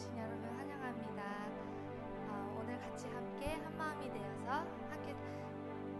오신 0.00 0.16
여러분 0.16 0.48
환영합니다. 0.56 1.22
어, 2.30 2.58
오늘 2.58 2.80
같이 2.80 3.06
함께 3.08 3.52
한 3.52 3.76
마음이 3.76 4.10
되어서 4.10 4.64
함께 4.88 5.14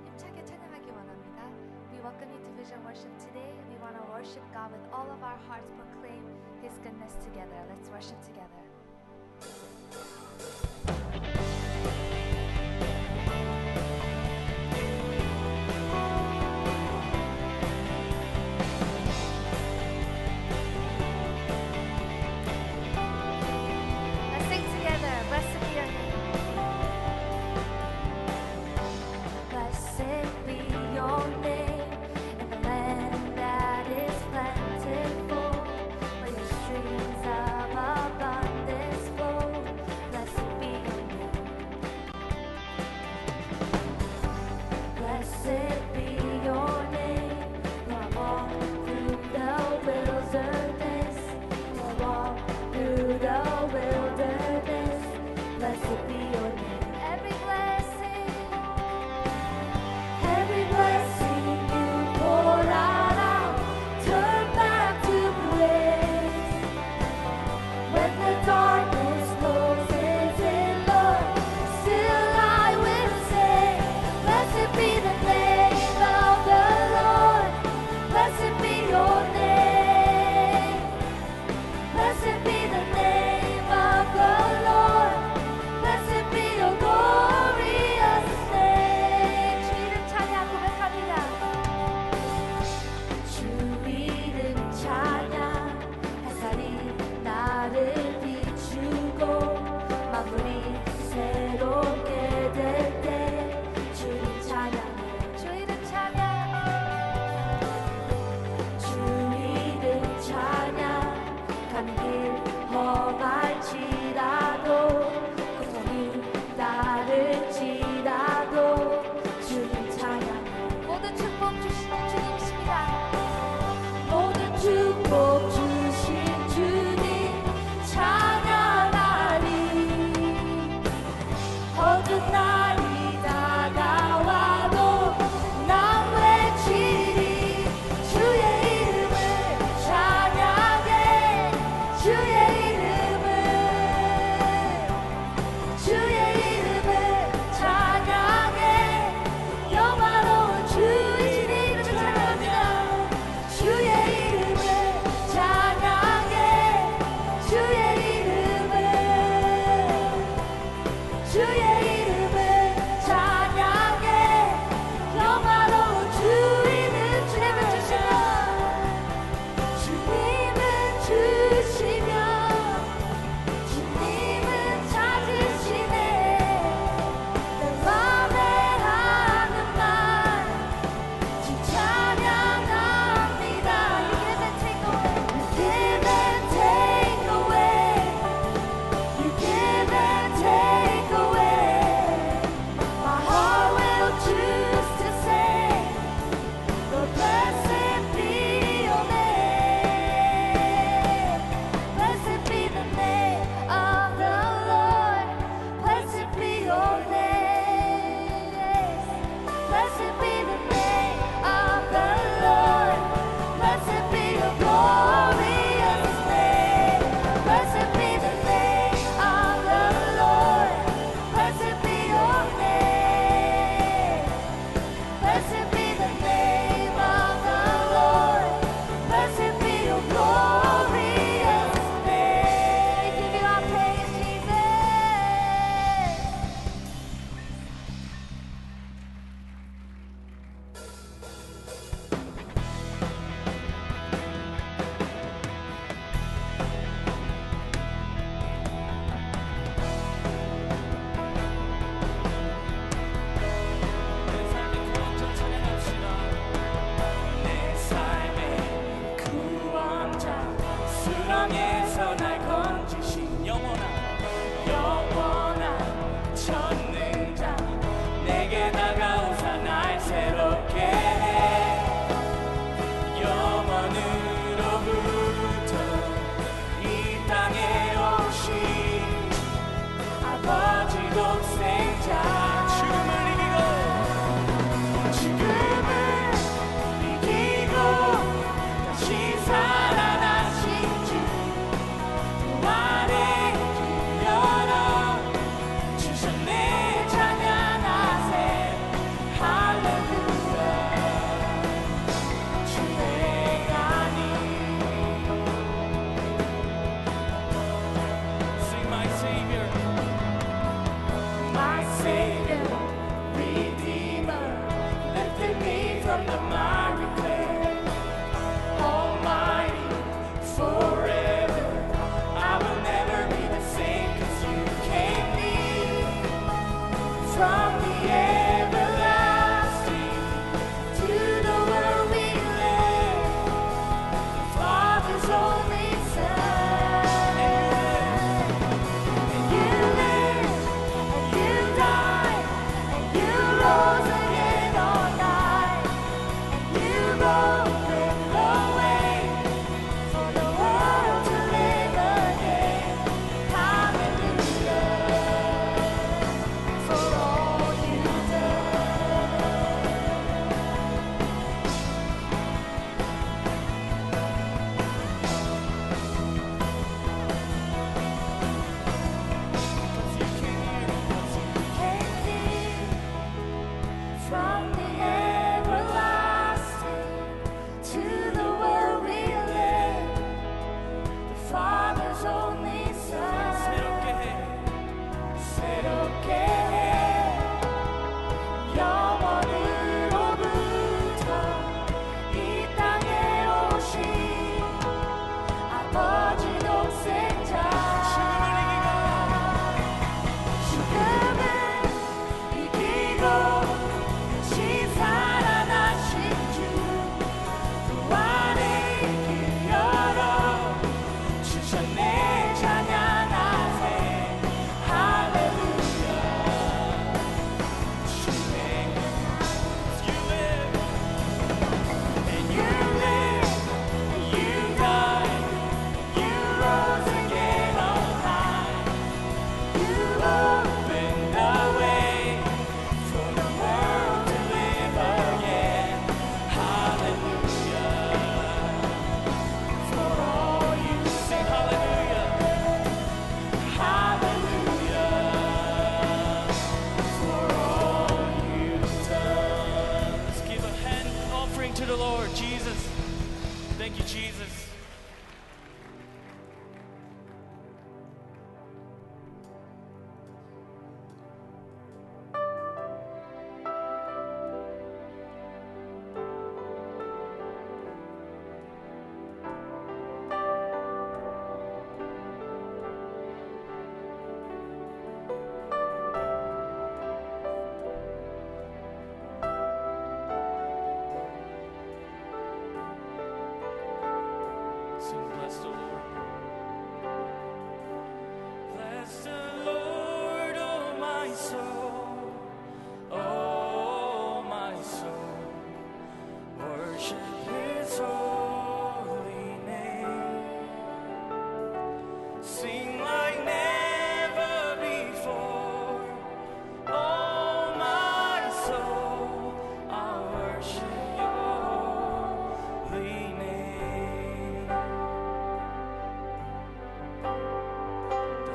힘차게 0.07 0.43
찬양하기 0.43 0.91
원합니다. 0.91 1.45
We 1.93 2.01
welcome 2.01 2.33
you 2.33 2.41
to 2.41 2.51
Vision 2.57 2.81
Worship 2.83 3.13
today. 3.19 3.53
We 3.69 3.77
want 3.77 4.01
to 4.01 4.05
worship 4.11 4.41
God 4.55 4.73
with 4.73 4.81
all 4.89 5.05
of 5.13 5.23
our 5.23 5.37
hearts, 5.45 5.69
proclaim 5.77 6.25
His 6.63 6.73
goodness 6.81 7.13
together. 7.21 7.61
Let's 7.69 7.91
worship 7.91 8.17
together. 8.25 8.65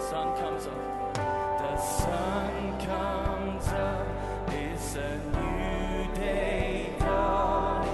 sun 0.09 0.38
comes 0.38 0.67
up. 0.67 1.13
The 1.15 1.77
sun 1.77 2.79
comes 2.79 3.67
up. 3.69 4.07
It's 4.50 4.95
a 4.95 5.17
new 5.33 6.13
day 6.13 6.93
dawning. 7.00 7.89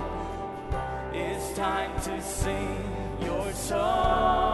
It's 1.14 1.56
time 1.56 1.96
to 2.02 2.22
sing 2.22 2.84
your 3.22 3.54
song. 3.54 4.51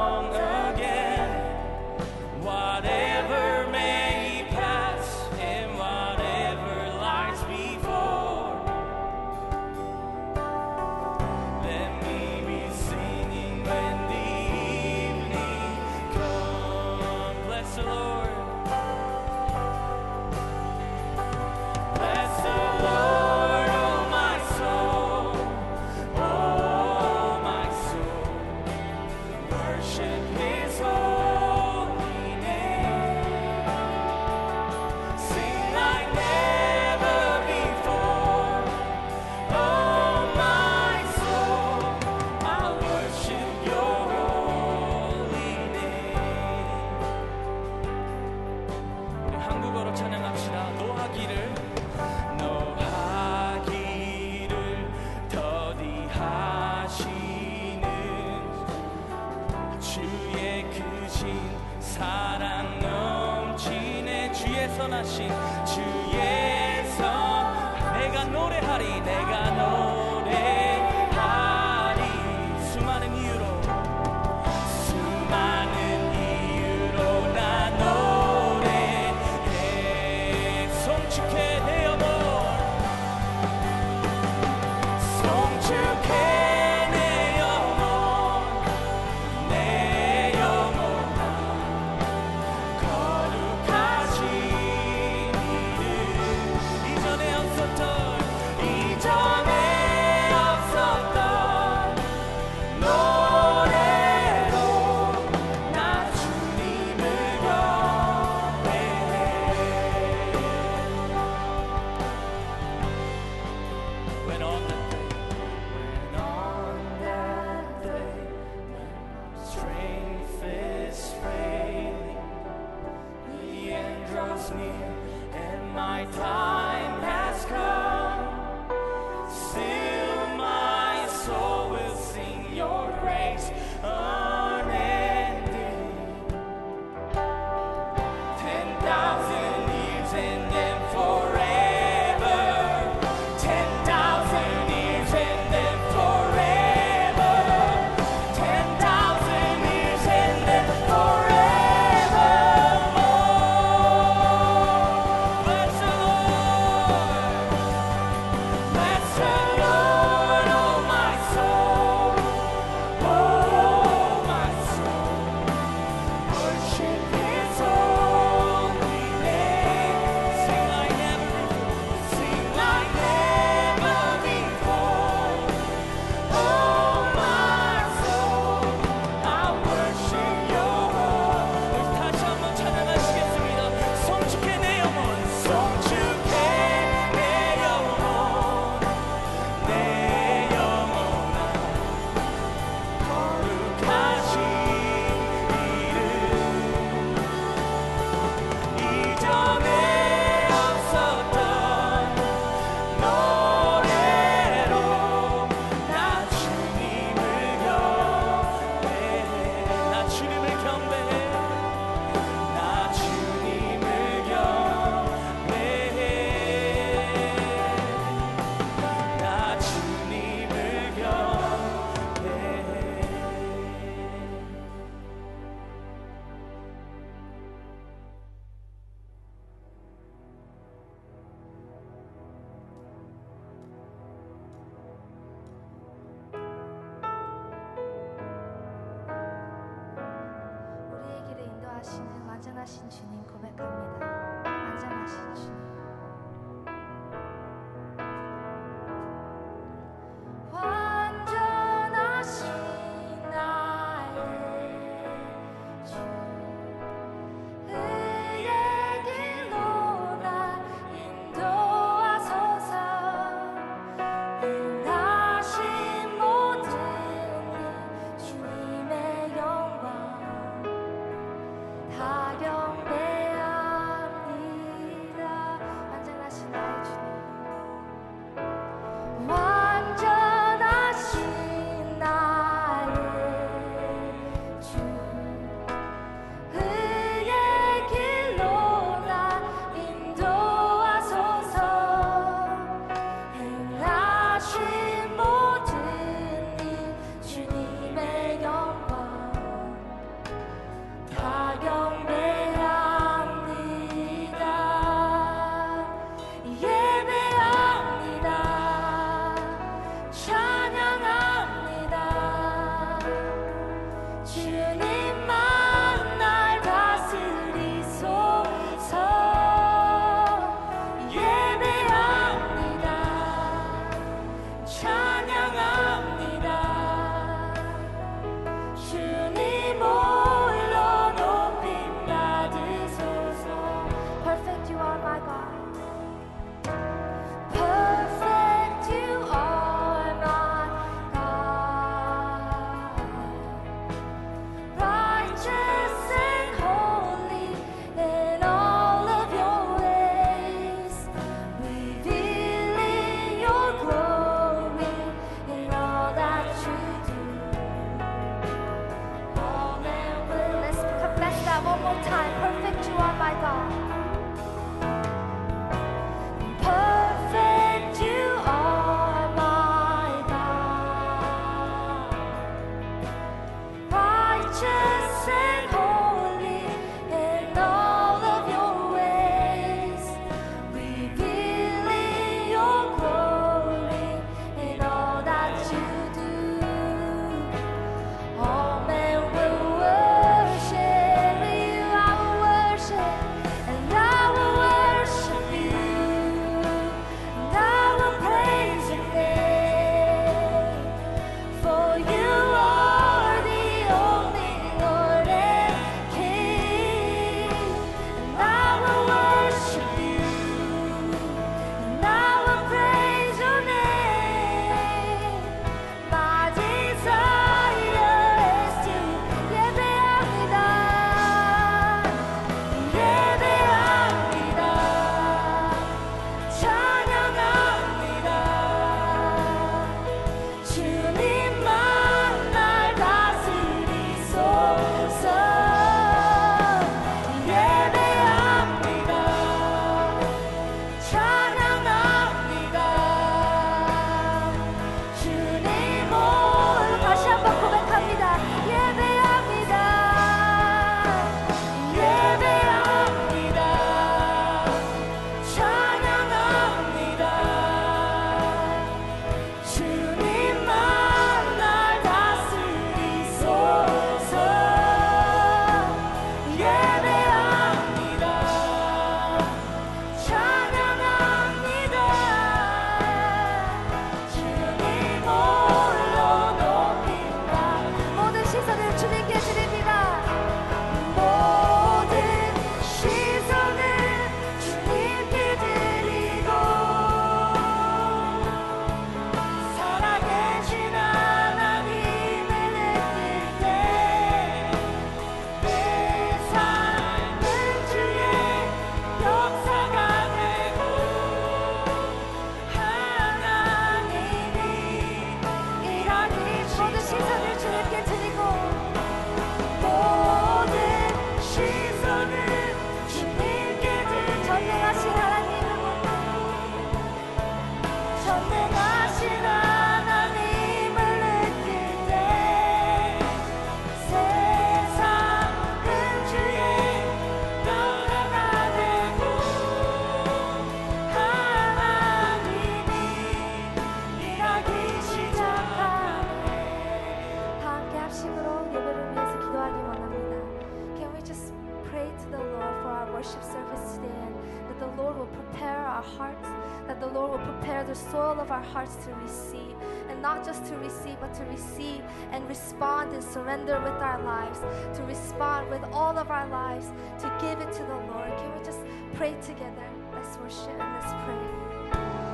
lives, 554.61 554.97
to 554.97 555.03
respond 555.03 555.69
with 555.69 555.83
all 555.91 556.17
of 556.17 556.29
our 556.29 556.47
lives, 556.47 556.87
to 557.19 557.37
give 557.41 557.59
it 557.59 557.71
to 557.73 557.83
the 557.83 557.95
Lord. 558.11 558.35
Can 558.37 558.57
we 558.57 558.65
just 558.65 558.79
pray 559.13 559.35
together? 559.41 559.87
Let's 560.13 560.37
worship 560.37 560.79
and 560.79 560.93
let's 560.93 561.13
pray. 561.25 562.26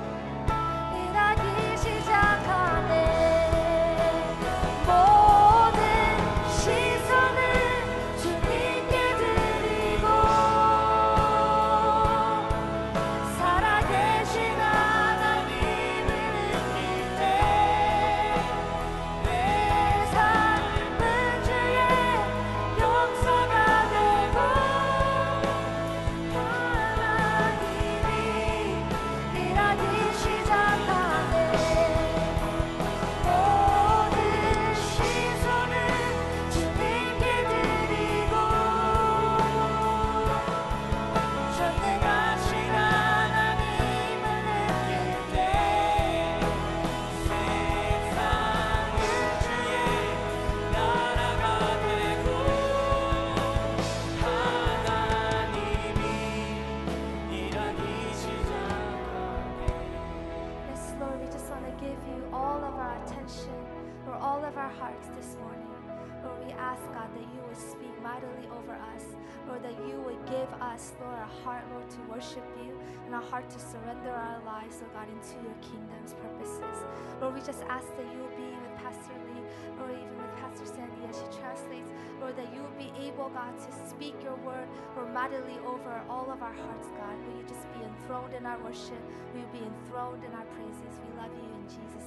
lives, 74.63 74.79
Lord 74.79 74.91
oh 74.95 74.99
God, 74.99 75.07
into 75.11 75.35
your 75.43 75.57
kingdom's 75.59 76.13
purposes. 76.15 76.77
Lord, 77.19 77.35
we 77.35 77.41
just 77.41 77.63
ask 77.67 77.87
that 77.99 78.07
you 78.07 78.19
will 78.19 78.37
be 78.39 78.47
with 78.47 78.75
Pastor 78.79 79.15
Lee, 79.27 79.43
or 79.79 79.91
even 79.91 80.15
with 80.15 80.31
Pastor 80.39 80.65
Sandy 80.65 81.03
as 81.09 81.19
she 81.19 81.27
translates, 81.35 81.91
Lord, 82.19 82.35
that 82.39 82.47
you 82.55 82.63
will 82.63 82.77
be 82.79 82.91
able, 83.03 83.27
God, 83.29 83.51
to 83.59 83.71
speak 83.89 84.15
your 84.23 84.35
word, 84.47 84.67
Lord, 84.95 85.13
mightily 85.13 85.59
over 85.67 86.01
all 86.09 86.31
of 86.31 86.41
our 86.41 86.53
hearts, 86.53 86.87
God. 86.95 87.15
Will 87.27 87.43
you 87.43 87.47
just 87.47 87.67
be 87.75 87.83
enthroned 87.83 88.33
in 88.33 88.45
our 88.45 88.59
worship? 88.63 89.03
Will 89.33 89.43
you 89.43 89.49
be 89.51 89.63
enthroned 89.67 90.23
in 90.23 90.31
our 90.31 90.47
praises? 90.55 90.93
We 91.03 91.11
love 91.19 91.33
you 91.35 91.49
in 91.59 91.65
Jesus' 91.67 92.02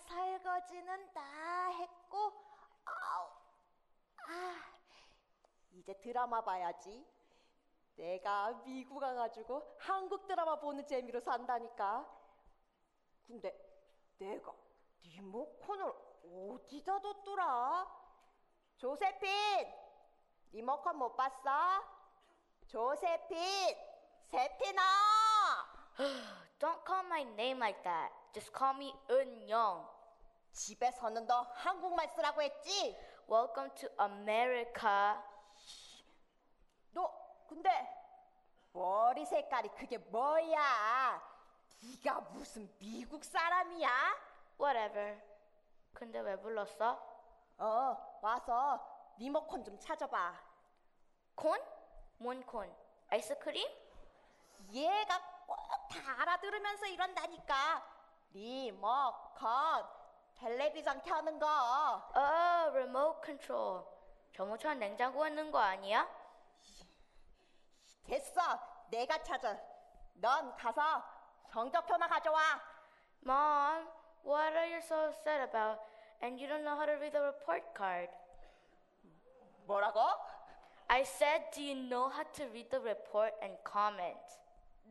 설거지는 0.00 1.12
다 1.12 1.68
했고, 1.68 2.32
아우, 2.84 3.30
아, 4.28 4.54
이제 5.72 5.94
드라마 6.00 6.42
봐야지. 6.42 7.06
내가 7.96 8.52
미국 8.64 9.02
와가지고 9.02 9.76
한국 9.78 10.26
드라마 10.26 10.58
보는 10.58 10.86
재미로 10.86 11.20
산다니까. 11.20 12.08
근데 13.26 13.54
내가 14.18 14.52
리모컨을 15.02 15.92
어디다 16.24 17.00
뒀더라? 17.00 17.86
조세핀, 18.78 19.30
리모컨 20.52 20.96
못 20.96 21.14
봤어? 21.14 21.84
조세핀, 22.66 23.76
세핀아! 24.30 24.82
Don't 26.58 26.84
call 26.86 27.04
my 27.06 27.22
name 27.22 27.58
like 27.58 27.82
that. 27.82 28.19
Just 28.32 28.52
call 28.56 28.74
me 28.76 28.94
Eun-young. 29.08 29.86
집에서는 30.52 31.26
너 31.26 31.42
한국말 31.54 32.08
쓰라고 32.08 32.42
했지? 32.42 32.96
Welcome 33.28 33.74
to 33.76 33.88
America. 34.00 35.16
너 36.92 37.10
근데 37.48 37.70
머리 38.72 39.24
색깔이 39.24 39.68
그게 39.70 39.98
뭐야? 39.98 41.22
네가 41.82 42.20
무슨 42.32 42.72
미국 42.78 43.24
사람이야? 43.24 43.90
Whatever. 44.60 45.20
근데 45.94 46.20
왜 46.20 46.36
불렀어? 46.36 47.00
어, 47.58 48.18
와서 48.22 49.14
리모컨 49.18 49.64
좀 49.64 49.78
찾아봐. 49.78 50.34
콘? 51.34 51.60
뭔 52.18 52.44
콘? 52.44 52.72
아이스크림? 53.08 53.66
얘가 54.72 55.20
꼭 55.46 55.56
다 55.90 56.22
알아들으면서 56.22 56.86
이런다니까. 56.86 57.99
리모컨, 58.32 59.86
텔레비전 60.36 61.02
켜는 61.02 61.38
거. 61.38 61.46
어, 61.46 62.70
remote 62.72 63.20
control. 63.24 63.84
정우천 64.32 64.78
냉장고 64.78 65.26
있는 65.26 65.50
거 65.50 65.58
아니야? 65.58 66.08
됐어, 68.06 68.40
내가 68.90 69.22
찾아. 69.22 69.56
넌 70.14 70.54
가서 70.56 71.02
성적표나 71.50 72.08
가져와. 72.08 72.40
Mom, 73.22 73.88
what 74.24 74.56
are 74.56 74.72
you 74.72 74.78
so 74.78 75.08
upset 75.08 75.42
about? 75.42 75.80
And 76.22 76.40
you 76.40 76.48
don't 76.48 76.64
know 76.64 76.76
how 76.76 76.86
to 76.86 76.92
read 76.98 77.12
the 77.12 77.22
report 77.22 77.62
card. 77.74 78.10
뭐라고? 79.66 80.00
I 80.88 81.02
said, 81.02 81.50
do 81.52 81.62
you 81.62 81.74
know 81.74 82.08
how 82.08 82.24
to 82.24 82.44
read 82.50 82.70
the 82.70 82.80
report 82.80 83.34
and 83.42 83.56
comment? 83.64 84.18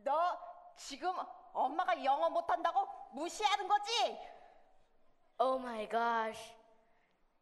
너 0.02 0.38
지금 0.76 1.12
엄마가 1.52 2.02
영어 2.04 2.30
못한다고 2.30 2.99
무시하는 3.12 3.68
거지? 3.68 4.18
Oh 5.38 5.58
my 5.60 5.88
gosh. 5.88 6.40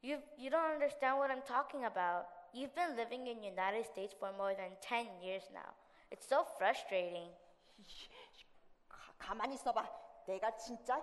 You 0.02 0.22
you 0.38 0.50
don't 0.50 0.70
understand 0.78 1.18
what 1.18 1.31
I'm 1.31 1.42
talking 1.42 1.85
about. 1.85 2.26
You've 2.54 2.74
been 2.74 2.94
living 2.96 3.26
in 3.26 3.42
United 3.42 3.85
States 3.90 4.14
for 4.16 4.33
more 4.33 4.54
than 4.54 4.76
10 4.81 5.20
years 5.22 5.44
now. 5.52 5.74
It's 6.11 6.24
so 6.26 6.44
frustrating. 6.57 7.35
가, 8.88 9.12
가만히 9.18 9.54
있어 9.57 9.72
봐. 9.72 9.85
내가 10.26 10.57
진짜 10.57 11.02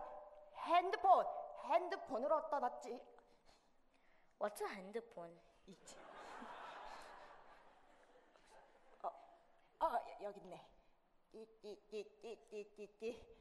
핸드폰, 0.56 1.26
핸드폰을 1.66 2.32
어디다 2.32 2.60
놨지? 2.60 3.00
What's 4.40 4.62
a 4.64 4.68
핸드폰? 4.76 5.30
있지. 5.68 5.96
어, 9.04 9.08
어, 9.80 9.86
여- 9.94 10.18
여기 10.24 10.40
있네. 10.42 10.66
띠띠띠띠띠띠띠. 11.32 13.36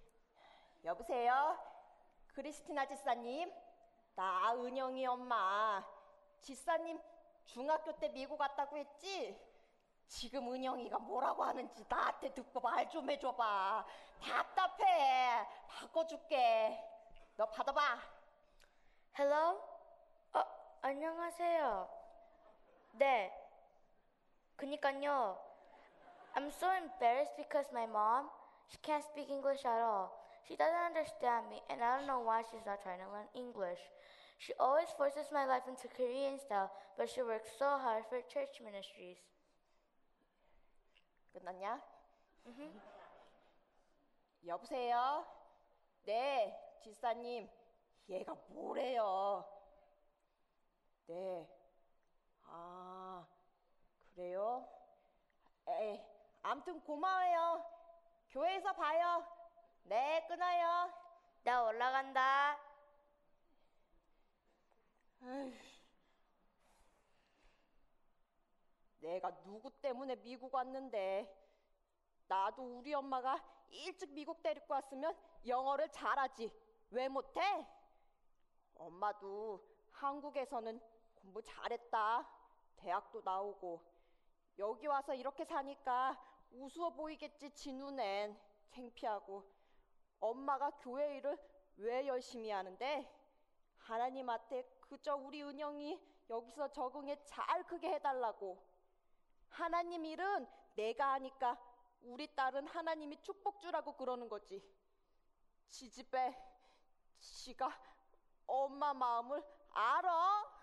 여보세요? 0.84 1.58
크리스티나 2.34 2.86
지사님? 2.86 3.50
나 4.14 4.52
은영이 4.54 5.06
엄마. 5.06 5.82
지사님 6.40 7.00
중학교 7.46 7.92
때 7.98 8.08
미국 8.08 8.36
갔다고 8.36 8.76
했지? 8.76 9.40
지금 10.06 10.52
은영이가 10.52 10.98
뭐라고 10.98 11.42
하는지 11.44 11.84
나한테 11.88 12.32
듣고 12.34 12.60
말 12.60 12.88
좀 12.90 13.08
해줘봐. 13.08 13.86
답답해. 14.20 15.46
바꿔줄게. 15.68 16.78
너 17.36 17.46
받아봐. 17.46 17.80
Hello? 19.18 19.60
어, 20.34 20.44
안녕하세요. 20.82 21.88
네. 22.92 23.32
그니까요. 24.56 25.38
I'm 26.34 26.48
so 26.48 26.70
embarrassed 26.72 27.36
because 27.36 27.68
my 27.72 27.84
mom, 27.86 28.28
she 28.68 28.78
can't 28.82 29.02
speak 29.02 29.30
English 29.30 29.64
at 29.64 29.80
all. 29.80 30.23
She 30.47 30.55
doesn't 30.55 30.85
understand 30.95 31.49
me, 31.49 31.61
and 31.69 31.83
I 31.83 31.97
don't 31.97 32.07
know 32.07 32.19
why 32.19 32.43
she's 32.49 32.65
not 32.65 32.81
trying 32.81 32.99
to 32.99 33.11
learn 33.11 33.29
English. 33.35 33.79
She 34.39 34.53
always 34.59 34.89
forces 34.97 35.27
my 35.31 35.45
life 35.45 35.67
into 35.67 35.87
Korean 35.87 36.39
style, 36.39 36.71
but 36.97 37.09
she 37.09 37.21
works 37.21 37.49
so 37.59 37.77
hard 37.77 38.03
for 38.09 38.21
church 38.31 38.61
ministries. 38.63 39.19
끝났냐? 41.33 41.79
여보세요? 44.45 45.25
네, 46.05 46.55
지사님. 46.81 47.49
얘가 48.09 48.33
뭐래요? 48.47 49.45
네. 51.07 51.47
아, 52.47 53.27
그래요? 54.15 54.67
에이, 55.67 56.01
암튼 56.41 56.81
고마워요. 56.81 57.63
교회에서 58.31 58.73
봐요. 58.73 59.23
네, 59.84 60.24
끊어요. 60.26 60.90
나 61.42 61.62
올라간다. 61.62 62.58
내가 69.00 69.30
누구 69.42 69.70
때문에 69.82 70.16
미국 70.16 70.54
왔는데? 70.54 71.30
나도 72.26 72.78
우리 72.78 72.94
엄마가 72.94 73.38
일찍 73.68 74.10
미국 74.12 74.42
데리고 74.42 74.72
왔으면 74.72 75.14
영어를 75.46 75.90
잘하지. 75.90 76.50
왜 76.90 77.08
못해? 77.08 77.66
엄마도 78.76 79.62
한국에서는 79.92 80.80
공부 81.14 81.42
잘했다. 81.42 82.26
대학도 82.76 83.20
나오고. 83.22 83.84
여기 84.58 84.86
와서 84.86 85.14
이렇게 85.14 85.44
사니까 85.44 86.18
우스워 86.52 86.90
보이겠지 86.90 87.50
지 87.50 87.72
눈엔 87.72 88.38
창피하고 88.70 89.53
엄마가 90.24 90.70
교회 90.80 91.16
일을 91.16 91.38
왜 91.76 92.06
열심히 92.06 92.50
하는데 92.50 93.10
하나님한테 93.78 94.62
그저 94.80 95.14
우리 95.16 95.42
은영이 95.42 96.00
여기서 96.30 96.72
적응에 96.72 97.22
잘 97.24 97.64
크게 97.64 97.88
해달라고 97.94 98.58
하나님 99.48 100.04
일은 100.04 100.48
내가 100.74 101.12
하니까 101.14 101.58
우리 102.02 102.34
딸은 102.34 102.66
하나님이 102.66 103.22
축복 103.22 103.60
주라고 103.60 103.96
그러는 103.96 104.28
거지. 104.28 104.62
지 105.68 105.90
집에 105.90 106.34
지가 107.18 107.70
엄마 108.46 108.92
마음을 108.92 109.42
알아. 109.70 110.53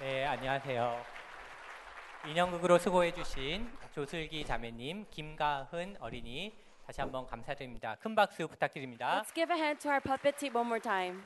네, 0.00 0.24
안녕하세요. 0.24 1.04
인형극으로 2.28 2.78
수고해주신 2.78 3.68
조슬기 3.92 4.44
자매님, 4.44 5.06
김가흔 5.10 5.96
어린이 5.98 6.54
다시 6.86 7.00
한번 7.00 7.26
감사드립니다. 7.26 7.96
큰 7.96 8.14
박수 8.14 8.46
부탁드립니다. 8.46 9.22
Let's 9.22 9.34
give 9.34 9.52
a 9.52 9.60
hand 9.60 9.80
to 9.82 9.90
our 9.90 10.00
puppet 10.00 10.38
team 10.38 10.54
one 10.54 10.66
more 10.66 10.80
time. 10.80 11.22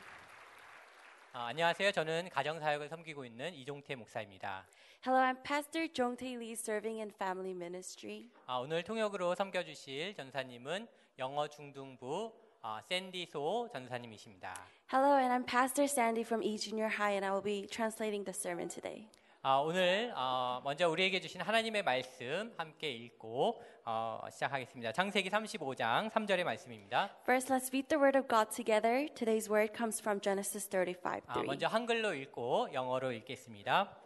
아, 1.35 1.47
안녕하세요. 1.49 1.93
저는 1.93 2.31
가정 2.31 2.59
사역을 2.61 2.89
섬기고 2.89 3.25
있는 3.25 3.53
이종태 3.55 3.95
목사입니다. 3.95 4.65
Hello, 5.07 5.21
I'm 5.23 5.43
Pastor 5.43 5.93
Jong 5.93 6.17
Tae 6.17 6.37
Lee, 6.37 6.53
serving 6.53 7.01
in 7.01 7.11
family 7.11 7.53
ministry. 7.53 8.31
아, 8.47 8.57
오늘 8.57 8.83
통역으로 8.83 9.35
섬겨주실 9.35 10.15
전사님은 10.15 10.87
영어 11.19 11.47
중등부 11.49 12.33
아, 12.65 12.81
샌디 12.89 13.27
소 13.27 13.69
전사님이십니다. 13.73 14.55
Hello, 14.93 15.19
and 15.19 15.33
I'm 15.35 15.45
Pastor 15.45 15.85
Sandy 15.91 16.23
from 16.23 16.43
E 16.45 16.57
Junior 16.57 16.89
High, 16.93 17.15
and 17.15 17.27
I 17.27 17.33
will 17.33 17.43
be 17.43 17.67
translating 17.67 18.25
the 18.25 18.33
sermon 18.35 18.69
today. 18.69 19.09
아, 19.43 19.57
오늘 19.57 20.13
어, 20.15 20.61
먼저 20.63 20.89
우리에게 20.89 21.19
주신 21.21 21.41
하나님의 21.41 21.83
말씀 21.83 22.55
함께 22.57 22.91
읽고 22.93 23.61
어, 23.85 24.21
시작하겠습니다. 24.31 24.93
창세기 24.93 25.29
35장 25.31 26.09
3절의 26.11 26.45
말씀입니다. 26.45 27.11
First, 27.23 27.53
let's 27.53 27.69
read 27.73 27.89
the 27.89 28.01
word 28.01 28.17
of 28.17 28.29
God 28.29 28.55
together. 28.55 29.09
Today's 29.13 29.51
word 29.51 29.75
comes 29.77 29.99
from 30.01 30.21
Genesis 30.21 30.69
35 30.69 31.23
아, 31.27 31.35
3. 31.35 31.45
먼저 31.47 31.67
한글로 31.67 32.15
읽고 32.15 32.69
영어로 32.73 33.11
읽겠습니다. 33.11 33.97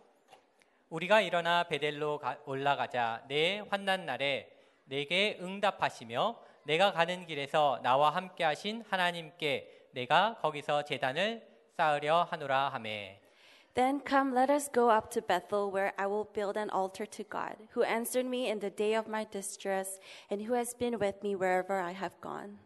우리가 0.89 1.21
일어나 1.21 1.65
베델로 1.65 2.19
가- 2.21 2.39
올라가자 2.47 3.25
내 3.29 3.61
환난 3.69 4.07
날에 4.07 4.51
내게 4.85 5.37
응답하시며 5.43 6.46
내가 6.66 6.92
가는 6.92 7.26
길에서 7.26 7.80
나와 7.84 8.10
함께 8.12 8.44
하신 8.44 8.84
하나님께 8.90 9.88
내가 9.92 10.38
거기서 10.42 10.84
제단을 10.86 11.46
쌓으려 11.76 12.24
하노라 12.30 12.70
하매 12.70 13.20
Then 13.74 14.02
come, 14.06 14.34
let 14.34 14.52
us 14.52 14.70
go 14.70 14.90
up 14.90 15.10
to 15.12 15.22
Bethel, 15.22 15.72
where 15.72 15.94
I 15.98 16.06
will 16.06 16.28
build 16.34 16.58
an 16.58 16.70
altar 16.72 17.06
to 17.06 17.24
God, 17.24 17.56
who 17.74 17.84
answered 17.84 18.26
me 18.26 18.50
in 18.50 18.60
the 18.60 18.70
day 18.70 18.96
of 18.96 19.08
my 19.08 19.24
distress, 19.24 19.98
and 20.30 20.42
who 20.42 20.56
has 20.56 20.74
been 20.74 21.00
with 21.00 21.24
me 21.24 21.36
wherever 21.36 21.80
I 21.80 21.94
have 21.94 22.20
gone. 22.20 22.60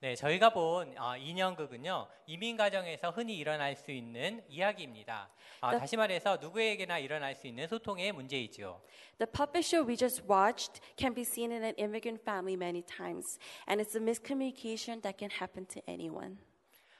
네, 0.00 0.14
저희가 0.14 0.50
본 0.50 0.94
어, 0.98 1.16
인형극은요 1.16 2.06
이민 2.26 2.56
가정에서 2.58 3.10
흔히 3.10 3.38
일어날 3.38 3.74
수 3.74 3.90
있는 3.90 4.44
이야기입니다. 4.48 5.30
아, 5.62 5.70
The- 5.70 5.80
다시 5.80 5.96
말해서 5.96 6.36
누구에게나 6.36 6.98
일어날 6.98 7.34
수 7.34 7.46
있는 7.46 7.66
소통의 7.66 8.12
문제이죠. 8.12 8.82
The 9.18 9.30
puppet 9.32 9.66
show 9.66 9.88
we 9.88 9.96
just 9.96 10.22
watched 10.30 10.80
can 10.98 11.14
be 11.14 11.22
seen 11.22 11.50
in 11.50 11.64
an 11.64 11.74
immigrant 11.78 12.20
family 12.22 12.54
many 12.56 12.82
times, 12.82 13.38
and 13.66 13.82
it's 13.82 13.96
a 13.96 14.00
miscommunication 14.04 15.00
that 15.02 15.16
can 15.18 15.30
happen 15.30 15.64
to 15.66 15.80
anyone. 15.88 16.36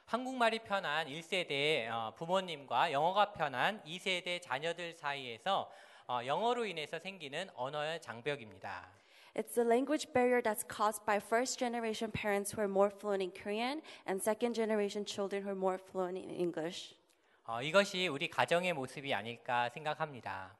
한국말이 0.05 0.59
편한 0.59 1.05
1세대 1.07 1.87
어, 1.91 2.13
부모님과 2.15 2.91
영어가 2.91 3.33
편한 3.33 3.83
2세대 3.83 4.41
자녀들 4.41 4.93
사이에서 4.93 5.69
어, 6.07 6.21
영어로 6.25 6.65
인해서 6.65 6.97
생기는 6.97 7.47
언어의 7.53 8.01
장벽입니다. 8.01 8.89
It's 9.36 9.54
the 9.54 9.64
language 9.64 10.12
barrier 10.12 10.42
that's 10.42 10.62
caused 10.62 11.06
by 11.06 11.18
first 11.18 11.58
generation 11.58 12.10
parents 12.10 12.52
who 12.52 12.60
are 12.60 12.68
more 12.68 12.90
fluent 12.90 13.22
in 13.22 13.30
Korean 13.30 13.80
and 14.06 14.20
second 14.20 14.54
generation 14.54 15.04
children 15.06 15.42
who 15.42 15.50
are 15.50 15.58
more 15.58 15.78
fluent 15.78 16.18
in 16.18 16.30
English. 16.30 16.94
어, 17.44 17.60
이것이 17.62 18.08
우리 18.08 18.28
가정의 18.28 18.72
모습이 18.72 19.12
아닐까 19.14 19.68
생각합니다. 19.70 20.54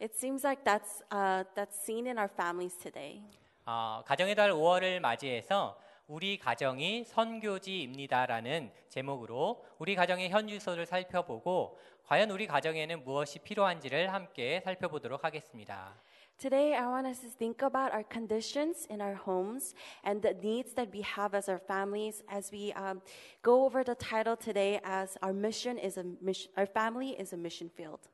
It 0.00 0.14
seems 0.14 0.44
like 0.44 0.64
that's, 0.64 1.02
uh, 1.10 1.44
that's 1.54 1.76
seen 1.84 2.06
in 2.06 2.18
our 2.18 2.28
families 2.28 2.76
today. 2.76 3.22
어, 3.66 4.02
가정의 4.06 4.34
달 4.34 4.50
5월을 4.52 5.00
맞이해서 5.00 5.76
우리 6.09 6.39
가정이 6.39 7.03
선교지입니다라는 7.05 8.71
제목으로 8.89 9.63
우리 9.77 9.93
가정의 9.93 10.29
현주소를 10.29 10.87
살펴보고 10.87 11.77
과연 12.05 12.31
우리 12.31 12.47
가정에는 12.47 13.03
무엇이 13.03 13.37
필요한지를 13.37 14.11
함께 14.11 14.59
살펴보도록 14.61 15.23
하겠습니다. 15.23 15.93
Today, 16.39 16.73
I 16.73 16.87
want 16.87 17.07
us 17.07 17.21
to 17.21 17.29
think 17.29 17.63
about 17.63 17.93
our 17.93 18.03
conditions 18.11 18.87
in 18.89 19.01
our 19.01 19.15
homes 19.27 19.75
and 20.03 20.27
the 20.27 20.35
needs 20.35 20.73
that 20.73 20.89
we 20.91 21.03
have 21.03 21.37
as 21.37 21.47
our 21.47 21.61
families 21.61 22.23
as 22.27 22.49
we 22.51 22.73
um, 22.73 23.01
go 23.43 23.63
over 23.63 23.83
the 23.83 23.93
title 23.93 24.35
today 24.35 24.79
as 24.83 25.15
our 25.21 25.35
mission 25.35 25.77
is 25.77 25.99
a 25.99 26.03
mission, 26.23 26.49
our 26.57 26.65
family 26.65 27.13
is 27.21 27.35
a 27.35 27.37
mission 27.37 27.69
field. 27.69 28.09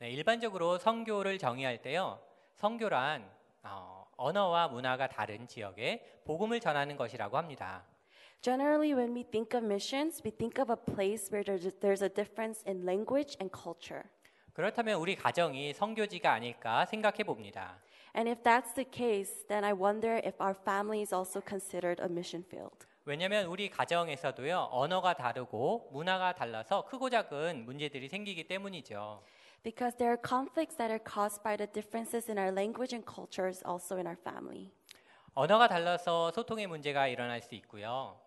네, 0.00 0.10
일반적으로 0.10 0.76
선교를 0.76 1.38
정의할 1.38 1.80
때요. 1.80 2.20
선교란 2.56 3.24
어, 3.62 3.91
언어와 4.22 4.68
문화가 4.68 5.08
다른 5.08 5.48
지역에 5.48 6.22
복음을 6.24 6.60
전하는 6.60 6.96
것이라고 6.96 7.36
합니다. 7.36 7.84
Generally, 8.40 8.94
when 8.94 9.14
we 9.14 9.24
think 9.24 9.56
of 9.56 9.64
missions, 9.64 10.22
we 10.24 10.30
think 10.30 10.60
of 10.60 10.70
a 10.70 10.76
place 10.76 11.30
where 11.32 11.44
there's, 11.44 11.68
there's 11.80 12.02
a 12.02 12.08
difference 12.08 12.62
in 12.66 12.84
language 12.84 13.36
and 13.40 13.50
culture. 13.52 14.04
그렇다면 14.52 15.00
우리 15.00 15.16
가정이 15.16 15.74
선교지가 15.74 16.32
아닐까 16.32 16.84
생각해 16.86 17.24
봅니다. 17.24 17.78
And 18.14 18.28
if 18.28 18.42
that's 18.42 18.74
the 18.74 18.88
case, 18.88 19.46
then 19.48 19.64
I 19.64 19.72
wonder 19.72 20.20
if 20.24 20.40
our 20.40 20.54
family 20.54 21.00
is 21.00 21.14
also 21.14 21.40
considered 21.40 22.00
a 22.02 22.08
mission 22.08 22.44
field. 22.46 22.86
왜냐하면 23.04 23.46
우리 23.46 23.68
가정에서도요 23.68 24.68
언어가 24.70 25.14
다르고 25.14 25.90
문화가 25.92 26.34
달라서 26.34 26.84
크고 26.84 27.10
작은 27.10 27.64
문제들이 27.64 28.08
생기기 28.08 28.46
때문이죠. 28.46 29.22
Because 29.63 29.95
there 29.97 30.11
are 30.11 30.17
conflicts 30.17 30.75
that 30.77 30.91
are 30.91 30.99
caused 30.99 31.43
by 31.43 31.57
the 31.57 31.67
differences 31.67 32.29
in 32.29 32.37
our 32.37 32.51
language 32.51 32.93
and 32.93 33.05
cultures 33.05 33.61
also 33.65 33.97
in 33.97 34.07
our 34.07 34.17
family. 34.17 34.71
언어가 35.33 35.67
달라서 35.67 36.31
소통의 36.31 36.67
문제가 36.67 37.07
일어날 37.07 37.41
수 37.41 37.53
있고요. 37.55 38.19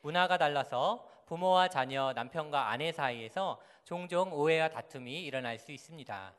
문화가 0.00 0.38
달라서 0.38 1.06
부모와 1.26 1.68
자녀, 1.68 2.12
남편과 2.12 2.70
아내 2.70 2.90
사이에서 2.92 3.60
종종 3.84 4.32
오해와 4.32 4.68
다툼이 4.70 5.24
일어날 5.24 5.58
수 5.58 5.72
있습니다. 5.72 6.32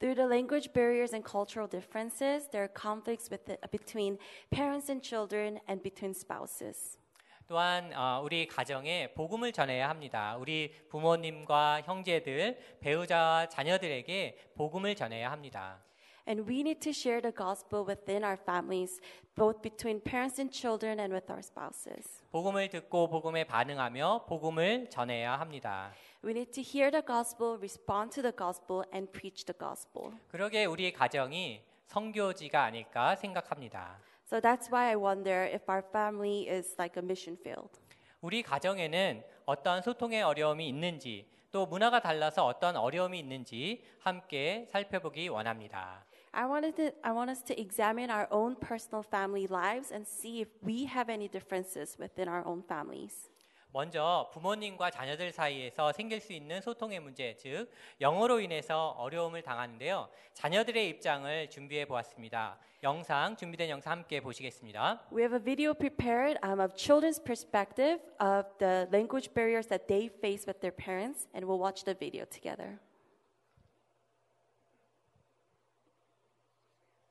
Through 0.00 0.16
the 0.16 0.26
language 0.26 0.72
barriers 0.72 1.14
and 1.14 1.24
cultural 1.24 1.68
differences, 1.70 2.48
there 2.50 2.64
are 2.64 2.72
conflicts 2.74 3.30
with 3.30 3.44
the, 3.46 3.56
between 3.70 4.18
parents 4.50 4.90
and 4.90 5.00
children 5.00 5.60
and 5.68 5.80
between 5.80 6.12
spouses. 6.12 6.98
또한 7.47 7.93
어, 7.95 8.21
우리 8.23 8.45
가정에 8.45 9.13
복음을 9.13 9.53
전해야 9.53 9.87
합니다. 9.87 10.35
우리 10.37 10.73
부모님과 10.89 11.81
형제들, 11.85 12.57
배우자와 12.81 13.47
자녀들에게 13.47 14.51
복음을 14.55 14.95
전해야 14.95 15.31
합니다. 15.31 15.81
And 16.27 16.43
we 16.45 16.59
need 16.59 16.81
to 16.81 16.89
share 16.89 17.21
the 17.21 17.33
gospel 17.33 17.85
within 17.87 18.25
our 18.25 18.37
families, 18.37 18.99
both 19.33 19.61
between 19.61 20.01
parents 20.03 20.41
and 20.41 20.53
children 20.53 20.99
and 20.99 21.13
with 21.13 21.31
our 21.31 21.39
spouses. 21.39 22.21
복음을 22.31 22.67
듣고 22.67 23.07
복음에 23.07 23.45
반응하며 23.45 24.25
복음을 24.27 24.89
전해야 24.89 25.39
합니다. 25.39 25.93
We 26.25 26.31
need 26.31 26.51
to 26.51 26.61
hear 26.61 26.91
the 26.91 27.05
gospel, 27.05 27.55
respond 27.55 28.11
to 28.15 28.21
the 28.21 28.35
gospel, 28.35 28.83
and 28.93 29.09
preach 29.13 29.45
the 29.45 29.57
gospel. 29.57 30.11
그러게 30.27 30.65
우리 30.65 30.91
가정이 30.91 31.61
성교지가 31.85 32.61
아닐까 32.61 33.15
생각합니다. 33.15 34.01
So 34.26 34.40
that's 34.40 34.70
why 34.70 34.90
I 34.90 34.96
wonder 34.96 35.44
if 35.44 35.68
our 35.68 35.82
family 35.92 36.48
is 36.48 36.74
like 36.78 36.96
a 36.96 37.02
mission 37.02 37.36
field. 37.36 37.80
우리 38.20 38.42
가정에는 38.42 39.22
어떠한 39.46 39.82
소통의 39.82 40.22
어려움이 40.22 40.68
있는지 40.68 41.28
또 41.50 41.66
문화가 41.66 42.00
달라서 42.00 42.46
어떤 42.46 42.76
어려움이 42.76 43.18
있는지 43.18 43.84
함께 44.00 44.68
살펴보기 44.70 45.28
원합니다. 45.28 46.04
I 46.32 46.46
wanted 46.46 46.76
to, 46.76 46.92
I 47.02 47.12
want 47.12 47.30
us 47.30 47.42
to 47.44 47.60
examine 47.60 48.10
our 48.10 48.26
own 48.30 48.56
personal 48.56 49.04
family 49.04 49.46
lives 49.46 49.92
and 49.92 50.06
see 50.06 50.40
if 50.40 50.48
we 50.64 50.86
have 50.86 51.10
any 51.10 51.28
differences 51.28 51.98
within 51.98 52.26
our 52.26 52.42
own 52.46 52.62
families. 52.62 53.28
먼저 53.71 54.29
부모님과 54.33 54.89
자녀들 54.89 55.31
사이에서 55.31 55.91
생길 55.91 56.19
수 56.19 56.33
있는 56.33 56.61
소통의 56.61 56.99
문제, 56.99 57.35
즉 57.35 57.69
영어로 58.01 58.39
인해서 58.39 58.89
어려움을 58.97 59.41
당하는데요. 59.41 60.09
자녀들의 60.33 60.89
입장을 60.89 61.49
준비해 61.49 61.85
보았습니다. 61.85 62.57
영상 62.83 63.35
준비된 63.35 63.69
영상 63.69 63.93
함께 63.93 64.19
보시겠습니다. 64.21 65.07
We 65.11 65.23
have 65.23 65.35
a 65.35 65.43
video 65.43 65.73
prepared 65.73 66.39
um, 66.43 66.59
of 66.59 66.75
children's 66.75 67.19
perspective 67.19 67.99
of 68.19 68.45
the 68.59 68.87
language 68.91 69.33
barriers 69.33 69.67
that 69.67 69.87
they 69.87 70.09
face 70.09 70.45
with 70.47 70.59
their 70.61 70.75
parents, 70.75 71.27
and 71.33 71.45
we'll 71.45 71.59
watch 71.59 71.83
the 71.83 71.95
video 71.95 72.25
together. 72.25 72.79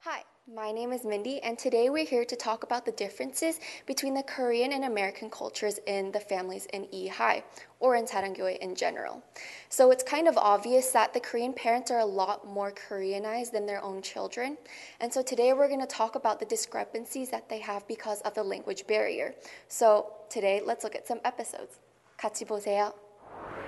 Hi, 0.04 0.22
my 0.53 0.71
name 0.71 0.91
is 0.91 1.05
Mindy, 1.05 1.39
and 1.41 1.57
today 1.57 1.89
we're 1.89 2.05
here 2.05 2.25
to 2.25 2.35
talk 2.35 2.63
about 2.63 2.85
the 2.85 2.91
differences 2.91 3.59
between 3.85 4.13
the 4.13 4.23
Korean 4.23 4.73
and 4.73 4.83
American 4.83 5.29
cultures 5.29 5.79
in 5.87 6.11
the 6.11 6.19
families 6.19 6.65
in 6.73 6.87
E 6.93 7.07
High 7.07 7.43
or 7.79 7.95
in 7.95 8.05
Sarangyoe 8.05 8.57
in 8.59 8.75
general. 8.75 9.23
So 9.69 9.91
it's 9.91 10.03
kind 10.03 10.27
of 10.27 10.37
obvious 10.37 10.91
that 10.91 11.13
the 11.13 11.21
Korean 11.21 11.53
parents 11.53 11.89
are 11.89 11.99
a 11.99 12.05
lot 12.05 12.45
more 12.45 12.73
Koreanized 12.73 13.51
than 13.51 13.65
their 13.65 13.81
own 13.81 14.01
children. 14.01 14.57
And 14.99 15.13
so 15.13 15.21
today 15.21 15.53
we're 15.53 15.69
going 15.69 15.79
to 15.79 15.87
talk 15.87 16.15
about 16.15 16.39
the 16.39 16.45
discrepancies 16.45 17.29
that 17.29 17.47
they 17.47 17.59
have 17.59 17.87
because 17.87 18.19
of 18.21 18.33
the 18.33 18.43
language 18.43 18.85
barrier. 18.87 19.33
So 19.69 20.11
today 20.29 20.61
let's 20.65 20.83
look 20.83 20.95
at 20.95 21.07
some 21.07 21.21
episodes. 21.23 21.79
같이 22.17 22.45
보세요. 22.45 22.93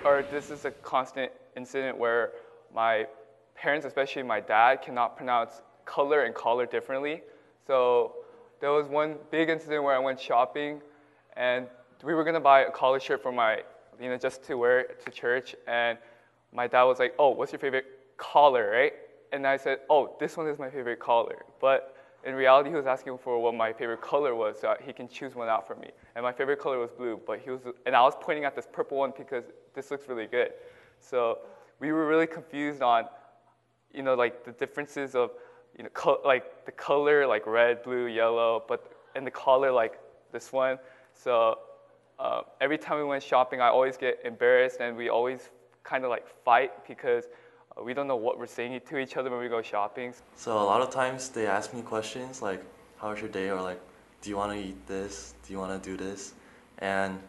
or 0.06 0.24
this 0.30 0.52
is 0.52 0.66
a 0.66 0.72
constant 0.84 1.32
incident 1.56 1.98
where 1.98 2.34
my 2.74 3.08
parents, 3.56 3.86
especially 3.86 4.24
my 4.24 4.40
dad, 4.40 4.82
cannot 4.82 5.16
pronounce 5.16 5.62
color 5.89 6.25
and 6.25 6.35
collar 6.35 6.67
differently. 6.67 7.23
So 7.67 8.13
there 8.61 8.73
was 8.73 8.87
one 8.87 9.17
big 9.31 9.49
incident 9.49 9.83
where 9.83 9.97
I 9.97 9.99
went 9.99 10.21
shopping 10.21 10.83
and 11.37 11.67
we 12.05 12.13
were 12.15 12.25
gonna 12.25 12.47
buy 12.53 12.61
a 12.61 12.71
collar 12.71 13.01
shirt 13.01 13.23
for 13.23 13.33
my, 13.33 13.63
you 14.01 14.09
know, 14.11 14.19
just 14.19 14.45
to 14.45 14.57
wear 14.57 14.85
to 15.05 15.11
church. 15.11 15.57
And 15.67 15.97
my 16.53 16.67
dad 16.67 16.85
was 16.85 16.99
like, 16.99 17.15
"Oh, 17.19 17.31
what's 17.31 17.53
your 17.53 17.59
favorite 17.59 17.87
collar, 18.17 18.71
right?" 18.71 18.93
And 19.33 19.47
I 19.47 19.57
said, 19.57 19.81
"Oh, 19.89 20.17
this 20.21 20.37
one 20.37 20.47
is 20.47 20.59
my 20.59 20.71
favorite 20.71 21.01
collar." 21.01 21.39
But 21.59 21.95
in 22.25 22.35
reality, 22.35 22.71
he 22.71 22.77
was 22.77 22.87
asking 22.87 23.19
for 23.19 23.39
what 23.39 23.55
my 23.55 23.73
favorite 23.73 24.01
color 24.01 24.35
was, 24.35 24.61
so 24.61 24.77
he 24.85 24.93
can 24.93 25.09
choose 25.09 25.35
one 25.35 25.49
out 25.49 25.67
for 25.67 25.77
me. 25.77 25.91
And 26.15 26.23
my 26.23 26.33
favorite 26.33 26.59
color 26.59 26.79
was 26.79 26.91
blue, 26.91 27.21
but 27.27 27.39
he 27.39 27.51
was, 27.51 27.61
and 27.87 27.97
I 27.97 28.03
was 28.03 28.15
pointing 28.21 28.45
at 28.45 28.55
this 28.55 28.69
purple 28.71 28.99
one 28.99 29.13
because 29.17 29.45
this 29.75 29.91
looks 29.91 30.09
really 30.09 30.27
good. 30.27 30.53
So 31.01 31.39
we 31.81 31.93
were 31.93 32.07
really 32.07 32.27
confused 32.27 32.83
on, 32.83 33.09
you 33.93 34.03
know, 34.03 34.15
like 34.15 34.45
the 34.45 34.53
differences 34.53 35.15
of, 35.15 35.31
you 35.79 35.85
know, 35.85 35.91
co- 35.95 36.21
like 36.25 36.67
the 36.67 36.73
color, 36.73 37.27
like 37.27 37.47
red, 37.47 37.83
blue, 37.83 38.07
yellow, 38.07 38.65
but 38.69 38.93
and 39.15 39.27
the 39.27 39.31
color 39.31 39.71
like 39.71 39.99
this 40.33 40.53
one. 40.53 40.79
So 41.15 41.59
uh, 42.19 42.43
every 42.61 42.77
time 42.77 42.99
we 42.99 43.05
went 43.05 43.23
shopping, 43.23 43.61
I 43.61 43.69
always 43.69 43.97
get 43.97 44.21
embarrassed, 44.25 44.79
and 44.81 44.97
we 44.97 45.09
always 45.09 45.51
kind 45.85 46.05
of 46.05 46.11
like 46.11 46.27
fight 46.45 46.87
because 46.87 47.25
uh, 47.77 47.83
we 47.83 47.95
don't 47.95 48.09
know 48.09 48.17
what 48.17 48.39
we're 48.39 48.47
saying 48.47 48.81
to 48.87 48.99
each 48.99 49.17
other 49.17 49.31
when 49.31 49.41
we 49.41 49.49
go 49.49 49.63
shopping. 49.63 50.13
So 50.35 50.59
a 50.59 50.67
lot 50.73 50.81
of 50.81 50.91
times 50.91 51.29
they 51.29 51.47
ask 51.47 51.73
me 51.73 51.81
questions 51.81 52.43
like, 52.43 52.63
"How 52.99 53.11
was 53.11 53.21
your 53.21 53.31
day?" 53.31 53.49
or 53.51 53.63
like, 53.63 53.81
"Do 54.21 54.31
you 54.31 54.37
want 54.37 54.53
to 54.53 54.59
eat 54.59 54.87
this? 54.89 55.35
Do 55.47 55.53
you 55.53 55.61
want 55.61 55.81
to 55.81 55.91
do 55.91 55.97
this?" 55.97 56.35
And 56.79 57.21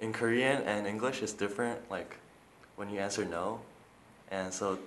in 0.00 0.12
Korean 0.12 0.62
and 0.62 0.86
English, 0.86 1.22
it's 1.22 1.32
different. 1.32 1.78
Like 1.90 2.18
when 2.76 2.90
you 2.90 3.00
answer 3.00 3.24
no, 3.24 3.60
and 4.30 4.52
so 4.52 4.78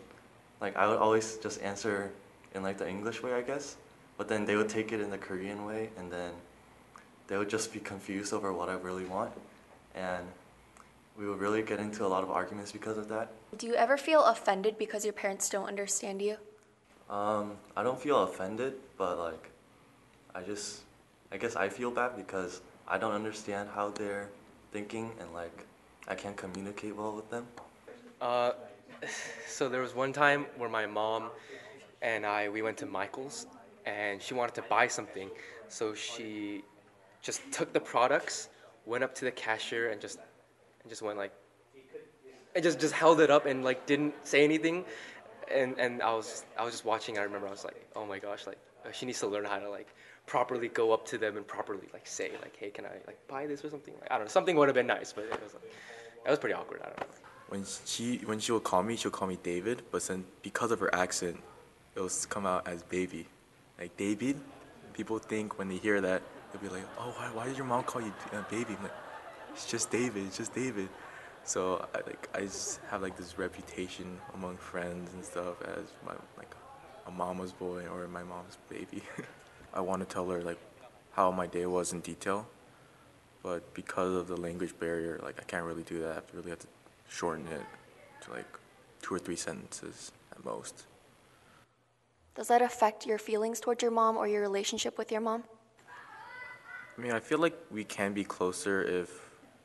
like 0.62 0.78
I 0.78 0.88
would 0.88 1.00
always 1.00 1.38
just 1.38 1.62
answer 1.64 2.12
in 2.56 2.64
like 2.64 2.78
the 2.78 2.88
English 2.90 3.22
way, 3.24 3.34
I 3.34 3.42
guess. 3.42 3.76
But 4.18 4.28
then 4.28 4.46
they 4.46 4.56
would 4.56 4.70
take 4.70 4.92
it 4.92 5.00
in 5.00 5.10
the 5.10 5.18
Korean 5.18 5.66
way, 5.66 5.90
and 5.98 6.12
then 6.12 6.32
they 7.28 7.38
would 7.38 7.50
just 7.50 7.72
be 7.72 7.80
confused 7.80 8.34
over 8.34 8.52
what 8.52 8.70
I 8.70 8.74
really 8.74 9.06
want. 9.06 9.32
And 9.96 10.26
we 11.18 11.28
would 11.28 11.40
really 11.40 11.62
get 11.62 11.80
into 11.80 12.06
a 12.06 12.08
lot 12.08 12.24
of 12.24 12.32
arguments 12.32 12.72
because 12.72 12.98
of 12.98 13.08
that. 13.10 13.32
Do 13.58 13.68
you 13.68 13.76
ever 13.76 13.98
feel 13.98 14.24
offended 14.24 14.78
because 14.78 15.04
your 15.04 15.14
parents 15.14 15.50
don't 15.50 15.68
understand 15.68 16.22
you? 16.22 16.38
Um, 17.10 17.54
I 17.76 17.84
don't 17.84 18.00
feel 18.00 18.24
offended, 18.24 18.76
but 18.98 19.18
like, 19.18 19.50
I 20.36 20.42
just, 20.42 20.82
I 21.32 21.38
guess 21.38 21.56
I 21.56 21.70
feel 21.70 21.92
bad 21.92 22.16
because 22.16 22.62
I 22.88 22.98
don't 22.98 23.14
understand 23.14 23.70
how 23.74 23.90
they're 23.90 24.30
thinking 24.72 25.12
and 25.20 25.34
like, 25.34 25.66
I 26.08 26.16
can't 26.16 26.38
communicate 26.38 26.96
well 26.96 27.16
with 27.16 27.30
them. 27.30 27.48
Uh, 28.22 28.52
so 29.48 29.70
there 29.70 29.82
was 29.82 29.96
one 29.96 30.14
time 30.14 30.46
where 30.58 30.70
my 30.70 30.86
mom 30.86 31.30
and 32.02 32.26
I 32.26 32.50
we 32.50 32.62
went 32.62 32.78
to 32.78 32.86
Michael's 32.86 33.48
and 33.86 34.22
she 34.22 34.34
wanted 34.34 34.56
to 34.56 34.62
buy 34.64 34.88
something, 34.88 35.30
so 35.68 35.94
she 35.94 36.64
just 37.22 37.42
took 37.52 37.74
the 37.74 37.80
products, 37.80 38.50
went 38.86 39.04
up 39.04 39.16
to 39.16 39.26
the 39.26 39.32
cashier 39.32 39.90
and 39.90 40.00
just 40.02 40.20
and 40.82 40.90
just 40.90 41.02
went 41.02 41.18
like 41.18 41.34
and 42.56 42.64
just 42.64 42.80
just 42.80 42.94
held 42.94 43.20
it 43.22 43.30
up 43.30 43.46
and 43.46 43.64
like 43.64 43.86
didn't 43.86 44.14
say 44.26 44.44
anything, 44.44 44.86
and 45.52 45.78
and 45.80 46.02
I 46.02 46.14
was 46.14 46.46
I 46.58 46.64
was 46.64 46.74
just 46.74 46.86
watching. 46.86 47.18
I 47.18 47.22
remember 47.24 47.48
I 47.48 47.52
was 47.52 47.64
like, 47.66 47.88
oh 47.96 48.06
my 48.06 48.20
gosh, 48.20 48.48
like 48.48 48.58
uh, 48.86 48.92
she 48.92 49.06
needs 49.06 49.20
to 49.20 49.28
learn 49.28 49.46
how 49.46 49.60
to 49.60 49.70
like 49.70 49.88
properly 50.26 50.68
go 50.68 50.92
up 50.94 51.06
to 51.08 51.18
them 51.18 51.38
and 51.38 51.48
properly 51.48 51.88
like 51.94 52.06
say 52.08 52.32
like, 52.42 52.56
hey, 52.56 52.70
can 52.70 52.86
I 52.86 52.92
like 53.08 53.20
buy 53.28 53.48
this 53.48 53.64
or 53.64 53.70
something? 53.70 53.94
Like, 54.02 54.12
I 54.12 54.16
don't 54.16 54.26
know. 54.26 54.30
Something 54.30 54.56
would 54.58 54.68
have 54.68 54.76
been 54.76 54.88
nice, 54.88 55.12
but 55.14 55.26
it 55.26 55.42
was 55.44 55.54
like 55.54 55.72
it 56.26 56.30
was 56.30 56.40
pretty 56.40 56.54
awkward. 56.56 56.82
I 56.84 56.88
don't 56.88 57.00
know. 57.00 57.06
when 57.50 57.66
she 57.86 58.18
when 58.26 58.40
she 58.40 58.52
would 58.52 58.64
call 58.64 58.84
me, 58.84 58.96
she 58.96 59.08
would 59.08 59.14
call 59.14 59.28
me 59.28 59.38
David, 59.44 59.84
but 59.92 60.04
then 60.04 60.26
because 60.42 60.72
of 60.72 60.80
her 60.80 60.94
accent, 60.94 61.38
it 61.96 62.00
will 62.00 62.10
come 62.30 62.46
out 62.46 62.68
as 62.68 62.84
baby, 62.84 63.28
like 63.80 63.96
David. 63.98 64.40
People 64.94 65.20
think 65.20 65.58
when 65.58 65.70
they 65.70 65.78
hear 65.78 66.02
that, 66.02 66.22
they'll 66.52 66.62
be 66.62 66.70
like, 66.70 66.86
"Oh, 66.98 67.14
why, 67.18 67.30
why 67.34 67.48
did 67.48 67.58
your 67.58 67.66
mom 67.66 67.84
call 67.84 68.02
you 68.02 68.14
uh, 68.34 68.42
baby?" 68.50 68.76
I'm 68.78 68.84
like, 68.84 68.92
"It's 69.54 69.66
just 69.66 69.92
David. 69.92 70.28
It's 70.28 70.38
just 70.38 70.54
David." 70.54 70.90
So 71.44 71.88
I 71.94 71.98
like 72.06 72.30
I 72.34 72.42
just 72.42 72.80
have 72.90 73.02
like 73.02 73.18
this 73.18 73.38
reputation 73.38 74.20
among 74.34 74.58
friends 74.58 75.14
and 75.14 75.24
stuff 75.24 75.62
as 75.64 75.86
my 76.06 76.14
like 76.38 76.54
a 77.08 77.12
mama's 77.12 77.52
boy 77.52 77.86
or 77.88 78.08
my 78.08 78.24
mom's 78.24 78.58
baby. 78.70 79.02
I 79.74 79.82
want 79.82 80.02
to 80.02 80.14
tell 80.14 80.30
her 80.30 80.42
like 80.42 80.60
how 81.14 81.32
my 81.32 81.48
day 81.48 81.66
was 81.66 81.94
in 81.94 82.02
detail, 82.02 82.48
but 83.42 83.74
because 83.74 84.14
of 84.16 84.28
the 84.28 84.38
language 84.38 84.78
barrier, 84.80 85.20
like 85.24 85.40
I 85.40 85.44
can't 85.44 85.66
really 85.66 85.84
do 85.84 86.00
that. 86.02 86.26
I 86.32 86.38
really 86.38 86.50
have 86.52 86.60
to 86.60 86.68
shorten 87.08 87.48
it 87.48 87.62
to 88.26 88.32
like 88.32 88.48
two 89.02 89.16
or 89.16 89.20
three 89.20 89.36
sentences 89.36 90.12
at 90.32 90.44
most. 90.46 90.86
Does 92.35 92.49
that 92.49 92.63
affect 92.63 93.07
your 93.07 93.19
feelings 93.19 93.61
towards 93.61 93.83
your 93.83 93.93
mom 93.93 94.17
or 94.17 94.27
your 94.27 94.43
relationship 94.43 94.99
with 94.99 95.13
your 95.13 95.21
mom? 95.21 95.45
I 96.99 97.01
mean, 97.01 97.13
I 97.13 97.21
feel 97.21 97.39
like 97.39 97.55
we 97.71 97.85
can 97.85 98.13
be 98.13 98.25
closer 98.25 98.83
if 98.83 99.09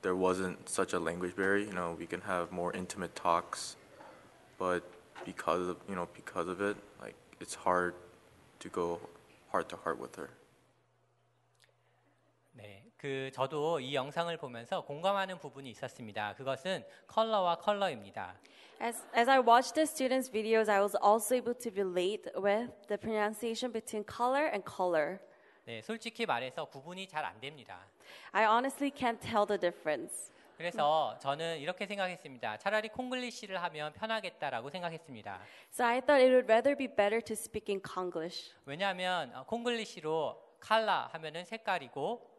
there 0.02 0.16
wasn't 0.16 0.70
such 0.70 0.94
a 0.94 1.00
language 1.00 1.36
barrier. 1.36 1.66
You 1.66 1.74
know, 1.74 1.96
we 1.98 2.06
can 2.06 2.22
have 2.22 2.52
more 2.52 2.72
intimate 2.74 3.16
talks, 3.16 3.76
but 4.60 4.84
because 5.26 5.68
of 5.68 5.78
you 5.88 5.96
know 5.96 6.08
because 6.14 6.48
of 6.48 6.62
it, 6.62 6.78
like 7.02 7.16
it's 7.40 7.56
hard 7.56 7.94
to 8.60 8.70
go 8.70 9.00
heart 9.52 9.70
to 9.70 9.76
heart 9.76 10.00
with 10.00 10.16
her. 10.18 10.30
네, 12.54 12.84
그 12.98 13.32
저도 13.34 13.80
이 13.80 13.96
영상을 13.96 14.36
보면서 14.38 14.82
공감하는 14.82 15.40
부분이 15.40 15.70
있었습니다. 15.72 16.36
그것은 16.36 16.84
컬러와 17.08 17.58
컬러입니다. 17.58 18.36
As, 18.82 19.04
as 19.14 19.28
I 19.28 19.40
watched 19.40 19.76
the 19.76 19.86
students' 19.86 20.30
videos, 20.30 20.70
I 20.70 20.80
was 20.80 20.96
also 20.96 21.36
able 21.36 21.54
to 21.54 21.70
relate 21.72 22.28
with 22.36 22.70
the 22.88 22.98
pronunciation 22.98 23.72
between 23.74 24.06
color 24.06 24.46
and 24.54 24.64
color. 24.64 25.20
네, 25.66 25.82
솔직히 25.82 26.26
말해서 26.26 26.66
구분이 26.66 27.08
잘 27.08 27.26
안 27.26 27.40
됩니다. 27.40 27.86
I 28.32 28.46
honestly 28.46 28.90
can't 28.92 29.20
tell 29.20 29.46
the 29.46 29.60
difference. 29.60 30.32
그래서 30.58 31.18
저는 31.22 31.60
이렇게 31.60 31.86
생각했습니다. 31.86 32.58
차라리 32.58 32.90
콩글리시를 32.90 33.62
하면 33.64 33.94
편하겠다라고 33.94 34.70
생각했습니다. 34.70 35.42
So 35.72 35.86
I 35.86 36.02
thought 36.02 36.22
it 36.22 36.32
would 36.34 36.52
rather 36.52 36.76
be 36.76 36.88
better 36.88 37.22
to 37.22 37.34
speak 37.34 37.70
in 37.72 37.82
Konglish. 37.82 38.52
왜냐하면 38.66 39.34
어, 39.36 39.46
콩글리시로 39.46 40.58
칼라 40.60 41.08
하면은 41.14 41.46
색깔이고 41.46 42.33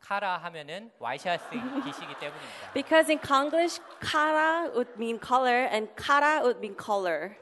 카라 0.00 0.38
하면은 0.38 0.90
와이셔츠 0.98 1.50
기시기 1.50 2.14
때문입니다. 2.18 2.72
Because 2.72 3.10
in 3.10 3.20
Konglish, 3.20 3.80
kara 4.00 4.70
would 4.72 4.90
mean 4.96 5.18
color 5.20 5.68
and 5.72 5.90
kara 5.96 6.40
would 6.40 6.58
mean 6.58 6.76
color. 6.76 7.36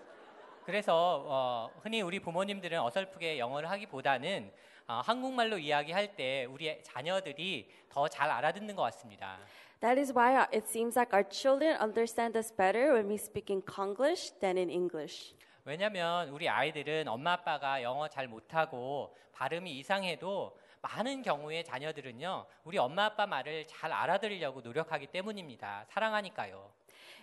그래서 0.64 1.24
어, 1.28 1.70
흔히 1.82 2.02
우리 2.02 2.18
부모님들은 2.18 2.80
어설프게 2.80 3.38
영어를 3.38 3.70
하기보다는 3.70 4.50
어, 4.88 5.00
한국말로 5.04 5.58
이야기할 5.58 6.16
때 6.16 6.44
우리 6.46 6.82
자녀들이 6.82 7.70
더 7.88 8.08
잘 8.08 8.30
알아듣는 8.30 8.74
것 8.74 8.82
같습니다. 8.82 9.38
That 9.80 10.00
is 10.00 10.12
why 10.12 10.34
uh, 10.34 10.46
it 10.52 10.66
seems 10.66 10.96
like 10.98 11.12
our 11.14 11.28
children 11.28 11.76
understand 11.80 12.36
us 12.36 12.50
better 12.56 12.92
when 12.94 13.08
we 13.08 13.14
speak 13.16 13.52
in 13.52 13.62
Konglish 13.62 14.32
than 14.40 14.56
in 14.58 14.70
English. 14.70 15.34
왜냐하면 15.64 16.28
우리 16.30 16.48
아이들은 16.48 17.06
엄마 17.08 17.32
아빠가 17.34 17.82
영어 17.82 18.08
잘 18.08 18.26
못하고 18.26 19.14
발음이 19.34 19.70
이상해도 19.78 20.56
많은 20.85 21.21
경우에 21.21 21.63
자녀들은요 21.63 22.45
우리 22.63 22.77
엄마 22.77 23.05
아빠 23.05 23.27
말을 23.27 23.67
잘 23.67 23.91
알아들으려고 23.91 24.61
노력하기 24.61 25.07
때문입니다. 25.07 25.85
사랑하니까요. 25.89 26.73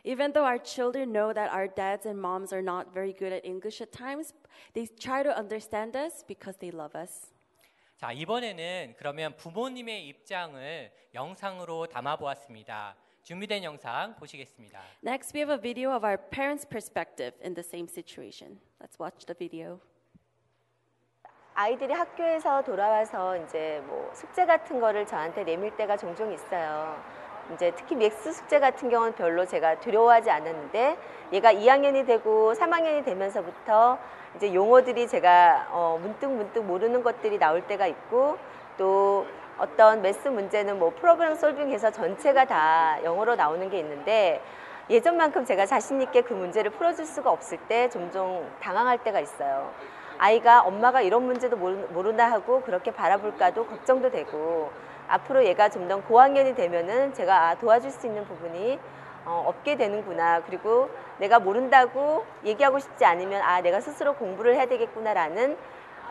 Even 0.05 0.33
though 0.33 0.47
our 0.47 0.63
children 0.63 1.13
know 1.13 1.35
that 1.35 1.53
our 1.53 1.69
dads 1.69 2.07
and 2.07 2.21
moms 2.21 2.55
are 2.55 2.63
not 2.63 2.93
very 2.93 3.13
good 3.13 3.35
at 3.35 3.45
English 3.45 3.83
at 3.83 3.91
times, 3.91 4.33
they 4.75 4.87
try 4.87 5.23
to 5.23 5.31
understand 5.37 5.97
us 5.99 6.25
because 6.27 6.59
they 6.59 6.75
love 6.75 6.99
us. 6.99 7.33
자 7.97 8.13
이번에는 8.13 8.95
그러면 8.97 9.37
부모님의 9.37 10.07
입장을 10.07 10.93
영상으로 11.15 11.87
담아 11.89 12.17
보았습니다. 12.17 12.97
준비된 13.25 13.65
영상 13.65 14.15
보시겠습니다. 14.17 14.81
Next, 15.05 15.35
we 15.35 15.41
have 15.41 15.53
a 15.53 15.61
video 15.61 15.93
of 15.95 16.07
our 16.07 16.17
parents' 16.17 16.65
perspective 16.65 17.37
in 17.45 17.55
the 17.55 17.63
same 17.63 17.87
situation. 17.87 18.61
Let's 18.81 18.99
watch 18.99 19.27
the 19.27 19.37
video. 19.37 19.81
아이들이 21.56 21.94
학교에서 21.94 22.64
돌아와서 22.64 23.38
이제 23.38 23.80
뭐 23.86 24.10
숙제 24.14 24.46
같은 24.48 24.80
거를 24.80 25.06
저한테 25.06 25.44
내밀 25.44 25.70
때가 25.78 25.98
종종 25.98 26.34
있어요. 26.34 26.96
이제 27.54 27.72
특히 27.76 27.96
맥스 27.96 28.32
숙제 28.32 28.60
같은 28.60 28.90
경우는 28.90 29.14
별로 29.14 29.46
제가 29.46 29.80
두려워하지 29.80 30.32
않았는데 30.32 30.98
얘가 31.32 31.54
2학년이 31.54 32.08
되고 32.08 32.54
3학년이 32.54 33.06
되면서부터 33.06 34.00
이제 34.36 34.52
용어들이 34.52 35.08
제가 35.08 35.68
어 35.70 36.00
문득 36.02 36.32
문득 36.32 36.64
모르는 36.64 37.04
것들이 37.04 37.38
나올 37.38 37.62
때가 37.68 37.86
있고 37.86 38.40
또 38.80 39.28
어떤 39.60 40.02
math 40.02 40.30
문제는 40.30 40.80
뭐 40.80 40.92
problem 41.00 41.36
solving해서 41.36 41.92
전체가 41.92 42.46
다 42.46 42.98
영어로 43.04 43.36
나오는 43.36 43.70
게 43.70 43.78
있는데 43.78 44.42
예전만큼 44.90 45.46
제가 45.46 45.68
자신 45.68 46.02
있게 46.02 46.22
그 46.22 46.34
문제를 46.34 46.72
풀어줄 46.72 47.06
수가 47.06 47.30
없을 47.30 47.60
때 47.68 47.90
종종 47.90 48.50
당황할 48.60 49.04
때가 49.04 49.20
있어요. 49.20 49.72
아이가 50.24 50.62
엄마가 50.62 51.02
이런 51.02 51.24
문제도 51.26 51.58
모르- 51.58 51.86
모른다 51.92 52.32
하고 52.32 52.62
그렇게 52.62 52.92
바라볼까도 52.92 53.66
걱정도 53.66 54.10
되고 54.10 54.72
앞으로 55.10 55.44
얘가 55.44 55.68
좀 55.68 55.90
더 55.90 56.00
고학년이 56.02 56.56
되면은 56.56 57.14
제가 57.14 57.50
아, 57.50 57.56
도와줄 57.56 57.92
수 57.92 58.08
있는 58.08 58.24
부분이 58.26 58.80
어, 59.26 59.44
없게 59.48 59.76
되는구나. 59.76 60.42
그리고 60.46 60.90
내가 61.18 61.40
모른다고 61.40 62.26
얘기하고 62.46 62.80
싶지 62.80 63.04
않으면 63.04 63.42
아, 63.42 63.60
내가 63.60 63.82
스스로 63.82 64.14
공부를 64.14 64.56
해야 64.56 64.66
되겠구나라는 64.66 65.58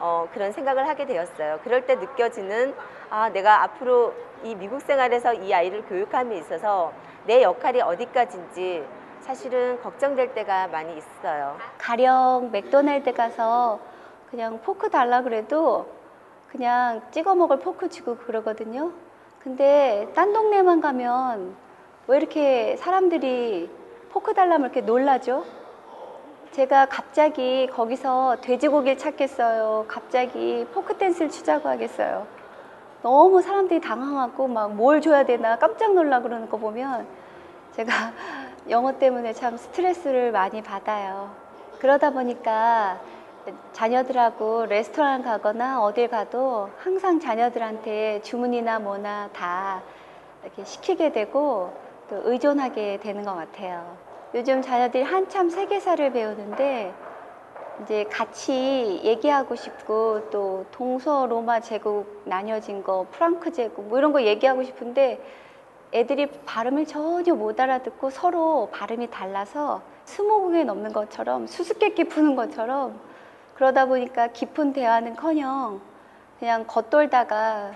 어, 0.00 0.28
그런 0.34 0.52
생각을 0.52 0.86
하게 0.88 1.06
되었어요. 1.06 1.60
그럴 1.64 1.86
때 1.86 1.94
느껴지는 1.94 2.74
아, 3.08 3.30
내가 3.30 3.62
앞으로 3.62 4.12
이 4.42 4.54
미국 4.54 4.82
생활에서 4.82 5.32
이 5.32 5.54
아이를 5.54 5.86
교육함에 5.86 6.36
있어서 6.36 6.92
내 7.24 7.42
역할이 7.42 7.80
어디까지인지 7.80 8.84
사실은 9.20 9.80
걱정될 9.82 10.34
때가 10.34 10.66
많이 10.68 10.98
있어요. 10.98 11.56
가령 11.78 12.50
맥도날드 12.52 13.14
가서 13.14 13.78
그냥 14.32 14.60
포크 14.62 14.88
달라 14.88 15.20
그래도 15.20 15.86
그냥 16.48 17.02
찍어 17.10 17.34
먹을 17.34 17.58
포크 17.58 17.90
주고 17.90 18.16
그러거든요. 18.16 18.90
근데 19.40 20.10
딴 20.14 20.32
동네만 20.32 20.80
가면 20.80 21.54
왜 22.06 22.16
이렇게 22.16 22.78
사람들이 22.78 23.68
포크 24.10 24.32
달라면 24.32 24.70
이렇게 24.70 24.80
놀라죠? 24.80 25.44
제가 26.52 26.86
갑자기 26.86 27.66
거기서 27.66 28.38
돼지고기를 28.40 28.96
찾겠어요. 28.96 29.84
갑자기 29.86 30.66
포크 30.72 30.96
댄스를 30.96 31.28
추자고 31.30 31.68
하겠어요. 31.68 32.26
너무 33.02 33.42
사람들이 33.42 33.80
당황하고 33.82 34.48
막 34.48 34.70
뭘 34.70 35.02
줘야 35.02 35.26
되나 35.26 35.58
깜짝 35.58 35.92
놀라 35.92 36.22
그러는 36.22 36.48
거 36.48 36.56
보면 36.56 37.06
제가 37.72 37.92
영어 38.70 38.98
때문에 38.98 39.34
참 39.34 39.58
스트레스를 39.58 40.32
많이 40.32 40.62
받아요. 40.62 41.30
그러다 41.80 42.12
보니까 42.12 42.98
자녀들하고 43.72 44.66
레스토랑 44.66 45.22
가거나 45.22 45.82
어딜 45.82 46.08
가도 46.08 46.70
항상 46.78 47.18
자녀들한테 47.18 48.20
주문이나 48.22 48.78
뭐나 48.78 49.30
다 49.32 49.82
이렇게 50.42 50.64
시키게 50.64 51.12
되고 51.12 51.72
또 52.08 52.20
의존하게 52.24 52.98
되는 52.98 53.24
것 53.24 53.34
같아요. 53.34 53.96
요즘 54.34 54.62
자녀들이 54.62 55.02
한참 55.02 55.50
세계사를 55.50 56.12
배우는데 56.12 56.94
이제 57.82 58.04
같이 58.04 59.00
얘기하고 59.02 59.56
싶고 59.56 60.30
또 60.30 60.64
동서 60.70 61.26
로마 61.26 61.60
제국 61.60 62.22
나뉘어진 62.24 62.82
거 62.82 63.06
프랑크 63.10 63.52
제국 63.52 63.88
뭐 63.88 63.98
이런 63.98 64.12
거 64.12 64.22
얘기하고 64.22 64.62
싶은데 64.62 65.20
애들이 65.92 66.26
발음을 66.46 66.86
전혀 66.86 67.34
못 67.34 67.58
알아듣고 67.58 68.10
서로 68.10 68.68
발음이 68.72 69.10
달라서 69.10 69.82
스무고개 70.04 70.64
넘는 70.64 70.92
것처럼 70.92 71.46
수수께끼 71.46 72.04
푸는 72.04 72.36
것처럼 72.36 72.98
그러다 73.62 73.86
보니까 73.86 74.26
깊은 74.26 74.72
대화는커녕 74.72 75.80
그냥 76.40 76.66
겉돌다가 76.66 77.70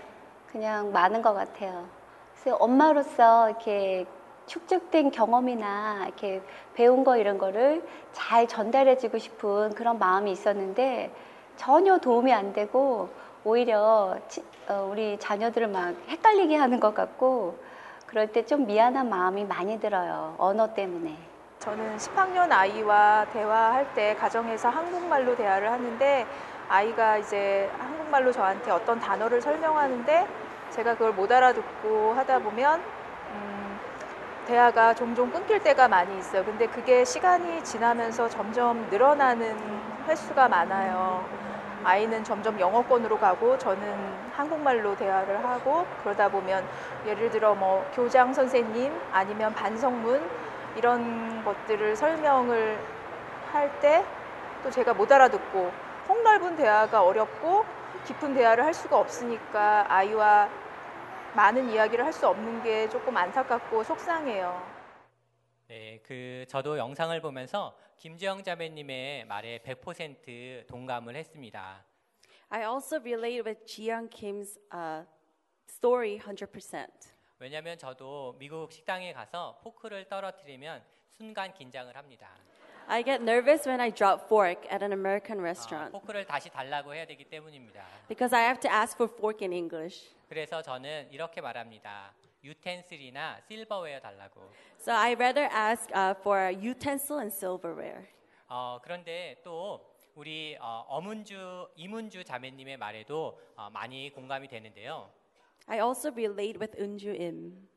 그냥 0.48 0.90
많은 0.90 1.22
것 1.22 1.32
같아요. 1.32 1.86
그래서 2.34 2.56
엄마로서 2.56 3.50
이렇게 3.50 4.04
축적된 4.46 5.12
경험이나 5.12 6.02
이렇게 6.06 6.42
배운 6.74 7.04
거 7.04 7.16
이런 7.16 7.38
거를 7.38 7.86
잘 8.10 8.48
전달해주고 8.48 9.18
싶은 9.18 9.74
그런 9.76 10.00
마음이 10.00 10.32
있었는데 10.32 11.14
전혀 11.54 11.98
도움이 11.98 12.32
안 12.32 12.52
되고 12.52 13.08
오히려 13.44 14.16
치- 14.26 14.42
어, 14.68 14.88
우리 14.90 15.16
자녀들을 15.20 15.68
막 15.68 15.94
헷갈리게 16.08 16.56
하는 16.56 16.80
것 16.80 16.94
같고 16.94 17.60
그럴 18.06 18.32
때 18.32 18.44
좀 18.44 18.66
미안한 18.66 19.08
마음이 19.08 19.44
많이 19.44 19.78
들어요. 19.78 20.34
언어 20.38 20.74
때문에. 20.74 21.35
저는 21.66 21.96
10학년 21.96 22.52
아이와 22.52 23.26
대화할 23.32 23.92
때 23.92 24.14
가정에서 24.14 24.68
한국말로 24.68 25.34
대화를 25.34 25.72
하는데 25.72 26.24
아이가 26.68 27.18
이제 27.18 27.68
한국말로 27.76 28.30
저한테 28.30 28.70
어떤 28.70 29.00
단어를 29.00 29.42
설명하는데 29.42 30.28
제가 30.70 30.92
그걸 30.92 31.10
못 31.10 31.32
알아듣고 31.32 32.14
하다 32.14 32.38
보면 32.38 32.80
음, 33.32 33.80
대화가 34.46 34.94
종종 34.94 35.28
끊길 35.32 35.58
때가 35.58 35.88
많이 35.88 36.16
있어요. 36.16 36.44
근데 36.44 36.68
그게 36.68 37.04
시간이 37.04 37.64
지나면서 37.64 38.28
점점 38.28 38.86
늘어나는 38.88 39.58
횟수가 40.06 40.48
많아요. 40.48 41.24
아이는 41.82 42.22
점점 42.22 42.60
영어권으로 42.60 43.18
가고 43.18 43.58
저는 43.58 44.30
한국말로 44.30 44.94
대화를 44.94 45.42
하고 45.42 45.84
그러다 46.04 46.28
보면 46.28 46.64
예를 47.06 47.28
들어 47.30 47.56
뭐 47.56 47.84
교장 47.92 48.32
선생님 48.32 48.92
아니면 49.10 49.52
반성문 49.52 50.46
이런 50.76 51.44
것들을 51.44 51.96
설명을 51.96 52.78
할 53.52 53.80
때 53.80 54.04
또 54.62 54.70
제가 54.70 54.94
못 54.94 55.10
알아듣고 55.12 55.70
폭넓은 56.06 56.56
대화가 56.56 57.02
어렵고 57.04 57.64
깊은 58.06 58.34
대화를 58.34 58.64
할 58.64 58.74
수가 58.74 58.98
없으니까 58.98 59.86
아이와 59.92 60.48
많은 61.34 61.70
이야기를 61.70 62.04
할 62.04 62.12
수 62.12 62.26
없는 62.26 62.62
게 62.62 62.88
조금 62.88 63.16
안타깝고 63.16 63.84
속상해요. 63.84 64.76
네, 65.68 66.00
그 66.04 66.44
저도 66.48 66.78
영상을 66.78 67.20
보면서 67.20 67.76
김지영 67.96 68.42
자매님의 68.42 69.26
말에 69.26 69.58
100% 69.64 70.66
동감을 70.66 71.14
했습니다. 71.14 71.84
I 72.48 72.62
also 72.64 72.98
relate 73.00 73.42
with 73.44 73.64
Jiyoung 73.66 74.08
Kim's 74.10 74.58
uh, 74.72 75.04
story 75.68 76.18
100%. 76.18 77.15
왜냐하면 77.38 77.76
저도 77.76 78.34
미국 78.38 78.72
식당에 78.72 79.12
가서 79.12 79.58
포크를 79.62 80.08
떨어뜨리면 80.08 80.82
순간 81.10 81.52
긴장을 81.52 81.94
합니다. 81.94 82.30
I 82.88 83.02
get 83.02 83.20
nervous 83.22 83.68
when 83.68 83.80
I 83.80 83.90
drop 83.90 84.24
fork 84.24 84.62
at 84.70 84.82
an 84.82 84.92
American 84.92 85.40
아, 85.40 85.42
restaurant 85.42 85.92
포크를 85.92 86.24
다시 86.24 86.48
달라고 86.48 86.94
해야 86.94 87.04
되기 87.04 87.24
때문입니다. 87.24 87.84
because 88.08 88.34
I 88.34 88.44
have 88.44 88.60
to 88.60 88.70
ask 88.70 88.96
for 88.96 89.12
fork 89.12 89.44
in 89.44 89.52
English. 89.52 90.14
그래서 90.28 90.62
저는 90.62 91.08
이렇게 91.10 91.40
말합니다. 91.40 92.14
유텐슬이나 92.42 93.40
실버웨어 93.48 94.00
달라고. 94.00 94.50
So 94.78 94.94
I 94.94 95.12
rather 95.14 95.50
ask 95.52 95.92
uh, 95.92 96.14
for 96.20 96.52
utensil 96.52 97.18
and 97.20 97.34
silverware. 97.34 98.06
어, 98.48 98.78
그런데 98.82 99.40
또 99.44 99.84
우리 100.14 100.56
어, 100.60 100.84
어문주 100.88 101.68
이문주 101.74 102.24
자매님의 102.24 102.76
말에도 102.78 103.38
어, 103.56 103.68
많이 103.70 104.10
공감이 104.10 104.48
되는데요. 104.48 105.10
I 105.68 105.80
also 105.80 106.12
relate 106.12 106.58
with 106.60 106.76
Unju 106.80 107.14
Im. 107.20 107.68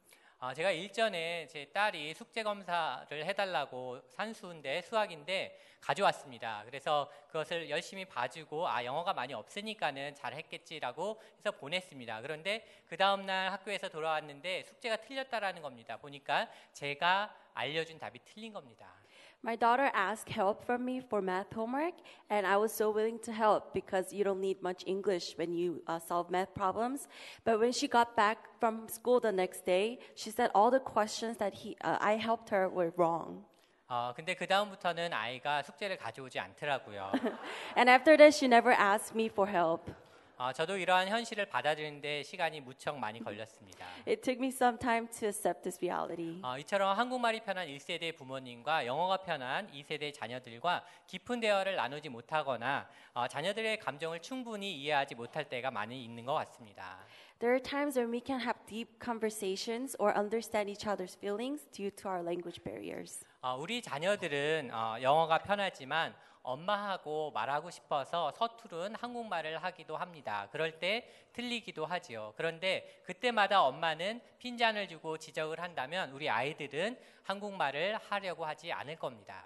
어, 0.42 0.54
제가 0.54 0.72
일전에 0.72 1.48
제 1.48 1.66
딸이 1.66 2.14
숙제 2.14 2.44
검사를 2.44 3.26
해달라고 3.26 4.00
산수인데 4.08 4.84
수학인데 4.84 5.60
가져왔습니다. 5.82 6.64
그래서 6.66 7.12
그것을 7.28 7.70
열심히 7.70 8.06
봐주고 8.06 8.68
아 8.68 8.86
영어가 8.86 9.14
많이 9.14 9.34
없으니까는 9.34 10.16
잘했겠지라고 10.16 11.20
해서 11.40 11.52
보냈습니다. 11.52 12.22
그런데 12.22 12.66
그 12.88 12.96
다음 12.96 13.26
날 13.26 13.52
학교에서 13.52 13.90
돌아왔는데 13.90 14.64
숙제가 14.64 14.98
틀렸다라는 14.98 15.62
겁니다. 15.62 15.98
보니까 15.98 16.48
제가 16.74 17.36
알려준 17.54 17.98
답이 17.98 18.20
틀린 18.24 18.54
겁니다. 18.54 18.99
My 19.43 19.57
daughter 19.57 19.91
asked 19.93 20.30
help 20.30 20.64
from 20.64 20.85
me 20.87 21.01
for 21.01 21.20
math 21.20 21.53
homework, 21.53 21.95
and 22.30 22.47
I 22.47 22.57
was 22.57 22.72
so 22.72 22.91
willing 22.91 23.18
to 23.24 23.32
help 23.32 23.74
because 23.74 24.11
you 24.11 24.24
don't 24.24 24.41
need 24.41 24.62
much 24.62 24.82
English 24.87 25.37
when 25.37 25.53
you 25.53 25.82
uh, 25.87 25.99
solve 25.99 26.30
math 26.30 26.55
problems. 26.55 27.09
But 27.45 27.61
when 27.61 27.72
she 27.72 27.87
got 27.87 28.16
back 28.16 28.39
from 28.59 28.89
school 28.89 29.20
the 29.20 29.32
next 29.32 29.66
day, 29.66 29.99
she 30.14 30.30
said 30.30 30.51
all 30.55 30.70
the 30.70 30.80
questions 30.80 31.37
that 31.37 31.53
he, 31.53 31.76
uh, 31.85 31.99
I 32.01 32.16
helped 32.16 32.49
her 32.51 32.68
were 32.70 32.93
wrong. 32.97 33.45
어, 33.87 34.14
근데 34.16 34.35
그 34.35 34.47
다음부터는 34.47 35.12
아이가 35.12 35.62
숙제를 35.62 35.99
가져오지 35.99 36.41
않더라고요. 36.41 37.12
And 37.76 37.91
after 37.91 38.16
that, 38.16 38.35
she 38.35 38.47
never 38.49 38.72
asked 38.72 39.14
me 39.14 39.28
for 39.28 39.47
help. 39.47 39.91
어, 40.42 40.54
저도 40.54 40.78
이러한 40.78 41.10
현실을 41.10 41.48
받아들이는데 41.48 42.24
시간이 42.24 42.62
무척 42.62 42.98
많이 42.98 43.22
걸렸습니다. 43.22 43.86
It 44.08 44.22
took 44.22 44.40
me 44.40 44.48
some 44.48 44.78
time 44.80 45.06
to 45.10 45.28
accept 45.28 45.64
this 45.64 45.78
reality. 45.84 46.40
어, 46.42 46.58
이처럼 46.60 46.98
한국말이 46.98 47.42
편한 47.42 47.68
1세대 47.68 48.16
부모님과 48.16 48.86
영어가 48.86 49.18
편한 49.18 49.70
2세대 49.72 50.14
자녀들과 50.14 50.86
깊은 51.08 51.42
대화를 51.42 51.76
나누지 51.76 52.08
못하거나 52.08 52.88
어, 53.16 53.28
자녀들의 53.28 53.80
감정을 53.80 54.22
충분히 54.22 54.74
이해하지 54.76 55.16
못할 55.16 55.44
때가 55.44 55.72
많이 55.72 56.02
있는 56.06 56.24
것 56.24 56.36
같습니다. 56.36 57.00
There 57.40 57.54
are 57.54 57.62
times 57.62 58.00
when 58.00 58.14
we 58.14 58.22
can 58.26 58.40
have 58.40 58.58
deep 58.66 58.98
conversations 59.04 59.98
or 60.00 60.18
understand 60.18 60.72
each 60.72 60.88
other's 60.88 61.18
feelings 61.18 61.68
due 61.72 61.92
to 61.92 62.10
our 62.10 62.24
language 62.24 62.64
barriers. 62.64 63.26
어, 63.42 63.58
우리 63.60 63.82
자녀들은 63.82 64.72
어, 64.74 64.96
영어가 65.02 65.40
편하지만 65.40 66.16
엄마하고 66.50 67.32
말하고 67.32 67.70
싶어서 67.70 68.32
서투른 68.32 68.95
한국말을 68.95 69.64
하기도 69.64 69.95
합니다. 69.97 70.47
그럴 70.52 70.80
때 70.80 71.08
틀리기도 71.34 71.86
하지요. 71.86 72.34
그런데 72.36 73.02
그때마다 73.06 73.64
엄마는 73.64 74.22
핀잔을 74.39 74.88
주고 74.88 75.18
지적을 75.18 75.60
한다면 75.60 76.12
우리 76.12 76.30
아이들은 76.30 76.97
한국말을 77.24 77.97
하려고 77.97 78.45
하지 78.45 78.72
않을 78.72 78.95
겁니다. 78.95 79.43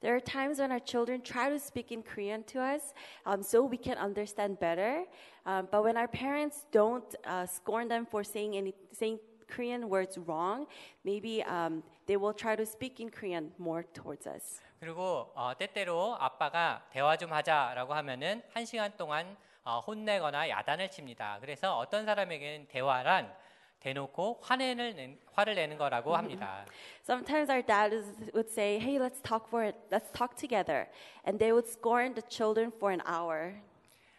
There 0.00 0.14
are 0.14 0.20
times 0.20 0.60
when 0.60 0.70
our 0.70 0.80
children 0.80 1.20
try 1.22 1.48
to 1.50 1.58
speak 1.58 1.90
in 1.90 2.04
Korean 2.04 2.44
to 2.44 2.60
us 2.60 2.94
um, 3.26 3.42
so 3.42 3.64
we 3.64 3.76
can 3.76 3.98
understand 3.98 4.60
better. 4.60 5.04
Um, 5.44 5.66
but 5.72 5.82
when 5.82 5.96
our 5.96 6.06
parents 6.06 6.66
don't 6.70 7.16
uh, 7.26 7.46
scorn 7.46 7.88
them 7.88 8.06
for 8.06 8.22
saying, 8.22 8.56
any, 8.56 8.74
saying 8.92 9.18
Korean 9.48 9.88
words 9.88 10.16
wrong, 10.16 10.66
maybe 11.04 11.42
um, 11.42 11.82
they 12.06 12.16
will 12.16 12.32
try 12.32 12.54
to 12.54 12.64
speak 12.64 13.00
in 13.00 13.10
Korean 13.10 13.50
more 13.58 13.82
towards 13.92 14.28
us. 14.28 14.60
그리고 14.80 15.30
어, 15.34 15.52
때때로 15.58 16.16
아빠가 16.20 16.84
대화 16.90 17.16
좀 17.16 17.32
하자라고 17.32 17.94
하면은 17.94 18.42
한 18.54 18.64
시간 18.64 18.96
동안 18.96 19.36
어, 19.64 19.80
혼내거나 19.80 20.48
야단을 20.48 20.90
칩니다. 20.90 21.38
그래서 21.40 21.76
어떤 21.78 22.06
사람에게는 22.06 22.68
대화란 22.68 23.34
대놓고 23.80 24.40
화내는 24.42 24.96
낸- 24.96 25.20
화를 25.32 25.54
내는 25.54 25.78
거라고 25.78 26.16
합니다. 26.16 26.64
Sometimes 27.02 27.50
our 27.50 27.64
dad 27.64 27.94
would 28.34 28.50
say, 28.50 28.78
"Hey, 28.80 28.98
let's 28.98 29.22
talk 29.22 29.46
for 29.48 29.64
it. 29.66 29.78
Let's 29.90 30.10
talk 30.12 30.34
together," 30.36 30.86
and 31.26 31.38
they 31.38 31.52
would 31.52 31.68
scorn 31.68 32.14
the 32.14 32.26
children 32.28 32.72
for 32.74 32.92
an 32.92 33.00
hour. 33.06 33.60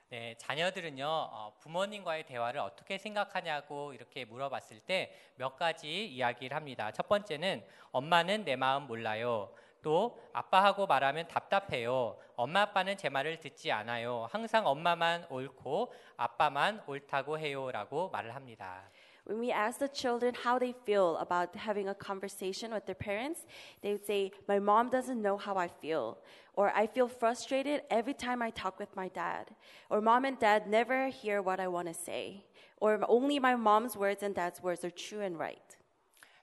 네, 0.10 0.36
자녀들은요 0.38 1.06
어, 1.06 1.54
부모님과의 1.60 2.26
대화를 2.26 2.60
어떻게 2.62 2.98
생각하냐고 2.98 3.94
이렇게 3.94 4.26
물어봤을 4.26 4.80
때 4.82 5.14
몇 5.36 5.56
가지 5.58 6.06
이야기를 6.08 6.56
합니다. 6.56 6.92
첫 6.92 7.08
번째는 7.08 7.64
엄마는 7.92 8.44
내 8.46 8.56
마음 8.56 8.84
몰라요. 8.88 9.50
또 9.83 10.19
아빠하고 10.33 10.87
말하면 10.87 11.29
답답해요. 11.29 12.17
엄마 12.37 12.63
아빠는 12.63 12.97
제 12.97 13.09
말을 13.11 13.39
듣지 13.39 13.71
않아요. 13.71 14.27
항상 14.31 14.67
엄마만 14.67 15.27
옳고 15.29 15.93
아빠만 16.17 16.83
옳다고 16.87 17.39
해요라고 17.39 18.09
말을 18.09 18.35
합니다. 18.35 18.91
When 19.27 19.41
we 19.41 19.53
ask 19.53 19.79
the 19.79 19.89
children 19.89 20.35
how 20.35 20.59
they 20.59 20.75
feel 20.85 21.17
about 21.17 21.57
having 21.57 21.89
a 21.89 21.95
conversation 21.95 22.73
with 22.73 22.85
their 22.85 22.95
parents, 22.95 23.47
they 23.81 23.93
would 23.93 24.05
say, 24.05 24.33
My 24.47 24.59
mom 24.59 24.91
doesn't 24.91 25.23
know 25.23 25.39
how 25.39 25.57
I 25.57 25.69
feel. 25.69 26.19
Or 26.53 26.71
I 26.75 26.87
feel 26.87 27.09
frustrated 27.09 27.83
every 27.91 28.13
time 28.13 28.43
I 28.43 28.51
talk 28.51 28.79
with 28.79 28.95
my 28.95 29.09
dad. 29.09 29.57
Or 29.89 30.03
mom 30.03 30.27
and 30.27 30.39
dad 30.39 30.69
never 30.69 31.09
hear 31.09 31.41
what 31.41 31.59
I 31.59 31.69
want 31.69 31.89
to 31.89 31.95
say. 31.95 32.45
Or 32.81 33.01
only 33.09 33.39
my 33.39 33.57
mom's 33.57 33.97
words 33.97 34.23
and 34.23 34.35
dad's 34.35 34.63
words 34.63 34.85
are 34.85 34.91
true 34.91 35.23
and 35.23 35.39
right. 35.39 35.77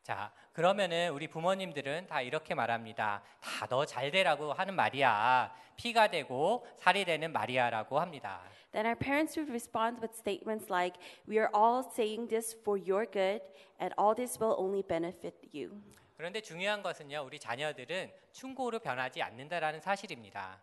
자, 0.04 0.32
그러면은 0.61 1.11
우리 1.11 1.29
부모님들은 1.29 2.07
다 2.07 2.23
이렇게 2.23 2.55
말합니다. 2.55 3.23
다 3.43 3.67
너 3.69 3.85
잘 3.85 4.11
되라고 4.11 4.55
하는 4.55 4.73
말이야. 4.75 5.55
피가 5.77 6.09
되고 6.09 6.67
살이 6.79 7.05
되는 7.05 7.31
말이야라고 7.31 8.01
합니다. 8.01 8.41
Then 8.73 8.87
our 8.87 8.99
parents 8.99 9.39
would 9.39 9.51
respond 9.53 10.01
with 10.01 10.17
statements 10.17 10.73
like, 10.73 10.99
We 11.29 11.37
are 11.37 11.51
all 11.55 11.85
saying 11.93 12.29
this 12.31 12.57
for 12.59 12.81
your 12.81 13.05
good, 13.05 13.45
and 13.79 13.95
all 14.01 14.15
this 14.17 14.39
will 14.43 14.55
only 14.59 14.83
benefit 14.83 15.37
you. 15.55 15.79
그런데 16.17 16.41
중요한 16.41 16.83
것은요, 16.83 17.21
우리 17.27 17.39
자녀들은 17.39 18.11
충고로 18.33 18.79
변하지 18.79 19.21
않는다라는 19.21 19.83
사실입니다. 19.83 20.63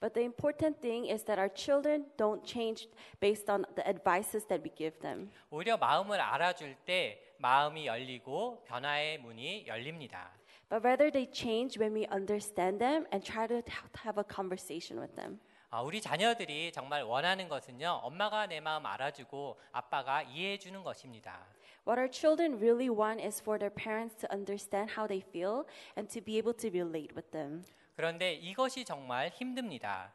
But 0.00 0.14
the 0.14 0.24
important 0.24 0.80
thing 0.80 1.12
is 1.12 1.24
that 1.26 1.38
our 1.38 1.52
children 1.54 2.06
don't 2.16 2.42
change 2.42 2.88
based 3.20 3.50
on 3.52 3.66
the 3.76 3.86
advices 3.86 4.46
that 4.48 4.64
we 4.64 4.74
give 4.74 4.98
them. 5.00 5.30
오히려 5.50 5.76
마음을 5.76 6.18
알아줄 6.18 6.74
때 6.86 7.20
마음이 7.44 7.86
열리고 7.86 8.64
변화의 8.64 9.18
문이 9.18 9.66
열립니다. 9.66 10.30
But 10.68 10.84
rather, 10.86 11.10
they 11.10 11.26
change 11.32 11.80
when 11.80 11.96
we 11.96 12.06
understand 12.12 12.78
them 12.78 13.06
and 13.12 13.24
try 13.24 13.48
to 13.48 13.62
ha- 13.66 13.88
have 14.04 14.20
a 14.20 14.24
conversation 14.28 15.00
with 15.00 15.14
them. 15.16 15.40
아, 15.70 15.80
우리 15.82 16.00
자녀들이 16.00 16.70
정말 16.72 17.02
원하는 17.02 17.48
것은요, 17.48 18.00
엄마가 18.02 18.46
내 18.46 18.60
마음 18.60 18.84
알아주고 18.84 19.58
아빠가 19.72 20.22
이해해 20.22 20.58
주는 20.58 20.82
것입니다. 20.82 21.46
What 21.88 21.98
our 21.98 22.10
children 22.12 22.56
really 22.58 22.90
want 22.90 23.24
is 23.24 23.40
for 23.40 23.58
their 23.58 23.74
parents 23.74 24.16
to 24.18 24.28
understand 24.30 24.92
how 24.92 25.08
they 25.08 25.24
feel 25.26 25.64
and 25.96 26.12
to 26.12 26.22
be 26.22 26.36
able 26.36 26.54
to 26.58 26.68
relate 26.68 27.14
with 27.16 27.30
them. 27.30 27.64
그런데 27.96 28.34
이것이 28.34 28.84
정말 28.84 29.28
힘듭니다. 29.30 30.12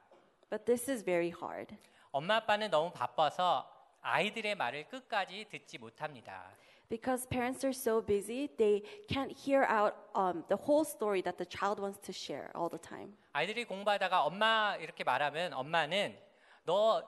But 0.50 0.66
this 0.66 0.90
is 0.92 1.04
very 1.04 1.30
hard 1.34 1.76
엄마 2.12 2.36
아빠는 2.38 2.70
너무 2.70 2.92
바빠서 2.92 3.68
아이들의 4.02 4.56
말을 4.56 4.88
끝까지 4.88 5.48
듣지 5.50 5.80
못합니다. 5.80 6.52
because 6.91 7.27
parents 7.27 7.65
are 7.65 7.73
so 7.73 8.03
busy, 8.03 8.51
they 8.59 8.83
can't 9.09 9.31
hear 9.31 9.63
out 9.65 9.95
um, 10.15 10.45
the 10.49 10.57
whole 10.57 10.85
story 10.85 11.23
that 11.23 11.39
the 11.39 11.47
child 11.47 11.79
wants 11.81 11.99
to 12.05 12.13
share 12.13 12.51
all 12.55 12.69
the 12.69 12.81
time. 12.81 13.17
아이들이 13.33 13.65
공부하다가 13.65 14.25
엄마 14.25 14.77
이렇게 14.77 15.05
말하면 15.05 15.53
엄마는 15.53 16.19
너 16.65 17.03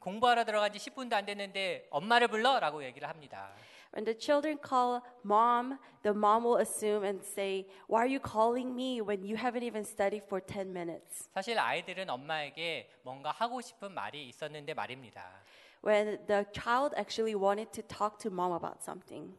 공부하러 0.00 0.44
들어간 0.44 0.72
지 0.72 0.78
10분도 0.78 1.12
안 1.14 1.24
됐는데 1.24 1.86
엄마를 1.90 2.26
불러라고 2.26 2.82
얘기를 2.84 3.08
합니다. 3.08 3.52
When 3.94 4.04
the 4.04 4.18
children 4.18 4.58
call 4.58 5.02
mom, 5.22 5.78
the 6.02 6.16
mom 6.16 6.44
will 6.44 6.60
assume 6.60 7.04
and 7.04 7.22
say, 7.22 7.68
Why 7.86 8.00
are 8.00 8.10
you 8.10 8.20
calling 8.20 8.74
me 8.74 9.00
when 9.00 9.22
you 9.22 9.36
haven't 9.36 9.62
even 9.62 9.84
studied 9.84 10.24
for 10.24 10.40
10 10.40 10.72
minutes? 10.72 11.28
사실 11.32 11.58
아이들은 11.58 12.08
엄마에게 12.10 12.90
뭔가 13.02 13.30
하고 13.30 13.60
싶은 13.60 13.92
말이 13.92 14.26
있었는데 14.28 14.74
말입니다. 14.74 15.44
When 15.84 16.24
the 16.26 16.44
child 16.52 16.94
actually 16.96 17.34
wanted 17.34 17.72
to 17.72 17.82
talk 17.82 18.18
to 18.18 18.30
mom 18.30 18.52
about 18.52 18.78
something. 18.82 19.36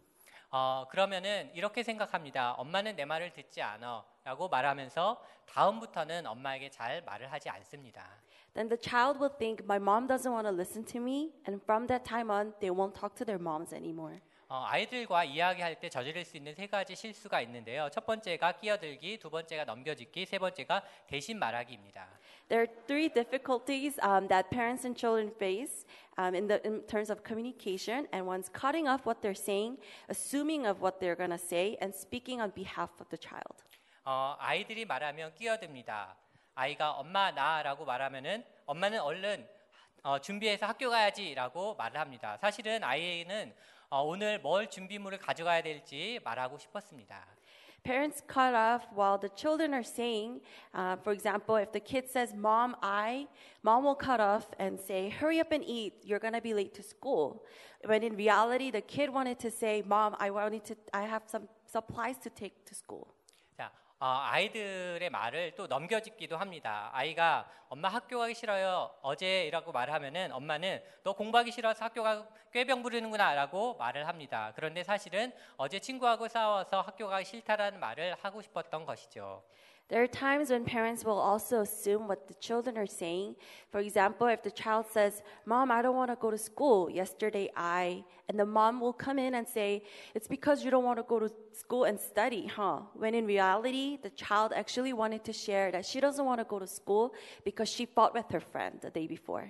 어, 0.49 0.85
그러면은 0.89 1.49
이렇게 1.55 1.81
생각합니다. 1.81 2.51
엄마는 2.53 2.95
내 2.95 3.05
말을 3.05 3.33
듣지 3.33 3.61
않아. 3.61 4.05
라고 4.23 4.47
말하면서 4.47 5.21
다음부터는 5.47 6.27
엄마에게 6.27 6.69
잘 6.69 7.01
말을 7.01 7.31
하지 7.31 7.49
않습니다. 7.49 8.07
Then 8.53 8.69
the 8.69 8.79
child 8.79 9.19
will 9.19 9.35
think, 9.35 9.63
My 9.65 9.77
mom 9.77 10.07
doesn't 10.07 10.31
want 10.31 10.47
to 10.47 10.53
listen 10.53 10.85
to 10.85 11.01
me. 11.01 11.33
And 11.47 11.61
from 11.63 11.87
that 11.87 12.05
time 12.05 12.29
on, 12.29 12.53
they 12.59 12.69
won't 12.69 12.93
talk 12.93 13.15
to 13.15 13.25
their 13.25 13.41
moms 13.41 13.73
anymore. 13.73 14.21
어, 14.47 14.65
아이들과 14.67 15.23
이야기할 15.23 15.79
때 15.79 15.89
저지를 15.89 16.23
수 16.23 16.37
있는 16.37 16.53
세 16.53 16.67
가지 16.67 16.95
실수가 16.95 17.41
있는데요. 17.41 17.89
첫 17.91 18.05
번째가 18.05 18.59
끼어들기, 18.59 19.17
두 19.17 19.31
번째가 19.31 19.65
넘겨짓기, 19.65 20.27
세 20.27 20.37
번째가 20.37 20.83
대신 21.07 21.39
말하기입니다. 21.39 22.07
There 22.48 22.62
are 22.62 22.68
three 22.86 23.08
difficulties 23.08 23.98
um, 24.02 24.26
that 24.28 24.50
parents 24.50 24.84
and 24.84 24.96
children 24.96 25.30
face 25.38 25.84
um, 26.16 26.34
in, 26.34 26.48
the, 26.48 26.66
in 26.66 26.80
terms 26.82 27.10
of 27.10 27.22
communication, 27.22 28.08
and 28.12 28.26
one's 28.26 28.48
cutting 28.48 28.88
off 28.88 29.04
what 29.04 29.20
they're 29.20 29.34
saying, 29.34 29.76
assuming 30.08 30.66
of 30.66 30.80
what 30.80 30.98
they're 30.98 31.14
going 31.14 31.30
to 31.30 31.38
say, 31.38 31.76
and 31.80 31.94
speaking 31.94 32.40
on 32.40 32.50
behalf 32.54 32.90
of 33.00 33.08
the 33.10 33.18
child. 33.18 33.64
어, 34.04 34.36
아이들이 34.40 34.86
말하면 34.86 35.34
끼어듭니다. 35.34 36.16
아이가 36.54 36.92
엄마 36.92 37.30
나라고 37.30 37.84
말하면은 37.84 38.42
엄마는 38.64 39.00
얼른 39.00 39.46
어, 40.02 40.18
준비해서 40.18 40.66
학교 40.66 40.88
가야지라고 40.88 41.74
말을 41.74 42.00
합니다. 42.00 42.38
사실은 42.38 42.82
아이는 42.82 43.54
어, 43.90 44.02
오늘 44.02 44.38
뭘 44.40 44.70
준비물을 44.70 45.18
가져가야 45.18 45.62
될지 45.62 46.18
말하고 46.24 46.58
싶었습니다. 46.58 47.26
Parents 47.84 48.22
cut 48.26 48.54
off 48.54 48.86
while 48.94 49.18
the 49.18 49.28
children 49.30 49.72
are 49.72 49.82
saying, 49.82 50.40
uh, 50.74 50.96
for 50.96 51.12
example, 51.12 51.56
if 51.56 51.72
the 51.72 51.80
kid 51.80 52.10
says, 52.10 52.34
Mom, 52.34 52.76
I, 52.82 53.26
mom 53.62 53.84
will 53.84 53.94
cut 53.94 54.20
off 54.20 54.46
and 54.58 54.78
say, 54.78 55.08
Hurry 55.08 55.40
up 55.40 55.52
and 55.52 55.64
eat, 55.64 55.94
you're 56.02 56.18
to 56.18 56.40
be 56.40 56.54
late 56.54 56.74
to 56.74 56.82
school. 56.82 57.44
When 57.84 58.02
in 58.02 58.16
reality, 58.16 58.70
the 58.70 58.80
kid 58.80 59.10
wanted 59.10 59.38
to 59.40 59.50
say, 59.50 59.82
Mom, 59.86 60.16
I, 60.18 60.30
wanted 60.30 60.64
to, 60.66 60.76
I 60.92 61.02
have 61.02 61.22
some 61.26 61.48
supplies 61.70 62.16
to 62.18 62.30
take 62.30 62.66
to 62.66 62.74
school. 62.74 63.14
자, 63.98 64.04
어, 64.06 64.20
아이들의 64.30 65.10
말을 65.10 65.52
또 65.56 65.66
넘겨짓기도 65.66 66.36
합니다. 66.36 66.88
아이가 66.92 67.48
엄마 67.68 67.88
학교 67.88 68.18
가기 68.20 68.32
싫어요. 68.32 68.90
어제라고 69.02 69.72
말하면은 69.72 70.30
엄마는 70.30 70.80
너 71.02 71.14
공부하기 71.14 71.50
싫어서 71.50 71.84
학교 71.84 72.04
가 72.04 72.24
꾀병 72.52 72.82
부르는구나라고 72.82 73.74
말을 73.74 74.06
합니다. 74.06 74.52
그런데 74.54 74.84
사실은 74.84 75.32
어제 75.56 75.80
친구하고 75.80 76.28
싸워서 76.28 76.80
학교 76.80 77.08
가기 77.08 77.24
싫다라는 77.24 77.80
말을 77.80 78.14
하고 78.22 78.40
싶었던 78.40 78.86
것이죠. 78.86 79.42
There 79.89 80.01
are 80.01 80.07
times 80.07 80.49
when 80.49 80.63
parents 80.65 81.05
will 81.05 81.19
also 81.19 81.61
assume 81.61 82.07
what 82.07 82.27
the 82.27 82.33
children 82.35 82.77
are 82.77 82.87
saying. 82.87 83.35
For 83.69 83.79
example, 83.79 84.27
if 84.27 84.41
the 84.41 84.49
child 84.49 84.85
says, 84.89 85.21
Mom, 85.45 85.71
I 85.71 85.81
don't 85.83 85.95
want 85.95 86.09
to 86.09 86.15
go 86.15 86.31
to 86.31 86.37
school. 86.37 86.89
Yesterday 86.89 87.51
I, 87.55 88.03
and 88.27 88.39
the 88.39 88.45
mom 88.45 88.79
will 88.79 88.93
come 88.93 89.19
in 89.19 89.35
and 89.35 89.47
say, 89.47 89.83
It's 90.15 90.27
because 90.27 90.63
you 90.63 90.71
don't 90.71 90.85
want 90.85 90.97
to 90.97 91.03
go 91.03 91.19
to 91.19 91.29
school 91.51 91.83
and 91.83 91.99
study, 91.99 92.47
huh? 92.47 92.79
When 92.95 93.13
in 93.13 93.27
reality, 93.27 93.99
the 94.01 94.09
child 94.11 94.53
actually 94.55 94.93
wanted 94.93 95.23
to 95.25 95.33
share 95.33 95.69
that 95.71 95.85
she 95.85 95.99
doesn't 95.99 96.25
want 96.25 96.39
to 96.39 96.45
go 96.45 96.59
to 96.59 96.67
school 96.67 97.13
because 97.43 97.69
she 97.69 97.85
fought 97.85 98.13
with 98.15 98.25
her 98.31 98.39
friend 98.39 98.79
the 98.81 98.89
day 98.89 99.05
before. 99.05 99.47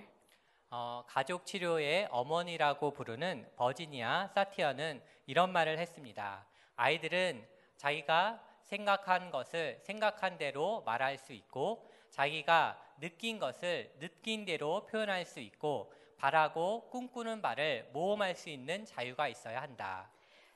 어, 0.72 1.04
가족 1.08 1.46
치료의 1.46 2.08
어머니라고 2.10 2.92
부르는 2.92 3.46
버지니아 3.56 4.30
사티어는 4.34 5.04
이런 5.28 5.54
말을 5.54 5.78
했습니다. 5.78 6.48
아이들은 6.76 7.46
자기가 7.78 8.42
생각한 8.68 9.32
것을 9.32 9.80
생각한 9.82 10.38
대로 10.38 10.82
말할 10.86 11.18
수 11.18 11.34
있고 11.34 11.90
자기가 12.10 12.80
느낀 13.00 13.40
것을 13.40 13.92
느낀 14.00 14.46
대로 14.46 14.86
표현할 14.86 15.26
수 15.26 15.40
있고 15.40 15.92
바라고 16.18 16.90
꿈꾸는 16.90 17.42
바를 17.42 17.90
모험할 17.92 18.36
수 18.36 18.50
있는 18.50 18.86
자유가 18.86 19.28
있어야 19.28 19.62
한다. 19.62 20.10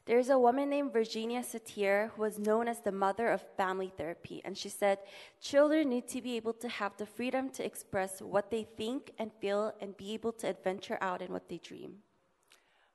There's 0.05 0.30
a 0.30 0.38
woman 0.38 0.70
named 0.70 0.93
Virginia 0.93 1.41
Satir 1.41 2.12
who 2.16 2.22
was 2.24 2.39
known 2.39 2.70
as 2.70 2.80
the 2.80 2.95
mother 2.95 3.28
of 3.28 3.43
family 3.58 3.91
therapy, 3.97 4.41
and 4.45 4.58
she 4.58 4.70
said, 4.70 4.99
Children 5.41 5.89
need 5.89 6.08
to 6.08 6.22
be 6.22 6.38
able 6.38 6.53
to 6.53 6.70
have 6.70 6.95
the 6.95 7.05
freedom 7.05 7.49
to 7.49 7.66
express 7.66 8.22
what 8.22 8.49
they 8.49 8.64
think 8.64 9.12
and 9.20 9.34
feel 9.41 9.74
and 9.82 9.97
be 9.97 10.14
able 10.14 10.32
to 10.39 10.47
adventure 10.47 10.97
out 11.01 11.22
in 11.22 11.28
what 11.30 11.49
they 11.49 11.60
dream. 11.60 12.01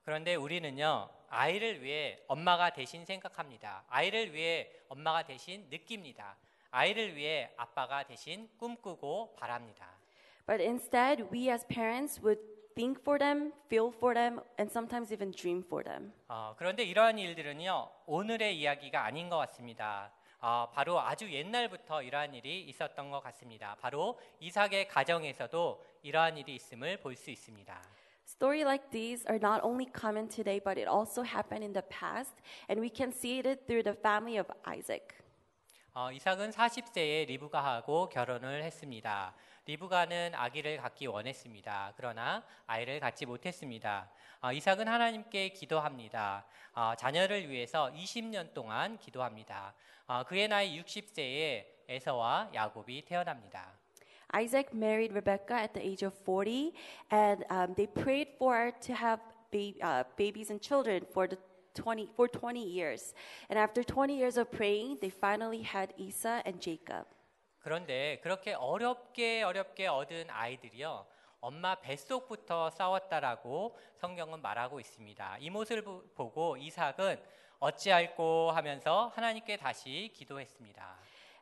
그런데 0.06 0.36
우리는요, 0.36 1.10
아이를 1.29 1.81
위해 1.83 2.19
엄마가 2.27 2.71
대신 2.71 3.05
생각합니다. 3.05 3.83
아이를 3.89 4.33
위해 4.33 4.69
엄마가 4.89 5.23
대신 5.23 5.67
느낍니다. 5.69 6.35
아이를 6.71 7.15
위해 7.15 7.51
아빠가 7.57 8.03
대신 8.03 8.49
꿈꾸고 8.57 9.35
바랍니다. 9.35 9.89
But 10.45 10.63
instead, 10.63 11.23
we 11.33 11.49
as 11.49 11.65
parents 11.67 12.21
would 12.23 12.41
think 12.75 13.01
for 13.01 13.17
them, 13.19 13.51
feel 13.65 13.91
for 13.93 14.13
them, 14.13 14.39
and 14.59 14.71
sometimes 14.71 15.11
even 15.13 15.31
dream 15.31 15.63
for 15.65 15.83
them. 15.83 16.13
어, 16.29 16.55
그런데 16.57 16.83
이러한 16.83 17.17
일들은요, 17.19 17.89
오늘의 18.05 18.57
이야기가 18.59 19.03
아닌 19.03 19.29
것 19.29 19.37
같습니다. 19.37 20.11
어, 20.39 20.69
바로 20.71 20.99
아주 20.99 21.31
옛날부터 21.33 22.03
이러한 22.03 22.33
일이 22.35 22.61
있었던 22.61 23.09
것 23.09 23.19
같습니다. 23.21 23.75
바로 23.81 24.19
이삭의 24.39 24.87
가정에서도 24.87 25.83
이러한 26.03 26.37
일이 26.37 26.55
있음을 26.55 26.97
볼 26.97 27.15
수 27.15 27.31
있습니다. 27.31 27.81
Stories 28.27 28.65
like 28.65 28.91
these 28.91 29.25
are 29.25 29.39
not 29.39 29.63
only 29.63 29.85
common 29.85 30.27
today, 30.27 30.59
but 30.59 30.77
it 30.77 30.85
also 30.85 31.23
happened 31.23 31.63
in 31.63 31.71
the 31.71 31.81
past, 31.83 32.33
and 32.67 32.77
we 32.77 32.89
can 32.89 33.13
see 33.13 33.39
it 33.39 33.65
through 33.65 33.83
the 33.83 33.93
family 33.93 34.35
of 34.37 34.45
Isaac. 34.67 35.15
어, 35.93 36.11
이삭은 36.11 36.51
40세에 36.51 37.25
리브가하고 37.25 38.09
결혼을 38.09 38.63
했습니다. 38.63 39.33
리브가는 39.65 40.35
아기를 40.35 40.77
갖기 40.77 41.07
원했습니다. 41.07 41.93
그러나 41.95 42.43
아이를 42.67 42.99
갖지 42.99 43.25
못했습니다. 43.25 44.11
어, 44.41 44.51
이삭은 44.51 44.89
하나님께 44.89 45.49
기도합니다. 45.49 46.45
어, 46.73 46.93
자녀를 46.97 47.49
위해서 47.49 47.89
20년 47.93 48.53
동안 48.53 48.97
기도합니다. 48.97 49.73
어, 50.05 50.23
그의 50.25 50.49
나이 50.49 50.79
60세에 50.79 51.65
에서와 51.87 52.51
야곱이 52.53 53.05
태어납니다. 53.05 53.86
Isaac 54.33 54.73
married 54.73 55.13
Rebekah 55.13 55.53
at 55.55 55.73
the 55.73 55.85
age 55.85 56.03
of 56.03 56.13
40, 56.25 56.73
and 57.11 57.45
um, 57.49 57.73
they 57.75 57.87
prayed 57.87 58.27
for 58.37 58.71
to 58.81 58.93
have 58.93 59.19
ba- 59.51 59.73
uh, 59.81 60.03
babies 60.17 60.49
and 60.51 60.61
children 60.61 61.05
for 61.13 61.27
the 61.27 61.37
20 61.75 62.09
for 62.15 62.27
20 62.27 62.59
years. 62.63 63.13
And 63.49 63.57
after 63.59 63.83
20 63.83 64.17
years 64.17 64.37
of 64.37 64.51
praying, 64.51 64.97
they 64.99 65.09
finally 65.09 65.61
had 65.61 65.93
Esau 65.97 66.41
and 66.45 66.59
Jacob. 66.59 67.05
그런데 67.59 68.19
그렇게 68.23 68.53
어렵게 68.53 69.43
어렵게 69.43 69.87
얻은 69.87 70.29
아이들이요. 70.29 71.05
엄마 71.39 71.75
뱃속부터 71.75 72.69
싸웠다라고 72.71 73.77
성경은 73.97 74.41
말하고 74.41 74.79
있습니다. 74.79 75.37
이 75.39 75.49
모습을 75.49 75.83
보- 75.83 76.03
보고 76.15 76.57
이삭은 76.57 77.21
어찌할꼬 77.59 78.51
하면서 78.51 79.11
하나님께 79.15 79.57
다시 79.57 80.11
기도했습니다. 80.15 80.97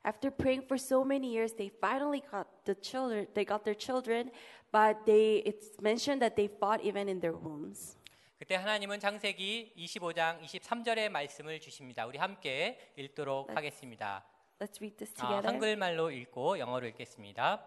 After 0.05 0.29
praying 0.29 0.67
for 0.67 0.77
so 0.77 1.03
many 1.03 1.33
years, 1.33 1.53
they 1.53 1.71
finally 1.81 2.21
got 2.31 2.45
the 2.63 2.75
children. 2.75 3.25
They 3.33 3.43
got 3.43 3.65
their 3.65 3.73
children, 3.73 4.29
but 4.71 5.03
they 5.03 5.41
it's 5.43 5.81
mentioned 5.81 6.21
that 6.21 6.35
they 6.35 6.47
fought 6.47 6.79
even 6.85 7.09
in 7.09 7.19
their 7.19 7.33
wombs. 7.33 7.97
그때 8.37 8.53
하나님은 8.53 8.99
창세기 8.99 9.73
25장 9.75 10.39
23절의 10.43 11.09
말씀을 11.09 11.59
주십니다. 11.59 12.05
우리 12.05 12.19
함께 12.19 12.77
읽도록 12.97 13.55
하겠습니다. 13.55 14.23
Let's 14.59 14.77
read 14.77 14.95
this 14.97 15.11
아, 15.17 15.25
together. 15.25 15.47
한글말로 15.47 16.11
읽고 16.11 16.59
영어로 16.59 16.85
읽겠습니다. 16.89 17.65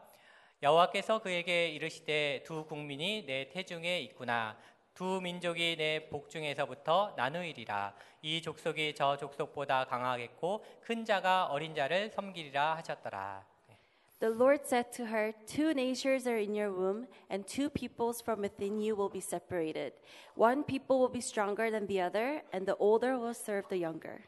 여호와께서 0.62 1.20
그에게 1.20 1.70
이르시되 1.70 2.45
두 2.47 2.64
국민이 2.66 3.26
내 3.26 3.49
태중에 3.49 4.01
있구나 4.03 4.57
두 4.99 5.20
민족이 5.20 5.76
내 5.76 6.09
복중에서부터 6.09 7.14
나누이리라. 7.16 7.94
이 8.20 8.42
족속이 8.42 8.96
저 8.96 9.16
족속보다 9.16 9.84
강하겠고 9.84 10.64
큰 10.80 11.05
자가 11.05 11.46
어린 11.46 11.72
자를 11.72 12.11
섬기리라 12.11 12.74
하셨더라. 12.78 13.46
The 14.18 14.34
Lord 14.34 14.64
said 14.66 14.90
to 14.96 15.07
her, 15.07 15.32
Two 15.46 15.70
nations 15.70 16.28
are 16.28 16.36
in 16.36 16.53
your 16.53 16.74
womb, 16.76 17.07
and 17.30 17.46
two 17.46 17.70
peoples 17.70 18.20
from 18.20 18.42
within 18.42 18.82
you 18.82 18.96
will 18.96 19.09
be 19.09 19.20
separated. 19.20 19.92
One 20.34 20.64
people 20.64 20.99
will 20.99 21.12
be 21.12 21.20
stronger 21.20 21.70
than 21.70 21.86
the 21.86 22.03
other, 22.03 22.42
and 22.53 22.66
the 22.66 22.74
older 22.80 23.16
will 23.16 23.38
serve 23.38 23.68
the 23.68 23.78
younger. 23.78 24.24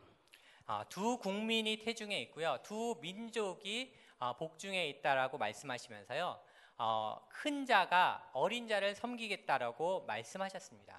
아, 0.67 0.85
두 0.89 1.19
국민이 1.19 1.79
태중에 1.79 2.17
있고요. 2.31 2.59
두 2.63 2.95
민족이 3.03 3.93
아, 4.21 4.35
복중에 4.35 4.87
있다라고 4.87 5.37
말씀하시면서요. 5.37 6.39
어, 6.83 7.21
큰 7.29 7.67
자가 7.67 8.31
어린 8.33 8.67
자를 8.67 8.95
섬기겠다라고 8.95 10.07
말씀하셨습니다. 10.07 10.99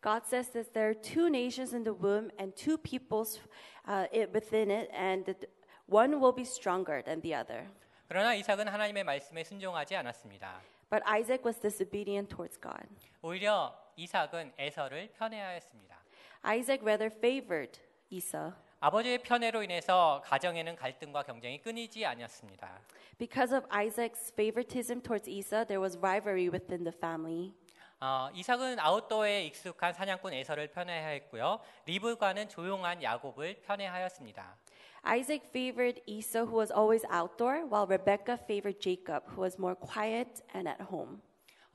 God 0.00 0.22
says 0.24 0.50
that 0.52 0.72
there 0.72 0.88
are 0.88 0.98
two 0.98 1.26
nations 1.26 1.74
in 1.74 1.84
the 1.84 1.92
womb 1.92 2.30
and 2.40 2.56
two 2.56 2.78
peoples 2.78 3.38
uh, 3.86 4.06
it, 4.10 4.32
within 4.32 4.70
it, 4.70 4.88
and 4.94 5.26
that 5.26 5.46
one 5.86 6.18
will 6.18 6.34
be 6.34 6.44
stronger 6.44 7.02
than 7.02 7.20
the 7.20 7.34
other. 7.34 7.68
그러나 8.08 8.32
이삭은 8.34 8.68
하나님의 8.68 9.04
말씀에 9.04 9.44
순종하지 9.44 9.96
않았습니다. 9.96 10.62
But 10.88 11.04
Isaac 11.06 11.44
was 11.44 11.60
disobedient 11.60 12.34
towards 12.34 12.58
God. 12.58 12.88
오히려 13.20 13.76
이삭은 13.96 14.54
에서를 14.56 15.12
편애하였습니다. 15.12 15.98
Isaac 16.42 16.82
rather 16.82 17.14
favored 17.14 17.78
Esau. 18.08 18.52
아버지의 18.80 19.18
편애로 19.18 19.64
인해서 19.64 20.22
가정에는 20.24 20.76
갈등과 20.76 21.24
경쟁이 21.24 21.60
끊이지 21.60 22.06
아니었습니다. 22.06 22.80
Because 23.18 23.52
of 23.52 23.66
Isaac's 23.70 24.32
favoritism 24.32 25.00
towards 25.02 25.28
Esau, 25.28 25.64
there 25.64 25.80
was 25.80 25.98
rivalry 25.98 26.48
within 26.48 26.84
the 26.84 26.94
family. 26.96 27.54
어, 28.00 28.28
이삭은 28.32 28.78
아웃도어에 28.78 29.46
익숙한 29.46 29.92
사냥꾼 29.92 30.32
에서를 30.32 30.68
편애하였고요. 30.68 31.58
리브가는 31.86 32.48
조용한 32.48 33.02
야곱을 33.02 33.62
편애하였습니다. 33.62 34.56
Isaac 35.02 35.48
favored 35.48 36.00
Esau, 36.06 36.46
who 36.46 36.58
was 36.58 36.70
always 36.70 37.04
outdoor, 37.10 37.66
while 37.66 37.86
Rebekah 37.88 38.38
favored 38.44 38.78
Jacob, 38.80 39.24
who 39.34 39.42
was 39.42 39.58
more 39.58 39.74
quiet 39.74 40.42
and 40.54 40.68
at 40.68 40.80
home. 40.82 41.20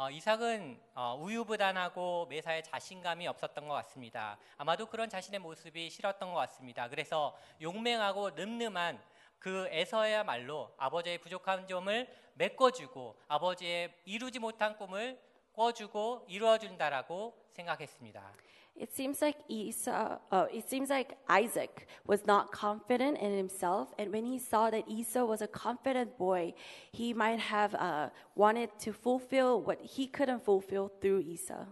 어, 0.04 0.10
이삭은 0.10 0.78
어, 0.95 1.18
우유부단하고 1.18 2.26
매사에 2.30 2.62
자신감이 2.62 3.26
없었던 3.26 3.66
것 3.70 3.74
같습니다. 3.76 4.38
아마도 4.58 4.86
그런 4.86 5.08
자신의 5.08 5.39
모습이 5.39 5.89
싫었던 5.89 6.34
것 6.34 6.39
같습니다. 6.41 6.89
그래서 6.89 7.38
용맹하고 7.62 8.32
늠름한 8.32 9.01
그 9.39 9.70
에서야말로 9.72 10.74
아버지의 10.76 11.20
부족한 11.20 11.68
점을 11.68 12.08
메꿔주고 12.34 13.16
아버지의 13.30 13.93
이루지 14.04 14.39
못한 14.39 14.76
꿈을 14.76 15.18
꿔주고 15.54 16.26
이루어준다라고 16.28 17.38
생각했습니다. 17.54 18.34
It 18.76 18.94
seems 18.94 19.20
like 19.20 19.38
Esau, 19.49 20.18
uh, 20.30 20.46
it 20.53 20.68
seems 20.68 20.88
like 20.88 21.16
Isaac 21.28 21.88
was 22.07 22.26
not 22.26 22.53
confident 22.53 23.18
in 23.18 23.36
himself, 23.36 23.92
and 23.99 24.12
when 24.12 24.24
he 24.24 24.38
saw 24.38 24.70
that 24.70 24.84
Esau 24.86 25.24
was 25.24 25.42
a 25.42 25.49
confident 25.49 26.16
boy, 26.16 26.55
he 26.92 27.12
might 27.12 27.40
have 27.40 27.74
uh, 27.74 28.11
wanted 28.36 28.70
to 28.78 28.92
fulfill 28.92 29.62
what 29.62 29.80
he 29.82 30.07
couldn't 30.07 30.44
fulfill 30.44 30.88
through 31.01 31.20
Esau. 31.26 31.66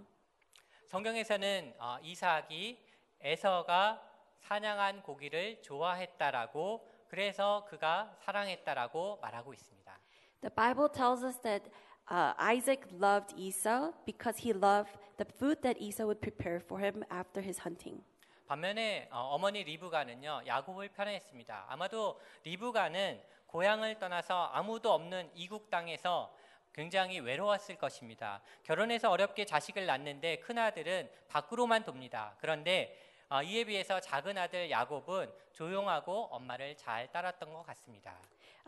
성경에서는 0.87 1.75
어, 1.79 1.99
이삭이 2.03 2.79
에서가 3.21 4.03
사냥한 4.41 5.03
고기를 5.03 5.63
좋아했다라고 5.63 6.89
그래서 7.09 7.65
그가 7.69 8.17
사랑했다라고 8.21 9.19
말하고 9.21 9.53
있습니다. 9.55 10.01
The 10.41 10.51
Bible 10.55 10.89
tells 10.93 11.25
us 11.25 11.41
that 11.43 11.71
uh, 12.12 12.34
Isaac 12.38 12.82
loved 13.00 13.34
Esau 13.38 13.92
because 14.06 14.38
he 14.44 14.54
loved 14.54 14.92
the 15.18 15.26
food 15.26 15.62
that 15.64 15.80
Esau 15.80 16.06
would 16.06 16.22
prepare 16.22 16.60
for 16.60 16.80
him 16.80 17.04
after 17.10 17.42
his 17.42 17.62
hunting. 17.66 18.04
반면에 18.48 19.08
어, 19.12 19.30
어머니 19.32 19.64
리브가는요 19.64 20.42
야곱을 20.46 20.90
편애했습니다. 20.90 21.68
아마도 21.70 22.20
리브가는 22.44 23.22
고향을 23.48 23.98
떠나서 24.00 24.52
아무도 24.54 24.92
없는 24.92 25.32
이국 25.36 25.70
땅에서 25.70 26.36
굉장히 26.74 27.20
외로웠을 27.20 27.78
것입니다. 27.78 28.42
결혼해서 28.64 29.10
어렵게 29.10 29.46
자식을 29.46 29.86
낳는데 29.86 30.38
큰 30.38 30.58
아들은 30.58 31.10
밖으로만 31.30 31.84
돕니다. 31.84 32.36
그런데 32.40 32.98
어, 33.30 33.42
이에 33.42 33.64
비해서 33.64 34.02
작은 34.02 34.38
아들 34.38 34.70
야곱은 34.70 35.32
조용하고 35.54 36.28
엄마를 36.32 36.76
잘 36.76 37.10
따랐던 37.14 37.54
것 37.54 37.64
같습니다. 37.64 38.18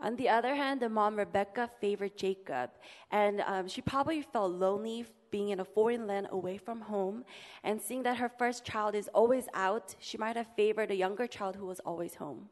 On 0.01 0.15
the 0.15 0.29
other 0.29 0.55
hand, 0.55 0.79
the 0.79 0.87
mom 0.87 1.17
Rebecca 1.17 1.69
favored 1.81 2.15
Jacob, 2.15 2.69
and 3.11 3.41
um, 3.41 3.67
she 3.67 3.81
probably 3.81 4.21
felt 4.21 4.53
lonely 4.53 5.05
being 5.29 5.49
in 5.49 5.59
a 5.59 5.65
foreign 5.65 6.07
land 6.07 6.27
away 6.31 6.57
from 6.57 6.81
home. 6.81 7.25
And 7.63 7.81
seeing 7.81 8.03
that 8.03 8.17
her 8.17 8.29
first 8.29 8.63
child 8.63 8.95
is 8.95 9.09
always 9.13 9.47
out, 9.53 9.95
she 9.99 10.17
might 10.17 10.37
have 10.37 10.47
favored 10.55 10.91
a 10.91 10.95
younger 10.95 11.27
child 11.27 11.55
who 11.55 11.65
was 11.65 11.79
always 11.81 12.15
home. 12.15 12.49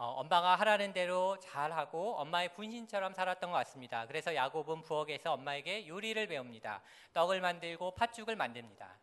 어, 0.00 0.06
엄마가 0.20 0.54
하라는 0.54 0.92
대로 0.92 1.36
잘하고 1.40 2.14
엄마의 2.18 2.54
분신처럼 2.54 3.14
살았던 3.14 3.50
것 3.50 3.56
같습니다. 3.58 4.06
그래서 4.06 4.32
야곱은 4.32 4.82
부엌에서 4.82 5.32
엄마에게 5.32 5.88
요리를 5.88 6.24
배웁니다. 6.28 6.80
떡을 7.14 7.40
만들고 7.40 7.96
팥죽을 7.96 8.36
만듭니다. 8.36 8.96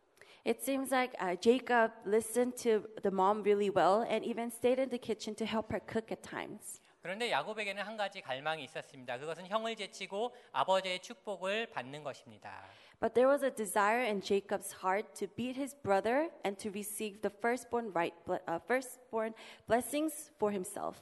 It 0.46 0.62
seems 0.62 0.94
like 0.94 1.14
uh, 1.20 1.36
Jacob 1.36 1.92
listened 2.06 2.56
to 2.64 2.88
the 3.02 3.12
mom 3.12 3.44
really 3.44 3.70
well 3.70 4.06
and 4.08 4.24
even 4.24 4.50
stayed 4.50 4.80
in 4.80 4.90
the 4.90 4.98
kitchen 4.98 5.36
to 5.36 5.46
help 5.46 5.70
her 5.74 5.82
cook 5.86 6.12
at 6.14 6.24
times. 6.24 6.80
그런데 7.03 7.31
야곱에게는 7.31 7.83
한 7.83 7.97
가지 7.97 8.21
갈망이 8.21 8.63
있었습니다. 8.65 9.19
그것은 9.19 9.47
형을 9.47 9.75
제치고 9.77 10.35
아버지의 10.53 11.01
축복을 11.01 11.71
받는 11.71 12.03
것입니다. 12.05 12.65
But 13.01 13.15
there 13.15 13.31
was 13.31 13.43
a 13.43 13.55
desire 13.55 14.05
in 14.05 14.21
Jacob's 14.21 14.85
heart 14.85 15.15
to 15.15 15.27
beat 15.35 15.59
his 15.59 15.75
brother 15.83 16.31
and 16.45 16.61
to 16.63 16.71
receive 16.71 17.23
the 17.23 17.35
firstborn 17.35 17.93
right, 17.95 18.15
uh, 18.29 18.59
firstborn 18.65 19.33
blessings 19.67 20.31
for 20.37 20.53
himself. 20.53 21.01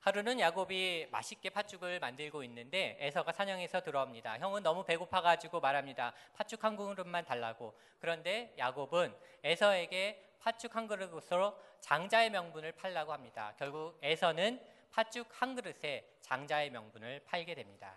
하루는 0.00 0.40
야곱이 0.40 1.06
맛있게 1.12 1.48
팥죽을 1.50 2.00
만들고 2.00 2.42
있는데 2.42 2.96
에서가 3.00 3.32
사냥해서 3.32 3.82
들어옵니다. 3.82 4.38
형은 4.38 4.62
너무 4.62 4.84
배고파 4.84 5.22
가지고 5.22 5.60
말합니다. 5.60 6.12
팥죽 6.34 6.64
한 6.64 6.76
그릇만 6.76 7.24
달라고. 7.24 7.72
그런데 8.00 8.52
야곱은 8.58 9.14
에서에게 9.44 10.20
팥죽 10.40 10.74
한 10.74 10.88
그릇으로 10.88 11.56
장자의 11.80 12.30
명분을 12.30 12.72
팔라고 12.72 13.12
합니다. 13.12 13.54
결국 13.56 13.96
에서는 14.02 14.60
팥죽 14.91 15.27
한 15.29 15.55
그릇에 15.55 16.05
장자의 16.21 16.71
명분을 16.71 17.21
팔게 17.25 17.55
됩니다. 17.55 17.93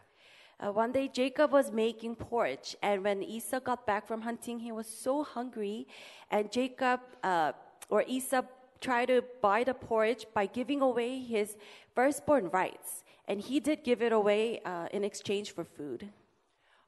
Uh, 0.62 0.70
one 0.70 0.93
day 0.93 1.09
Jacob 1.09 1.53
was 1.53 1.72
making 1.72 2.14
porridge, 2.14 2.76
and 2.83 3.03
when 3.03 3.22
Esau 3.22 3.61
got 3.61 3.87
back 3.87 4.05
from 4.07 4.20
hunting, 4.20 4.61
he 4.61 4.70
was 4.70 4.87
so 4.87 5.22
hungry, 5.24 5.87
and 6.31 6.53
Jacob 6.53 7.01
uh, 7.24 7.53
or 7.89 8.05
Esau 8.07 8.43
tried 8.81 9.07
to 9.07 9.24
buy 9.41 9.64
the 9.64 9.72
porridge 9.72 10.26
by 10.35 10.45
giving 10.45 10.83
away 10.83 11.18
his 11.18 11.57
firstborn 11.95 12.51
rights, 12.51 13.05
and 13.26 13.41
he 13.41 13.59
did 13.59 13.85
give 13.85 14.03
it 14.03 14.12
away 14.12 14.61
uh, 14.66 14.89
in 14.93 15.03
exchange 15.03 15.53
for 15.53 15.64
food. 15.64 16.11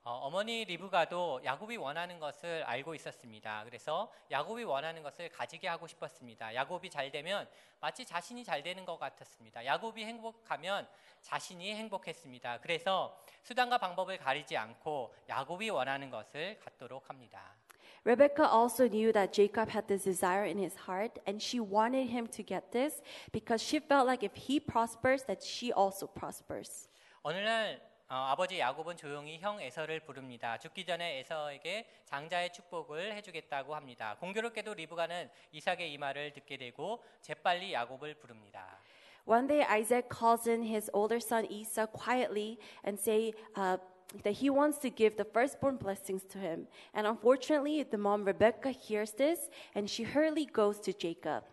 어, 0.08 0.20
어머니 0.24 0.64
리브가도 0.64 1.42
야곱이 1.44 1.76
원하는 1.76 2.18
것을 2.18 2.64
알고 2.64 2.96
있었습니다. 2.96 3.66
그래서 3.66 4.10
야곱이 4.32 4.64
원하는 4.64 5.04
것을 5.04 5.28
가지게 5.28 5.68
하고 5.68 5.86
싶었습니다. 5.86 6.56
야곱이 6.56 6.90
잘 6.90 7.12
되면 7.12 7.46
마치 7.82 8.06
자신이 8.06 8.46
잘 8.46 8.64
되는 8.64 8.86
것 8.86 8.98
같았습니다. 8.98 9.66
야곱이 9.66 10.06
행복하면 10.06 10.88
자신이 11.24 11.76
행복했습니다. 11.76 12.60
그래서 12.62 13.20
수단과 13.44 13.80
방법을 13.80 14.18
가리지 14.18 14.56
않고 14.56 15.14
야곱이 15.28 15.72
원하는 15.72 16.10
것을 16.10 16.58
갖도록 16.60 17.10
합니다. 17.10 17.58
Rebecca 18.06 18.46
also 18.50 18.88
knew 18.88 19.12
that 19.12 19.34
Jacob 19.34 19.70
had 19.70 19.88
this 19.88 20.06
desire 20.06 20.46
in 20.46 20.58
his 20.58 20.88
heart, 20.88 21.20
and 21.28 21.44
she 21.44 21.60
wanted 21.60 22.10
him 22.10 22.28
to 22.28 22.46
get 22.46 22.72
this 22.72 23.02
because 23.34 23.62
she 23.62 23.82
felt 23.86 24.08
like 24.08 24.24
if 24.24 24.32
he 24.38 24.62
prospers, 24.62 25.26
that 25.26 25.44
she 25.44 25.74
also 25.74 26.08
prospers. 26.08 26.88
어느 27.24 27.40
날 27.40 27.82
어, 28.09 28.15
아버지 28.15 28.59
야곱은 28.59 28.97
조용히 28.97 29.39
형 29.39 29.61
에서를 29.61 30.01
부릅니다. 30.01 30.59
죽기 30.59 30.85
전에 30.85 31.21
에서에게 31.21 31.87
장자의 32.05 32.53
축복을 32.53 33.15
해주겠다고 33.15 33.75
합니다. 33.75 34.17
공교롭게도 34.21 34.75
리브가는 34.75 35.31
이삭의 35.53 35.93
이 35.93 35.97
말을 35.97 36.33
듣게 36.35 36.59
되고 36.59 37.03
재빨리 37.23 37.73
야곱을 37.73 38.15
부릅니다. 38.15 38.79
One 39.25 39.47
day, 39.47 39.65
Isaac 39.65 40.09
calls 40.11 40.49
in 40.49 40.65
his 40.65 40.91
older 40.93 41.21
son 41.21 41.47
Esau 41.51 41.87
quietly 41.87 42.59
and 42.85 42.99
say 43.01 43.33
uh, 43.57 43.79
that 44.25 44.35
he 44.35 44.51
wants 44.51 44.79
to 44.81 44.91
give 44.91 45.17
the 45.17 45.25
firstborn 45.25 45.79
blessings 45.79 46.25
to 46.33 46.39
him. 46.39 46.67
And 46.93 47.07
unfortunately, 47.07 47.83
the 47.83 47.99
mom 47.99 48.25
Rebecca 48.25 48.71
hears 48.71 49.13
this, 49.13 49.49
and 49.75 49.89
she 49.89 50.03
hurriedly 50.03 50.47
goes 50.47 50.81
to 50.81 50.93
Jacob. 50.93 51.45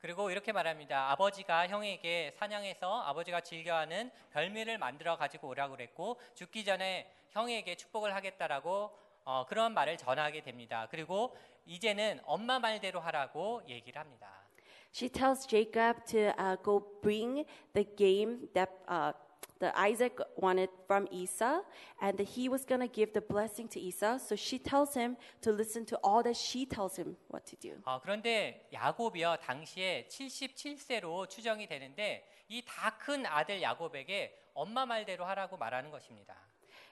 그리고 0.00 0.30
이렇게 0.30 0.50
말합니다. 0.50 1.10
아버지가 1.10 1.68
형에게 1.68 2.32
사냥해서 2.38 3.02
아버지가 3.02 3.42
즐겨하는 3.42 4.10
별미를 4.32 4.78
만들어 4.78 5.16
가지고 5.16 5.48
오라고 5.48 5.76
그랬고 5.76 6.18
죽기 6.34 6.64
전에 6.64 7.10
형에게 7.30 7.76
축복을 7.76 8.14
하겠다라고 8.14 8.96
어, 9.24 9.44
그런 9.46 9.74
말을 9.74 9.98
전하게 9.98 10.40
됩니다. 10.42 10.88
그리고 10.90 11.36
이제는 11.66 12.20
엄마 12.24 12.58
말대로 12.58 12.98
하라고 13.00 13.62
얘기를 13.68 14.00
합니다. 14.00 14.40
She 14.92 15.08
tells 15.10 15.46
Jacob 15.46 16.02
to 16.06 16.32
uh, 16.38 16.56
go 16.64 16.80
bring 17.02 17.44
the 17.74 17.84
game 17.96 18.48
that 18.54 18.72
uh, 18.88 19.12
the 19.59 19.71
Isaac 19.79 20.19
wanted 20.35 20.69
from 20.85 21.07
Esau, 21.11 21.61
and 22.01 22.17
that 22.17 22.27
he 22.35 22.49
was 22.49 22.65
going 22.65 22.81
to 22.81 22.87
give 22.87 23.13
the 23.13 23.21
blessing 23.21 23.67
to 23.69 23.79
Esau. 23.79 24.17
So 24.17 24.35
she 24.35 24.59
tells 24.59 24.93
him 24.93 25.15
to 25.41 25.51
listen 25.51 25.85
to 25.85 25.95
all 26.03 26.21
that 26.23 26.35
she 26.35 26.65
tells 26.65 26.97
him 26.97 27.15
what 27.29 27.45
to 27.47 27.55
do. 27.55 27.75
어, 27.85 27.99
그런데 28.01 28.67
야곱이요 28.73 29.37
당시에 29.41 30.07
77세로 30.09 31.27
추정이 31.29 31.67
되는데 31.67 32.25
이 32.49 32.61
다 32.63 32.97
큰 32.97 33.25
아들 33.25 33.61
야곱에게 33.61 34.37
엄마 34.53 34.85
말대로 34.85 35.25
하라고 35.25 35.57
말하는 35.57 35.89
것입니다. 35.91 36.35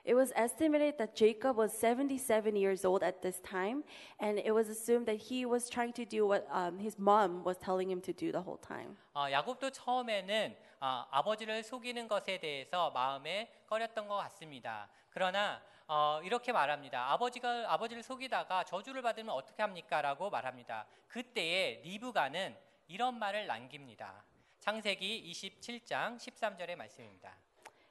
It 0.05 0.15
was 0.15 0.33
estimated 0.35 0.97
that 0.97 1.15
Jacob 1.15 1.57
was 1.57 1.71
77 1.71 2.57
years 2.57 2.83
old 2.83 3.05
at 3.05 3.21
this 3.21 3.39
time, 3.41 3.83
and 4.19 4.37
it 4.37 4.51
was 4.51 4.67
assumed 4.67 5.05
that 5.05 5.15
he 5.31 5.45
was 5.45 5.69
trying 5.69 5.93
to 5.93 6.03
do 6.03 6.25
what 6.27 6.45
um, 6.51 6.77
his 6.79 6.97
mom 6.99 7.41
was 7.45 7.57
telling 7.57 7.89
him 7.89 8.01
to 8.01 8.11
do 8.11 8.31
the 8.33 8.41
whole 8.43 8.59
time. 8.59 8.97
어, 9.15 9.31
야곱도 9.31 9.69
처음에는 9.71 10.57
어, 10.80 11.06
아버지를 11.10 11.64
속이는 11.64 12.06
것에 12.06 12.38
대해서 12.38 12.90
마음에 12.90 13.52
꺼렸던 13.66 14.06
것 14.06 14.16
같습니다. 14.16 14.88
그러나 15.10 15.60
어, 15.86 16.20
이렇게 16.22 16.52
말합니다. 16.52 17.12
아버지가 17.12 17.72
아버지를 17.72 18.02
속이다가 18.02 18.64
저주를 18.64 19.02
받으면 19.02 19.34
어떻게 19.34 19.62
합니까?라고 19.62 20.30
말합니다. 20.30 20.86
그때에 21.08 21.80
리브가는 21.82 22.56
이런 22.88 23.18
말을 23.18 23.46
남깁니다. 23.46 24.24
창세기 24.60 25.30
27장 25.32 26.16
13절의 26.16 26.76
말씀입니다. 26.76 27.36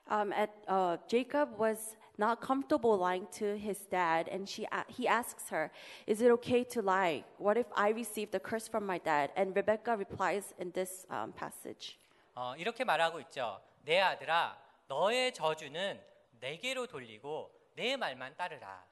Um, 0.09 0.31
at, 0.31 0.51
uh, 0.69 0.97
Jacob 1.07 1.59
was 1.59 1.97
not 2.17 2.39
comfortable 2.39 2.97
lying 2.97 3.27
to 3.31 3.57
his 3.57 3.85
dad, 3.89 4.29
and 4.31 4.47
she, 4.47 4.65
a- 4.71 4.85
he 4.87 5.05
asks 5.05 5.49
her, 5.49 5.69
Is 6.07 6.21
it 6.21 6.31
okay 6.31 6.63
to 6.63 6.81
lie? 6.81 7.25
What 7.37 7.57
if 7.57 7.67
I 7.75 7.89
receive 7.89 8.31
the 8.31 8.39
curse 8.39 8.69
from 8.69 8.85
my 8.85 8.99
dad? 8.99 9.31
And 9.35 9.53
Rebecca 9.53 9.97
replies 9.97 10.53
in 10.59 10.71
this 10.71 11.05
um, 11.09 11.33
passage. 11.33 11.97
어, 12.39 12.53
이렇게 12.55 12.83
말하고 12.83 13.19
있죠. 13.21 13.59
내 13.81 13.99
아들아, 13.99 14.55
너의 14.87 15.33
저주는 15.33 15.99
내게로 16.39 16.85
돌리고 16.85 17.51
내 17.73 17.97
말만 17.97 18.37
따르라. 18.37 18.85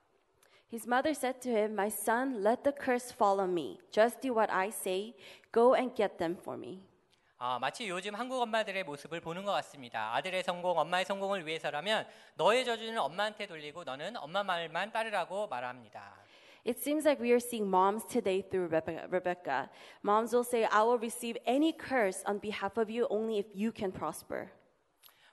His 0.74 0.88
mother 0.88 1.12
said 1.12 1.39
to 1.41 1.52
him, 1.52 1.74
My 1.74 1.89
son, 1.89 2.43
let 2.43 2.64
the 2.64 2.74
curse 2.76 3.14
fall 3.14 3.39
on 3.39 3.52
me. 3.52 3.80
Just 3.91 4.20
do 4.20 4.34
what 4.34 4.52
I 4.52 4.70
say. 4.70 5.14
Go 5.52 5.76
and 5.76 5.96
get 5.96 6.18
them 6.18 6.36
for 6.39 6.58
me. 6.58 6.88
아, 7.38 7.60
마치 7.60 7.88
요즘 7.88 8.16
한국 8.16 8.41
엄마들의 8.41 8.84
모습을 8.84 9.22
보는 9.22 9.46
것 9.46 9.52
같습니다. 9.52 10.16
아들의 10.16 10.41
성공, 10.41 10.80
엄마의 10.80 11.06
성공을 11.06 11.46
위해서라면 11.46 12.08
너의 12.34 12.66
저주는 12.66 12.98
엄마한테 12.98 13.46
돌리고 13.46 13.84
너는 13.84 14.18
엄마 14.18 14.41
말만 14.41 14.91
따르라고 14.91 15.48
말합니다. 15.50 16.16
It 16.66 16.82
seems 16.82 17.05
like 17.05 17.22
we 17.22 17.32
are 17.32 17.39
seeing 17.39 17.70
moms 17.70 18.03
today 18.05 18.41
through 18.41 18.70
Rebecca. 19.11 19.70
Moms 20.01 20.34
will 20.34 20.43
say, 20.43 20.66
I 20.66 20.82
will 20.82 20.97
receive 20.97 21.38
any 21.45 21.72
curse 21.72 22.24
on 22.26 22.39
behalf 22.39 22.78
of 22.78 22.89
you 22.89 23.05
only 23.11 23.38
if 23.38 23.45
you 23.53 23.72
can 23.72 23.91
prosper. 23.91 24.49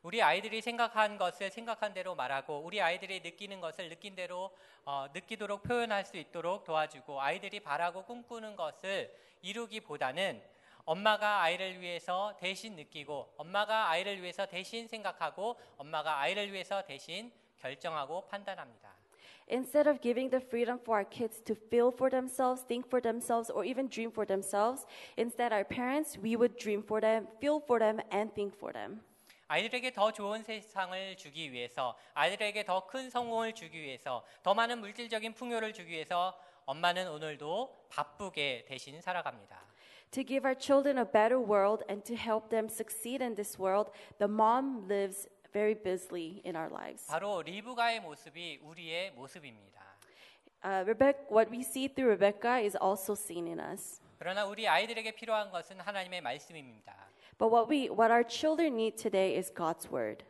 우리 0.03 0.21
아이들이 0.21 0.61
생각한 0.61 1.17
것을 1.17 1.51
생각한 1.51 1.95
대로 1.95 2.15
말하고 2.15 2.59
우리 2.59 2.83
아이들이 2.83 3.21
느끼는 3.21 3.63
것을 3.63 3.89
느낀 3.89 4.15
대로 4.15 4.51
어, 4.85 5.07
느끼도록 5.15 5.63
표현할 5.63 6.05
수 6.05 6.19
있도록 6.19 6.65
도와주고 6.65 7.23
아이들이 7.23 7.61
바라고 7.61 8.05
꿈꾸는 8.05 8.55
것을 8.55 9.11
이루기보다는 9.41 10.43
엄마가 10.85 11.41
아이를 11.41 11.81
위해서 11.81 12.37
대신 12.41 12.77
느끼고 12.77 13.35
엄마가 13.39 13.89
아이를 13.89 14.21
위해서 14.21 14.45
대신 14.45 14.87
생각하고 14.87 15.59
엄마가 15.79 16.19
아이를 16.19 16.53
위해서 16.53 16.83
대신 16.83 17.33
결정하고 17.59 18.27
판단합니다. 18.27 19.02
Instead 19.48 19.88
of 19.88 20.02
giving 20.02 20.30
the 20.30 20.40
freedom 20.40 20.78
for 20.78 20.98
our 20.98 21.06
kids 21.06 21.40
to 21.46 21.56
feel 21.56 21.92
for 21.92 22.10
themselves, 22.10 22.64
think 22.68 22.90
for 22.90 23.00
themselves, 23.00 23.50
or 23.50 23.64
even 23.64 23.88
dream 23.88 24.12
for 24.12 24.26
themselves, 24.26 24.86
instead, 25.16 25.54
our 25.54 25.64
parents, 25.64 26.18
we 26.18 26.36
would 26.36 26.58
dream 26.58 26.84
for 26.84 27.00
them, 27.00 27.28
feel 27.40 27.60
for 27.60 27.80
them, 27.80 28.02
and 28.12 28.34
think 28.36 28.54
for 28.58 28.74
them. 28.74 29.02
아이들에게 29.50 29.94
더 29.94 30.12
좋은 30.12 30.44
세상을 30.44 31.16
주기 31.16 31.54
위해서, 31.54 31.96
아이들에게 32.14 32.66
더 32.66 32.86
큰 32.86 33.10
성공을 33.10 33.54
주기 33.54 33.82
위해서, 33.82 34.26
더 34.44 34.54
많은 34.54 34.80
물질적인 34.80 35.34
풍요를 35.34 35.72
주기 35.72 35.92
위해서 35.92 36.38
엄마는 36.66 37.08
오늘도 37.10 37.88
바쁘게 37.90 38.66
대신 38.68 39.00
살아갑니다. 39.00 39.66
To 40.12 40.24
give 40.24 40.46
our 40.46 40.56
children 40.58 40.98
a 40.98 41.06
better 41.06 41.40
world 41.40 41.86
and 41.90 42.04
to 42.06 42.16
help 42.16 42.50
them 42.50 42.68
succeed 42.68 43.22
in 43.24 43.36
this 43.36 43.58
world, 43.58 43.92
the 44.20 44.28
mom 44.28 44.86
lives 44.90 45.30
very 45.53 45.75
busily 45.75 46.41
in 46.45 46.57
our 46.57 46.71
lives. 46.73 47.07
바로 47.07 47.43
리브가의 47.43 48.01
모습이 48.01 48.61
우리의 48.63 49.13
모습입니다. 49.13 49.83
Uh, 50.65 50.85
Rebecca, 50.87 51.27
what 51.31 51.51
we 51.51 51.61
see 51.61 51.89
through 51.89 52.09
Rebecca 52.09 52.61
is 52.61 52.77
also 52.81 53.15
seen 53.15 53.47
in 53.47 53.59
us. 53.59 54.01
그러나 54.19 54.45
우리 54.47 54.69
아이들에게 54.69 55.13
필요한 55.13 55.51
것은 55.51 55.81
하나님의 55.81 56.21
말씀입니다. 56.21 56.95
But 57.39 57.53
what 57.53 57.69
we, 57.69 57.89
what 57.89 58.13
our 58.13 58.25
children 58.25 58.75
need 58.75 58.97
today 58.97 59.37
is 59.37 59.53
God's 59.53 59.91
word. 59.93 60.25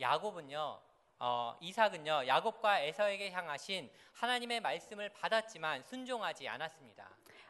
야곱은요, 0.00 0.78
어, 1.18 1.56
이삭은요, 1.60 2.26
야곱과 2.28 2.80
에서에게 2.80 3.32
향하신 3.32 3.90
하나님의 4.12 4.60
말씀을 4.60 5.08
받았지만 5.08 5.82
순종하지 5.82 6.48
않았습니다. 6.48 7.08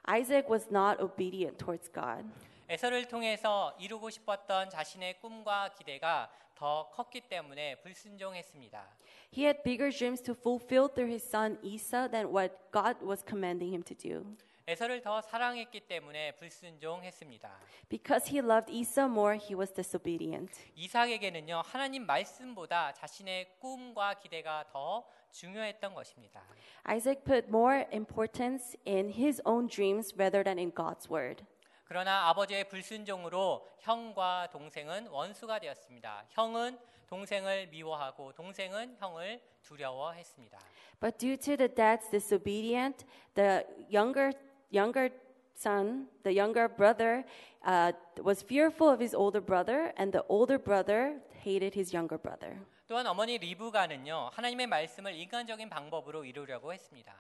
Isaac 0.09 0.49
was 0.51 0.69
not 0.69 1.03
obedient 1.03 1.59
towards 1.59 1.93
God. 1.93 2.27
에서를 2.69 3.07
통해서 3.07 3.77
이루고 3.79 4.09
싶었던 4.09 4.71
자신의 4.71 5.21
꿈과 5.21 5.75
기대가 5.75 6.31
더 6.62 6.90
컸기 6.90 7.22
때문에 7.22 7.76
불순종했습니다. 7.82 8.98
He 9.36 9.46
had 9.46 9.62
bigger 9.64 9.92
dreams 9.92 10.22
to 10.24 10.34
fulfill 10.34 10.88
through 10.88 11.12
his 11.12 11.24
son 11.24 11.60
Esau 11.62 12.08
than 12.10 12.28
what 12.34 12.72
God 12.72 13.04
was 13.06 13.24
commanding 13.24 13.74
him 13.74 13.84
to 13.84 13.96
do. 13.96 14.36
에서를 14.70 15.02
더 15.02 15.22
사랑했기 15.22 15.88
때문에 15.88 16.34
불순종했습니다. 16.36 17.60
Because 17.88 18.30
he 18.30 18.40
loved 18.40 18.70
Esau 18.70 19.06
more, 19.08 19.38
he 19.38 19.56
was 19.56 19.72
disobedient. 19.72 20.52
이삭에게는요 20.76 21.62
하나님 21.64 22.06
말씀보다 22.06 22.92
자신의 22.94 23.60
꿈과 23.60 24.16
기대가 24.16 24.66
더 24.70 25.08
중요했던 25.32 25.94
것입니다. 25.94 26.44
Isaac 26.90 27.24
put 27.24 27.48
more 27.48 27.86
importance 27.94 28.76
in 28.86 29.10
his 29.12 29.42
own 29.46 29.68
dreams 29.68 30.14
rather 30.18 30.44
than 30.44 30.60
in 30.60 30.74
God's 30.74 31.10
word. 31.10 31.46
그러나 31.93 32.31
아버지의 32.31 32.71
불순종으로 32.71 33.69
형과 33.81 34.49
동생은 34.51 35.09
원수가 35.09 35.59
되었습니다. 35.59 36.25
형은 36.31 36.79
동생을 37.07 37.67
미워하고 37.67 38.33
동생은 38.33 38.97
형을 38.99 39.43
두려워했습니다. 39.61 40.59
But 41.01 41.19
due 41.19 41.37
to 41.37 41.55
the 41.55 41.69
dad's 41.69 42.09
disobedient, 42.11 43.05
the 43.35 43.67
younger 43.93 44.33
younger 44.73 45.15
son, 45.55 46.09
the 46.23 46.35
younger 46.35 46.67
brother, 46.67 47.25
uh, 47.63 47.93
was 48.25 48.43
fearful 48.43 48.91
of 48.91 49.03
his 49.03 49.15
older 49.15 49.45
brother, 49.45 49.93
and 49.99 50.13
the 50.13 50.25
older 50.31 50.57
brother 50.57 51.21
hated 51.45 51.79
his 51.79 51.95
younger 51.95 52.17
brother. 52.17 52.57
또한 52.89 53.07
어머니 53.07 53.37
리브가는요 53.37 54.31
하나님의 54.33 54.67
말씀을 54.67 55.15
인간적인 55.15 55.69
방법으로 55.69 56.25
이루려고 56.25 56.73
했습니다. 56.73 57.13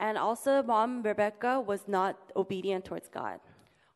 And 0.00 0.18
also, 0.18 0.62
mom 0.62 1.02
Rebecca 1.04 1.60
was 1.60 1.84
not 1.86 2.16
obedient 2.34 2.88
towards 2.88 3.10
God. 3.12 3.38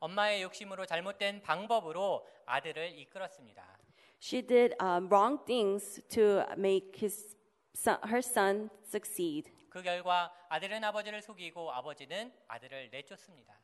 엄마의 0.06 0.42
욕심으로 0.42 0.86
잘못된 0.86 1.42
방법으로 1.42 2.24
아들을 2.46 2.96
이끌었습니다. 2.96 3.76
She 4.22 4.46
did 4.46 4.76
um, 4.80 5.08
wrong 5.08 5.44
things 5.44 6.00
to 6.08 6.44
make 6.56 6.92
his 7.02 7.36
son, 7.74 7.98
her 8.04 8.18
son 8.18 8.70
succeed. 8.84 9.50
그 9.68 9.82
결과 9.82 10.32
아들은 10.48 10.82
아버지를 10.84 11.20
속이고 11.22 11.72
아버지는 11.72 12.32
아들을 12.46 12.90
내쫓습니다. 12.90 13.58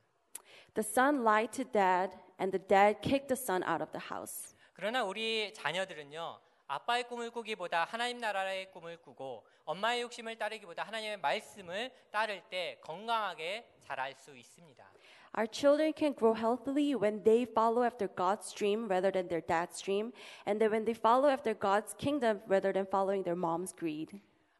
The 0.74 0.84
son 0.84 1.20
lied 1.20 1.52
to 1.52 1.64
dad, 1.70 2.18
and 2.40 2.50
the 2.50 2.66
dad 2.66 3.00
kicked 3.00 3.28
the 3.28 3.40
son 3.40 3.62
out 3.62 3.80
of 3.80 3.92
the 3.92 4.04
house. 4.10 4.56
그러나 4.72 5.04
우리 5.04 5.54
자녀들은요 5.54 6.40
아빠의 6.66 7.06
꿈을 7.06 7.30
꾸기보다 7.30 7.84
하나님 7.84 8.18
나라의 8.18 8.72
꿈을 8.72 8.96
꾸고 8.96 9.46
엄마의 9.64 10.02
욕심을 10.02 10.38
따르기보다 10.38 10.82
하나님의 10.82 11.18
말씀을 11.18 11.92
따를 12.10 12.42
때 12.48 12.80
건강하게 12.82 13.76
자랄 13.78 14.14
수 14.14 14.36
있습니다. 14.36 14.92
Our 15.35 15.45
children 15.45 15.93
can 15.93 16.13
grow 16.13 16.33
healthily 16.33 16.95
when 16.95 17.21
they 17.23 17.45
follow 17.45 17.83
after 17.83 18.07
God's 18.07 18.51
dream 18.53 18.87
rather 18.87 19.11
than 19.11 19.27
their 19.27 19.41
dad's 19.41 19.81
dream, 19.81 20.11
and 20.47 20.59
then 20.59 20.71
when 20.71 20.85
they 20.85 20.95
follow 20.95 21.29
after 21.29 21.53
God's 21.53 21.93
kingdom 21.93 22.41
rather 22.47 22.73
than 22.73 22.87
following 22.87 23.23
their 23.23 23.35
mom's 23.35 23.71
greed. 23.71 24.19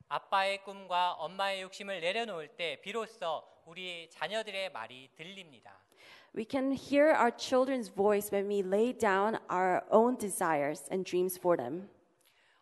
아빠의 0.10 0.64
꿈과 0.64 1.18
엄마의 1.20 1.64
욕심을 1.64 2.00
내려놓을 2.00 2.50
때 2.56 2.80
비로소 2.82 3.44
우리 3.66 4.08
자녀들의 4.10 4.72
말이 4.72 5.10
들립니다. 5.18 5.74
We 6.36 6.46
can 6.46 6.72
hear 6.72 7.12
our 7.12 7.32
children's 7.32 7.90
voice 7.90 8.32
when 8.32 8.48
we 8.48 8.62
lay 8.62 8.94
down 8.94 9.40
our 9.50 9.84
own 9.90 10.18
desires 10.18 10.88
and 10.92 11.04
dreams 11.04 11.38
for 11.38 11.58
them. 11.58 11.90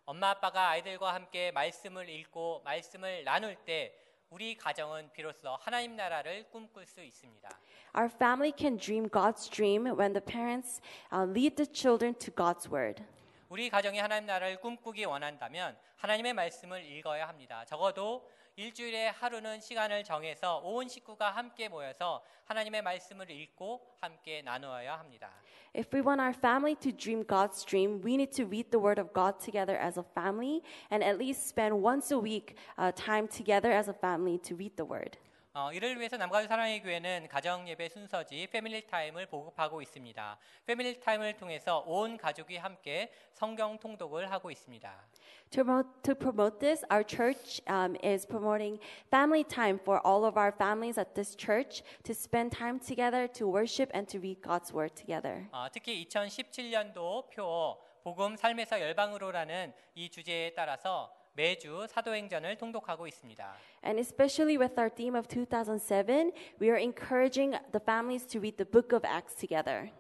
엄마 0.06 0.30
아빠가 0.30 0.70
아이들과 0.70 1.14
함께 1.14 1.52
말씀을 1.52 2.10
읽고 2.10 2.62
말씀을 2.64 3.24
나눌 3.26 3.56
때 3.66 3.94
우리 4.31 4.57
가정은 4.57 5.11
비로소 5.13 5.57
하나님 5.57 5.97
나라를 5.97 6.49
꿈꿀 6.51 6.87
수 6.87 7.03
있습니다. 7.03 7.51
Our 7.97 8.09
family 8.15 8.53
can 8.57 8.79
dream 8.79 9.09
God's 9.11 9.51
dream 9.51 9.87
when 9.87 10.13
the 10.13 10.25
parents 10.25 10.81
uh, 11.13 11.29
lead 11.29 11.57
the 11.57 11.67
children 11.67 12.15
to 12.15 12.33
God's 12.33 12.71
word. 12.71 13.03
우리 13.49 13.69
가정이 13.69 13.99
하나님 13.99 14.27
나라를 14.27 14.61
꿈꾸기 14.61 15.05
원한다면 15.05 15.77
하나님의 15.97 16.35
말씀을 16.35 16.85
읽어야 16.85 17.27
합니다. 17.27 17.65
적어도 17.65 18.31
일주일에 18.61 19.09
하루는 19.09 19.59
시간을 19.59 20.05
정해서 20.05 20.59
온 20.59 20.87
식구가 20.87 21.31
함께 21.31 21.71
모여서 21.71 22.23
하나님의 22.45 22.83
말씀을 22.83 23.31
읽고 23.31 23.81
함께 24.01 24.43
나누어야 24.43 24.99
합니다. 24.99 25.33
If 25.75 25.89
we 25.97 26.03
want 26.03 26.21
our 26.21 26.35
family 26.37 26.77
to 26.81 26.93
dream 26.93 27.25
God's 27.27 27.65
dream, 27.65 28.03
we 28.05 28.17
need 28.17 28.33
to 28.37 28.45
read 28.45 28.71
the 28.71 28.79
Word 28.79 29.01
of 29.01 29.15
God 29.15 29.43
together 29.43 29.81
as 29.81 29.99
a 29.99 30.05
family 30.05 30.61
and 30.93 31.03
at 31.03 31.17
least 31.17 31.49
spend 31.49 31.83
once 31.83 32.13
a 32.13 32.21
week 32.21 32.55
uh, 32.77 32.93
time 32.93 33.29
together 33.29 33.73
as 33.73 33.89
a 33.89 33.95
family 33.95 34.37
to 34.45 34.55
read 34.55 34.77
the 34.77 34.85
Word. 34.85 35.17
어, 35.53 35.73
이를 35.73 35.99
위해서 35.99 36.17
남가주 36.17 36.47
사랑의 36.47 36.81
교회는 36.81 37.27
가정 37.29 37.67
예배 37.67 37.89
순서지 37.89 38.47
패밀리 38.53 38.87
타임을 38.87 39.27
보급하고 39.27 39.83
있습니다. 39.83 40.39
패밀리 40.65 41.01
타임을 41.01 41.39
통해서 41.39 41.83
온 41.89 42.17
가족이 42.17 42.57
함께 42.57 43.11
성경 43.33 43.77
통독을 43.79 44.31
하고 44.31 44.53
있습니다. 44.53 45.09
To 45.52 45.64
promote, 45.64 46.04
to 46.04 46.16
promote 46.16 46.60
this, 46.60 46.84
our 46.90 47.04
church 47.04 47.62
um, 47.68 47.96
is 48.04 48.26
promoting 48.26 48.80
family 49.10 49.44
time 49.44 49.80
for 49.80 50.00
all 50.06 50.26
of 50.26 50.38
our 50.38 50.52
families 50.52 50.98
at 50.98 51.16
this 51.16 51.36
church 51.36 51.82
to 52.04 52.14
spend 52.14 52.52
time 52.52 52.80
together 52.80 53.28
to 53.36 53.48
worship 53.48 53.90
and 53.94 54.08
to 54.10 54.20
read 54.20 54.42
God's 54.42 54.74
Word 54.74 54.96
together. 54.96 55.48
어, 55.54 55.68
특히 55.72 56.06
2017년도 56.08 57.30
표 57.30 57.78
복음 58.04 58.36
삶에서 58.36 58.80
열방으로라는 58.82 59.74
이 59.96 60.10
주제에 60.10 60.54
따라서 60.54 61.12
매주 61.34 61.86
사도행전을 61.90 62.58
통독하고 62.58 63.08
있습니다. 63.08 63.56
And 63.84 64.00
especially 64.00 64.58
with 64.58 64.80
our 64.80 64.90
theme 64.90 65.16
of 65.18 65.28
2007, 65.28 66.32
we 66.62 66.70
are 66.70 66.80
encouraging 66.80 67.58
the 67.72 67.82
families 67.84 68.26
to 68.28 68.40
read 68.40 68.58
the 68.58 68.70
book 68.70 68.96
of 68.96 69.06
Acts 69.06 69.36
together. 69.36 69.92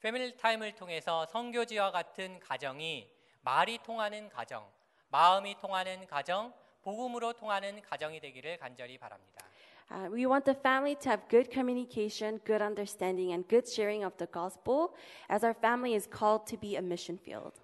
패밀리 0.00 0.36
타임을 0.36 0.74
통해서 0.74 1.26
성교지와 1.26 1.92
같은 1.92 2.40
가정이 2.40 3.08
말이 3.42 3.78
통하는 3.84 4.28
가정, 4.28 4.66
마음이 5.09 5.55
통하는 5.59 6.05
가정, 6.07 6.53
복음으로 6.81 7.33
통하는 7.33 7.81
가정이 7.81 8.19
되기를 8.19 8.57
간절히 8.57 8.97
바랍니다. 8.97 9.45
Uh, 9.89 10.09
we 10.11 10.25
want 10.25 10.43
the 10.43 10.57
family 10.59 10.95
to 10.95 11.09
have 11.09 11.27
good 11.29 11.49
communication, 11.49 12.39
good 12.43 12.61
understanding, 12.61 13.31
and 13.31 13.47
good 13.47 13.65
sharing 13.65 14.03
of 14.03 14.17
the 14.17 14.27
gospel, 14.29 14.93
as 15.29 15.45
our 15.45 15.55
family 15.55 15.95
is 15.95 16.09
called 16.09 16.45
to 16.45 16.59
be 16.59 16.75
a 16.75 16.81
mission 16.81 17.17
field. 17.17 17.57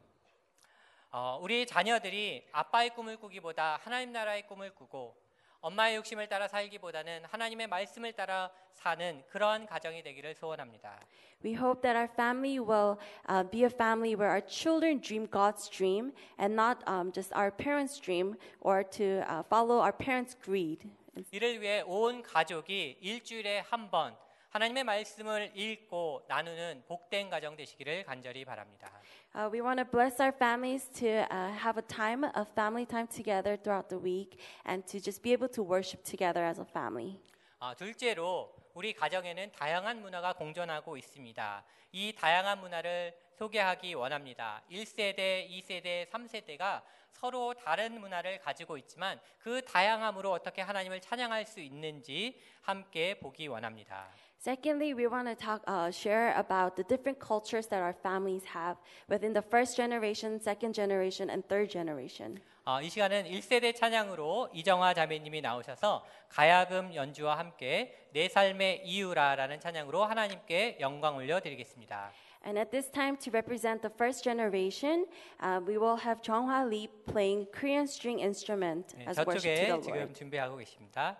어, 1.11 1.37
우리 1.41 1.65
자녀들이 1.65 2.47
아빠의 2.51 2.91
꿈을 2.91 3.17
꾸기보다 3.17 3.79
하나님 3.83 4.11
나라의 4.13 4.47
꿈을 4.47 4.73
꾸고 4.73 5.15
엄마의 5.62 5.96
욕심을 5.96 6.28
따라 6.28 6.46
살기보다는 6.46 7.24
하나님의 7.24 7.66
말씀을 7.66 8.12
따라 8.12 8.50
사는 8.72 9.24
그러한 9.28 9.66
가정이 9.66 10.02
되기를 10.02 10.34
소원합니다. 10.36 11.00
We 11.44 11.54
hope 11.54 11.82
that 11.82 11.96
our 11.96 12.08
family 12.12 12.58
will 12.58 12.96
uh, 13.28 13.42
be 13.50 13.64
a 13.64 13.70
family 13.70 14.14
where 14.14 14.30
our 14.30 14.44
children 14.46 15.00
dream 15.00 15.26
God's 15.28 15.68
dream 15.68 16.12
and 16.38 16.54
not 16.54 16.82
um, 16.86 17.12
just 17.12 17.32
our 17.34 17.50
parents' 17.50 17.98
dream 18.00 18.36
or 18.60 18.84
to 18.90 19.22
uh, 19.26 19.42
follow 19.48 19.80
our 19.80 19.92
parents' 19.92 20.36
greed. 20.40 20.88
이를 21.32 21.60
위해 21.60 21.82
온 21.86 22.22
가족이 22.22 22.98
일주일에 23.00 23.64
한 23.68 23.90
번 23.90 24.16
하나님의 24.53 24.83
말씀을 24.83 25.51
읽고 25.55 26.25
나누는 26.27 26.83
복된 26.87 27.31
가정 27.31 27.55
되시기를 27.55 28.03
간절히 28.03 28.45
바랍니다. 28.45 28.87
Uh, 29.35 29.49
we 29.51 29.59
want 29.59 29.81
to 29.81 29.89
bless 29.89 30.21
our 30.21 30.31
families 30.31 30.87
to 30.89 31.25
uh, 31.25 31.49
have 31.57 31.75
a 31.75 31.87
time 31.87 32.23
of 32.37 32.47
family 32.51 32.85
time 32.85 33.07
together 33.07 33.57
throughout 33.57 33.89
the 33.89 33.97
week 33.97 34.37
and 34.69 34.85
to 34.85 35.01
just 35.01 35.23
be 35.23 35.33
able 35.33 35.49
to 35.49 35.63
worship 35.63 36.03
together 36.03 36.45
as 36.45 36.61
a 36.61 36.65
family. 36.69 37.17
아, 37.57 37.73
둘째로 37.73 38.53
우리 38.75 38.93
가정에는 38.93 39.53
다양한 39.53 40.03
문화가 40.03 40.33
공존하고 40.33 40.97
있습니다. 40.97 41.63
이 41.93 42.13
다양한 42.13 42.59
문화를 42.59 43.17
소개하기 43.33 43.95
원합니다. 43.95 44.61
1세대, 44.69 45.49
2세대, 45.49 46.11
3세대가 46.11 46.83
서로 47.09 47.55
다른 47.55 47.99
문화를 47.99 48.37
가지고 48.37 48.77
있지만 48.77 49.19
그 49.39 49.65
다양함으로 49.65 50.31
어떻게 50.31 50.61
하나님을 50.61 51.01
찬양할 51.01 51.47
수 51.47 51.59
있는지 51.59 52.39
함께 52.61 53.17
보기 53.17 53.47
원합니다. 53.47 54.09
Secondly, 54.42 54.94
we 54.94 55.08
want 55.08 55.26
to 55.26 55.34
talk, 55.34 55.62
uh, 55.66 55.90
share 55.90 56.32
about 56.36 56.76
the 56.76 56.84
different 56.84 57.18
cultures 57.18 57.66
that 57.66 57.82
our 57.82 57.92
families 57.92 58.44
have 58.44 58.76
within 59.08 59.32
the 59.32 59.42
first 59.42 59.76
generation, 59.76 60.38
second 60.40 60.74
generation, 60.74 61.28
and 61.28 61.42
third 61.48 61.68
generation. 61.68 62.38
어, 62.64 62.80
이 62.80 62.88
시간은 62.88 63.24
1세대 63.24 63.74
찬양으로 63.74 64.50
이정화 64.52 64.94
자매님이 64.94 65.40
나오셔서 65.40 66.04
가야금 66.28 66.94
연주와 66.94 67.36
함께 67.38 67.94
내 68.12 68.28
삶의 68.28 68.82
이유라라는 68.84 69.58
찬양으로 69.58 70.04
하나님께 70.04 70.76
영광 70.78 71.16
올려드리겠습니다. 71.16 72.12
And 72.46 72.56
at 72.58 72.70
this 72.70 72.88
time, 72.92 73.16
to 73.18 73.32
represent 73.32 73.82
the 73.82 73.90
first 73.92 74.22
generation, 74.22 75.06
uh, 75.42 75.60
we 75.66 75.76
will 75.78 75.96
have 75.96 76.22
Jonghwa 76.22 76.68
Lee 76.68 76.88
playing 77.06 77.48
Korean 77.50 77.84
string 77.88 78.20
instrument 78.20 78.94
네, 78.96 79.08
as 79.08 79.18
worship 79.18 79.42
to 79.42 79.50
저쪽에 79.50 79.66
the 79.66 79.82
지금 79.82 79.96
Lord. 79.98 80.14
준비하고 80.14 80.56
계십니다. 80.58 81.16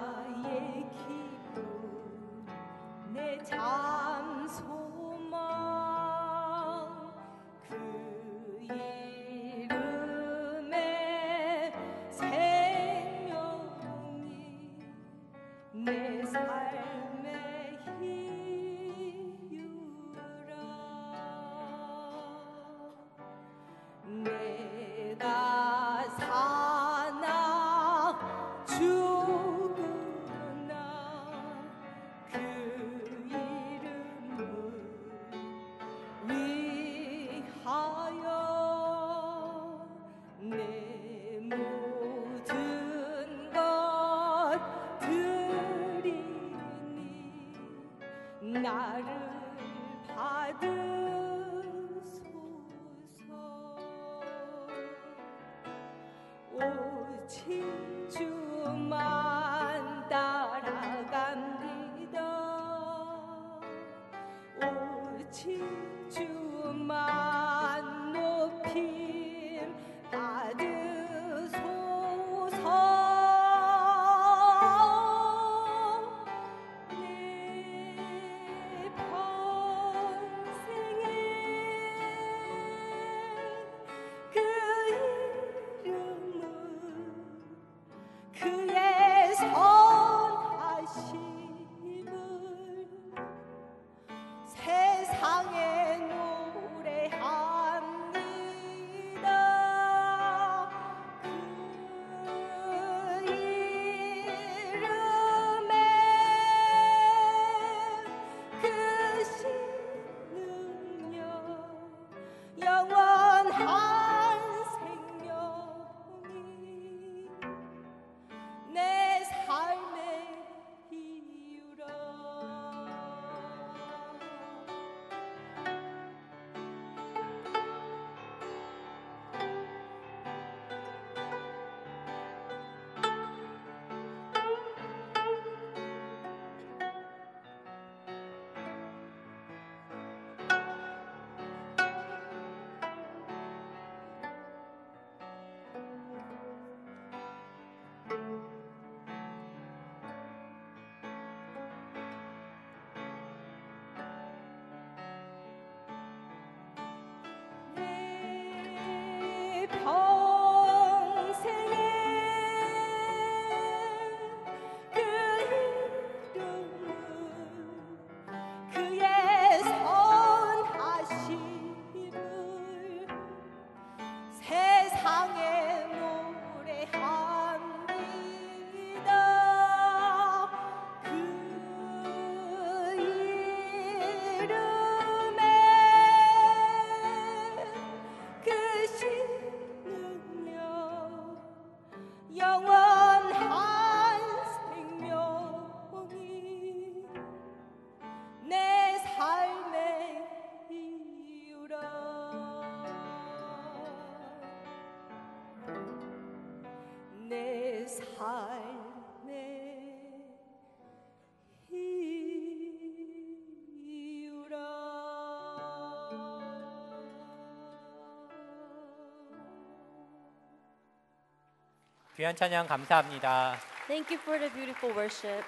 귀한 222.19 222.35
찬양 222.35 222.67
감사합니다. 222.67 223.55
Thank 223.87 224.13
you 224.13 224.21
for 224.21 224.41
the 224.41 224.53
beautiful 224.53 224.93
worship. 224.93 225.47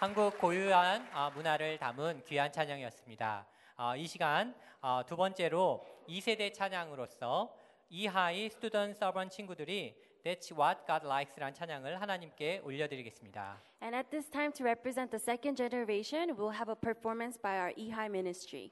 한국 0.00 0.38
고유한 0.38 1.06
아, 1.12 1.28
문화를 1.28 1.76
담은 1.76 2.22
귀한 2.24 2.50
찬양이었습니다. 2.50 3.46
아, 3.76 3.94
이 3.94 4.06
시간 4.06 4.54
아, 4.80 5.04
두 5.06 5.14
번째로 5.14 5.84
2세대 6.08 6.54
찬양으로서 6.54 7.54
이하이 7.90 8.48
스튜던 8.48 8.94
서번 8.94 9.28
친구들이 9.28 9.94
That's 10.24 10.58
What 10.58 10.86
God 10.86 11.04
Likes라는 11.04 11.52
찬양을 11.52 12.00
하나님께 12.00 12.62
올려드리겠습니다. 12.64 13.60
And 13.82 13.94
at 13.94 14.08
this 14.08 14.30
time, 14.30 14.52
to 14.52 14.64
represent 14.64 15.10
the 15.10 15.20
second 15.20 15.58
generation, 15.58 16.34
we'll 16.34 16.56
have 16.56 16.72
a 16.72 16.80
performance 16.80 17.38
by 17.38 17.58
our 17.58 17.74
Ehi 17.76 18.06
ministry. 18.06 18.70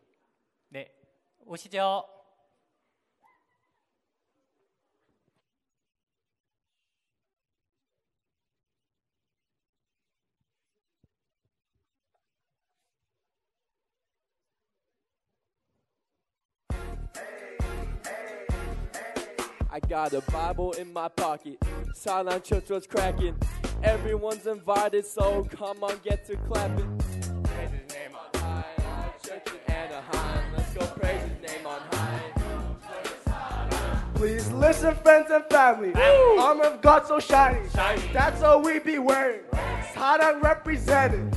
네, 0.70 0.90
오시죠. 1.44 2.06
I 19.74 19.80
got 19.80 20.12
a 20.12 20.20
Bible 20.30 20.72
in 20.72 20.92
my 20.92 21.08
pocket. 21.08 21.56
Silent 21.94 22.44
church 22.44 22.68
was 22.68 22.86
cracking. 22.86 23.34
Everyone's 23.82 24.46
invited, 24.46 25.06
so 25.06 25.48
come 25.50 25.82
on, 25.82 25.98
get 26.04 26.26
to 26.26 26.36
clapping. 26.36 26.98
Praise 27.42 27.70
his 27.70 27.88
name 27.94 28.14
on 28.14 28.38
high. 28.38 28.66
Church 29.26 29.46
in 29.46 29.72
Anaheim. 29.72 30.52
Let's 30.54 30.74
go 30.74 30.84
praise 30.88 31.22
his 31.22 31.50
name 31.50 31.66
on 31.66 31.80
high. 31.90 32.20
Please 34.14 34.52
listen, 34.52 34.94
friends 34.96 35.30
and 35.30 35.44
family. 35.46 35.94
Armor 35.94 36.64
of 36.64 36.82
God 36.82 37.06
so 37.06 37.18
shiny. 37.18 37.66
That's 38.12 38.42
all 38.42 38.60
we 38.60 38.78
be 38.78 38.98
wearing. 38.98 39.40
Sarang 39.94 40.42
represented. 40.42 41.34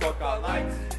That's 0.00 0.20
what 0.20 0.20
God 0.20 0.97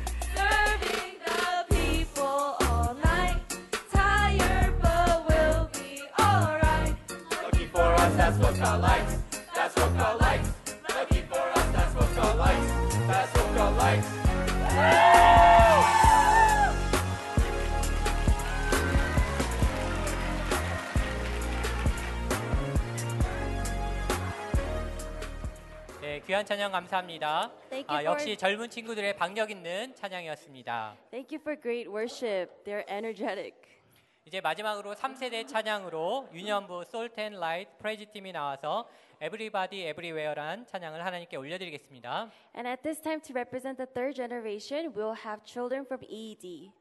찬양 26.50 26.72
감사합니다. 26.72 27.52
Thank 27.70 27.86
you 27.88 28.00
아, 28.00 28.02
for- 28.02 28.06
역시 28.12 28.36
젊은 28.36 28.72
친구들의 28.72 29.16
박력 29.18 29.52
있는 29.52 29.94
찬양이었습니다. 29.94 30.98
Thank 31.12 31.38
you 31.38 31.40
for 31.40 31.56
great 31.62 31.88
worship. 31.88 32.50
They're 32.64 32.90
energetic. 32.90 33.54
이제 34.26 34.42
마지막으로 34.42 34.96
3세대 34.96 35.48
찬양으로 35.48 36.30
유년부 36.34 36.86
솔텐 36.86 37.34
라이트 37.40 37.70
프레이즈 37.78 38.08
팀이 38.12 38.32
나와서 38.32 38.90
Everybody 39.22 39.90
Everywhere란 39.90 40.66
찬양을 40.66 41.06
하나님께 41.06 41.38
올려드리겠습니다. 41.38 42.32
And 42.56 42.68
at 42.68 42.82
this 42.82 43.00
time, 43.00 43.22
to 43.22 43.34
represent 43.36 43.78
the 43.78 43.86
third 43.86 44.16
generation, 44.16 44.92
we'll 44.96 45.14
have 45.24 45.44
children 45.46 45.86
from 45.86 46.02
E 46.10 46.32
EED. 46.32 46.72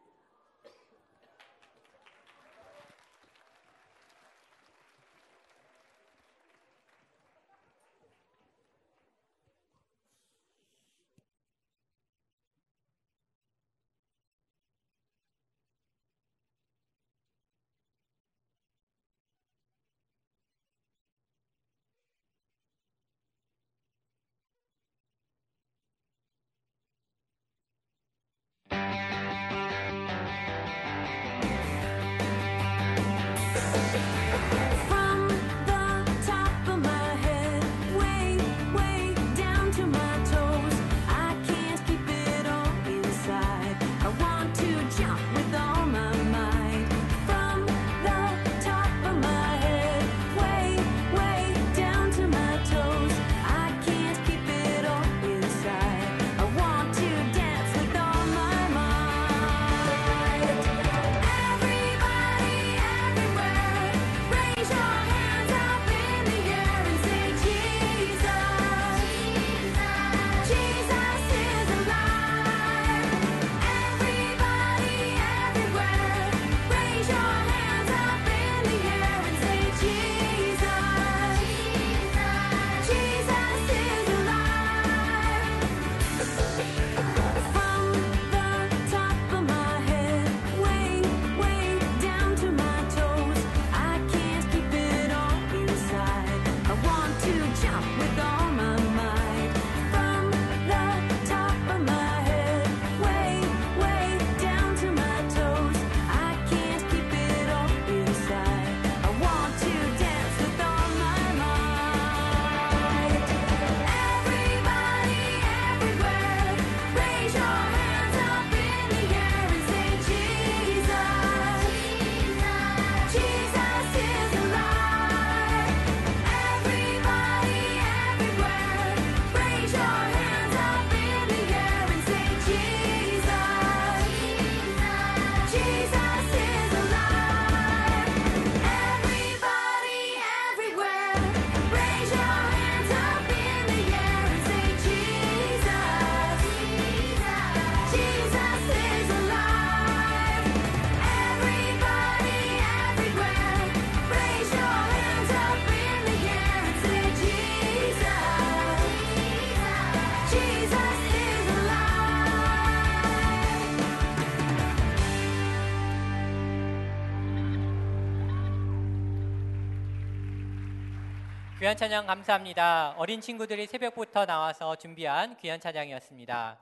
찬양 171.78 172.08
감사합니다. 172.08 172.96
어린 172.98 173.20
친구들이 173.20 173.68
새벽부터 173.68 174.26
나와서 174.26 174.74
준비한 174.74 175.36
귀한 175.36 175.60
찬양이었습니다. 175.60 176.58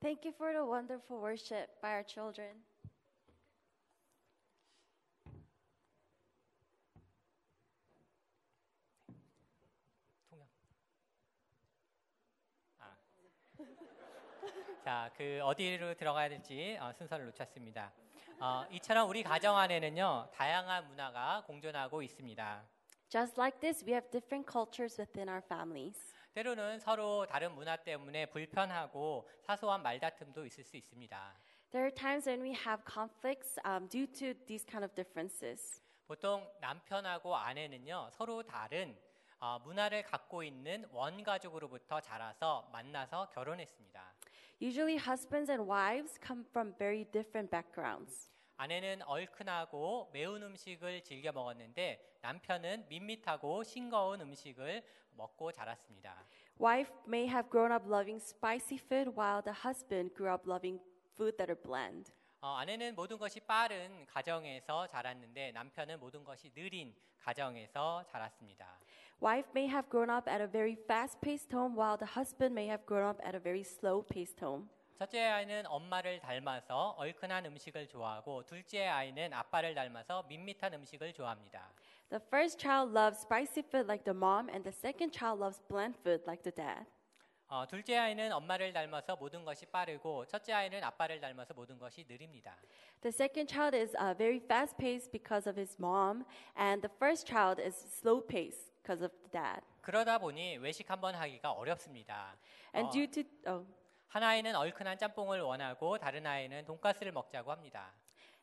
Thank 0.00 0.24
you 0.24 0.34
for 0.34 0.54
the 0.54 0.66
wonderful 0.66 1.22
worship 1.22 1.68
by 1.82 1.92
our 1.92 2.04
children. 2.08 2.64
자, 14.82 15.10
그 15.18 15.40
어디로 15.42 15.92
들어가야 15.92 16.30
될지 16.30 16.78
어, 16.80 16.90
순서를 16.94 17.26
놓쳤습니다. 17.26 17.92
어, 18.40 18.64
이처럼 18.70 19.10
우리 19.10 19.22
가정 19.22 19.58
안에는요 19.58 20.30
다양한 20.32 20.88
문화가 20.88 21.44
공존하고 21.46 22.00
있습니다. 22.00 22.73
Just 23.14 23.38
like 23.38 23.60
this, 23.60 23.84
we 23.86 23.92
have 23.92 24.10
different 24.10 24.44
cultures 24.44 24.98
within 24.98 25.28
our 25.28 25.40
families. 25.40 25.94
때로는 26.34 26.80
서로 26.80 27.24
다른 27.26 27.54
문화 27.54 27.76
때문에 27.76 28.26
불편하고 28.26 29.28
사소한 29.40 29.84
말다툼도 29.84 30.44
있을 30.46 30.64
수 30.64 30.76
있습니다. 30.76 31.38
There 31.70 31.86
are 31.86 31.94
times 31.94 32.28
when 32.28 32.42
we 32.42 32.56
have 32.66 32.82
conflicts 32.84 33.56
um, 33.64 33.86
due 33.86 34.08
to 34.18 34.34
these 34.46 34.66
kind 34.68 34.84
of 34.84 34.92
differences. 34.96 35.80
보통 36.08 36.44
남편하고 36.60 37.36
아내는요 37.36 38.08
서로 38.10 38.42
다른 38.42 38.98
어, 39.38 39.60
문화를 39.60 40.02
갖고 40.02 40.42
있는 40.42 40.84
원가족으로부터 40.90 42.00
자라서 42.00 42.68
만나서 42.72 43.28
결혼했습니다. 43.30 44.12
Usually, 44.60 44.98
husbands 44.98 45.52
and 45.52 45.70
wives 45.70 46.18
come 46.20 46.44
from 46.50 46.74
very 46.78 47.04
different 47.04 47.48
backgrounds. 47.48 48.28
아내는 48.56 49.02
얼큰하고 49.02 50.10
매운 50.12 50.42
음식을 50.42 51.04
즐겨 51.04 51.30
먹었는데 51.30 52.13
남편은 52.24 52.86
밋밋하고 52.88 53.62
싱거운 53.64 54.22
음식을 54.22 54.82
먹고 55.10 55.52
자랐습니다. 55.52 56.24
Wife 56.58 56.90
may 57.06 57.28
have 57.28 57.50
grown 57.50 57.70
up 57.70 57.84
loving 57.86 58.16
spicy 58.16 58.78
food, 58.78 59.12
while 59.14 59.42
the 59.44 59.54
husband 59.54 60.14
grew 60.16 60.32
up 60.32 60.48
loving 60.48 60.82
food 61.12 61.36
that 61.36 61.52
are 61.52 61.60
bland. 61.60 62.10
어, 62.40 62.56
아내는 62.56 62.94
모든 62.94 63.18
것이 63.18 63.40
빠른 63.40 64.06
가정에서 64.06 64.86
자랐는데 64.86 65.52
남편은 65.52 66.00
모든 66.00 66.24
것이 66.24 66.50
느린 66.54 66.94
가정에서 67.18 68.04
자랐습니다. 68.06 68.80
Wife 69.22 69.50
may 69.54 69.68
have 69.68 69.90
grown 69.90 70.08
up 70.08 70.28
at 70.30 70.40
a 70.40 70.50
very 70.50 70.76
fast-paced 70.84 71.54
home, 71.54 71.76
while 71.76 71.98
the 71.98 72.10
husband 72.10 72.54
may 72.54 72.68
have 72.68 72.86
grown 72.86 73.06
up 73.06 73.20
at 73.22 73.36
a 73.36 73.40
very 73.40 73.60
slow-paced 73.60 74.42
home. 74.42 74.70
첫째 74.96 75.24
아이는 75.24 75.66
엄마를 75.66 76.20
닮아서 76.20 76.90
얼큰한 76.96 77.44
음식을 77.46 77.88
좋아하고 77.88 78.44
둘째 78.44 78.86
아이는 78.86 79.32
아빠를 79.32 79.74
닮아서 79.74 80.22
밋밋한 80.22 80.72
음식을 80.72 81.12
좋아합니다. 81.12 81.72
The 82.09 82.19
first 82.31 82.59
child 82.59 82.91
loves 82.91 83.19
spicy 83.19 83.61
food 83.61 83.87
like 83.87 84.03
the 84.03 84.15
mom, 84.15 84.49
and 84.49 84.63
the 84.63 84.71
second 84.71 85.11
child 85.11 85.39
loves 85.39 85.61
bland 85.69 85.95
food 86.03 86.23
like 86.25 86.43
the 86.43 86.51
dad. 86.51 86.85
어, 87.51 87.65
둘째 87.65 87.97
아이는 87.97 88.31
엄마를 88.31 88.71
닮아서 88.73 89.15
모든 89.15 89.43
것이 89.43 89.65
빠르고 89.65 90.25
첫째 90.27 90.53
아이는 90.53 90.83
아빠를 90.83 91.19
닮아서 91.19 91.53
모든 91.55 91.79
것이 91.79 92.05
느립니다. 92.07 92.55
The 93.01 93.11
second 93.11 93.51
child 93.51 93.75
is 93.75 93.95
uh, 93.95 94.15
very 94.15 94.37
fast-paced 94.37 95.11
because 95.11 95.49
of 95.49 95.59
his 95.59 95.75
mom, 95.79 96.25
and 96.55 96.81
the 96.81 96.93
first 96.99 97.25
child 97.25 97.59
is 97.59 97.75
slow-paced 97.75 98.71
because 98.83 99.03
of 99.03 99.11
the 99.23 99.31
dad. 99.31 99.61
그러다 99.81 100.19
보니 100.19 100.57
외식 100.57 100.89
한번 100.91 101.15
하기가 101.15 101.51
어렵습니다. 101.51 102.37
And 102.75 102.89
어, 102.89 102.91
due 102.91 103.07
to 103.07 103.23
oh, 103.47 103.65
한 104.09 104.21
아이는 104.21 104.55
얼큰한 104.55 104.99
짬뽕을 104.99 105.41
원하고 105.41 105.97
다른 105.97 106.27
아이는 106.27 106.65
돈가스를 106.65 107.11
먹자고 107.11 107.51
합니다. 107.51 107.93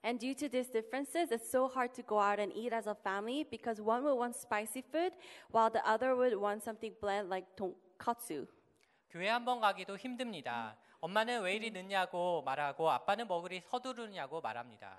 and 0.02 0.20
due 0.20 0.34
to 0.34 0.48
these 0.48 0.68
differences, 0.68 1.32
it's 1.32 1.50
so 1.50 1.66
hard 1.68 1.92
to 1.94 2.02
go 2.02 2.18
out 2.18 2.38
and 2.38 2.52
eat 2.54 2.72
as 2.72 2.86
a 2.86 2.94
family 2.94 3.44
because 3.50 3.80
one 3.80 4.04
would 4.04 4.14
want 4.14 4.36
spicy 4.36 4.82
food, 4.92 5.12
while 5.50 5.70
the 5.70 5.84
other 5.88 6.14
would 6.14 6.36
want 6.36 6.62
something 6.62 6.92
bland 7.00 7.28
like 7.28 7.46
tonkatsu. 7.56 8.46
교회 9.10 9.28
한 9.28 9.44
번 9.44 9.60
가기도 9.60 9.96
힘듭니다. 9.96 10.76
엄마는 11.00 11.42
왜 11.42 11.54
이리 11.54 11.70
늦냐고 11.70 12.42
말하고 12.42 12.90
아빠는 12.90 13.26
뭐 13.26 13.40
그리 13.42 13.60
서두르냐고 13.60 14.40
말합니다. 14.40 14.98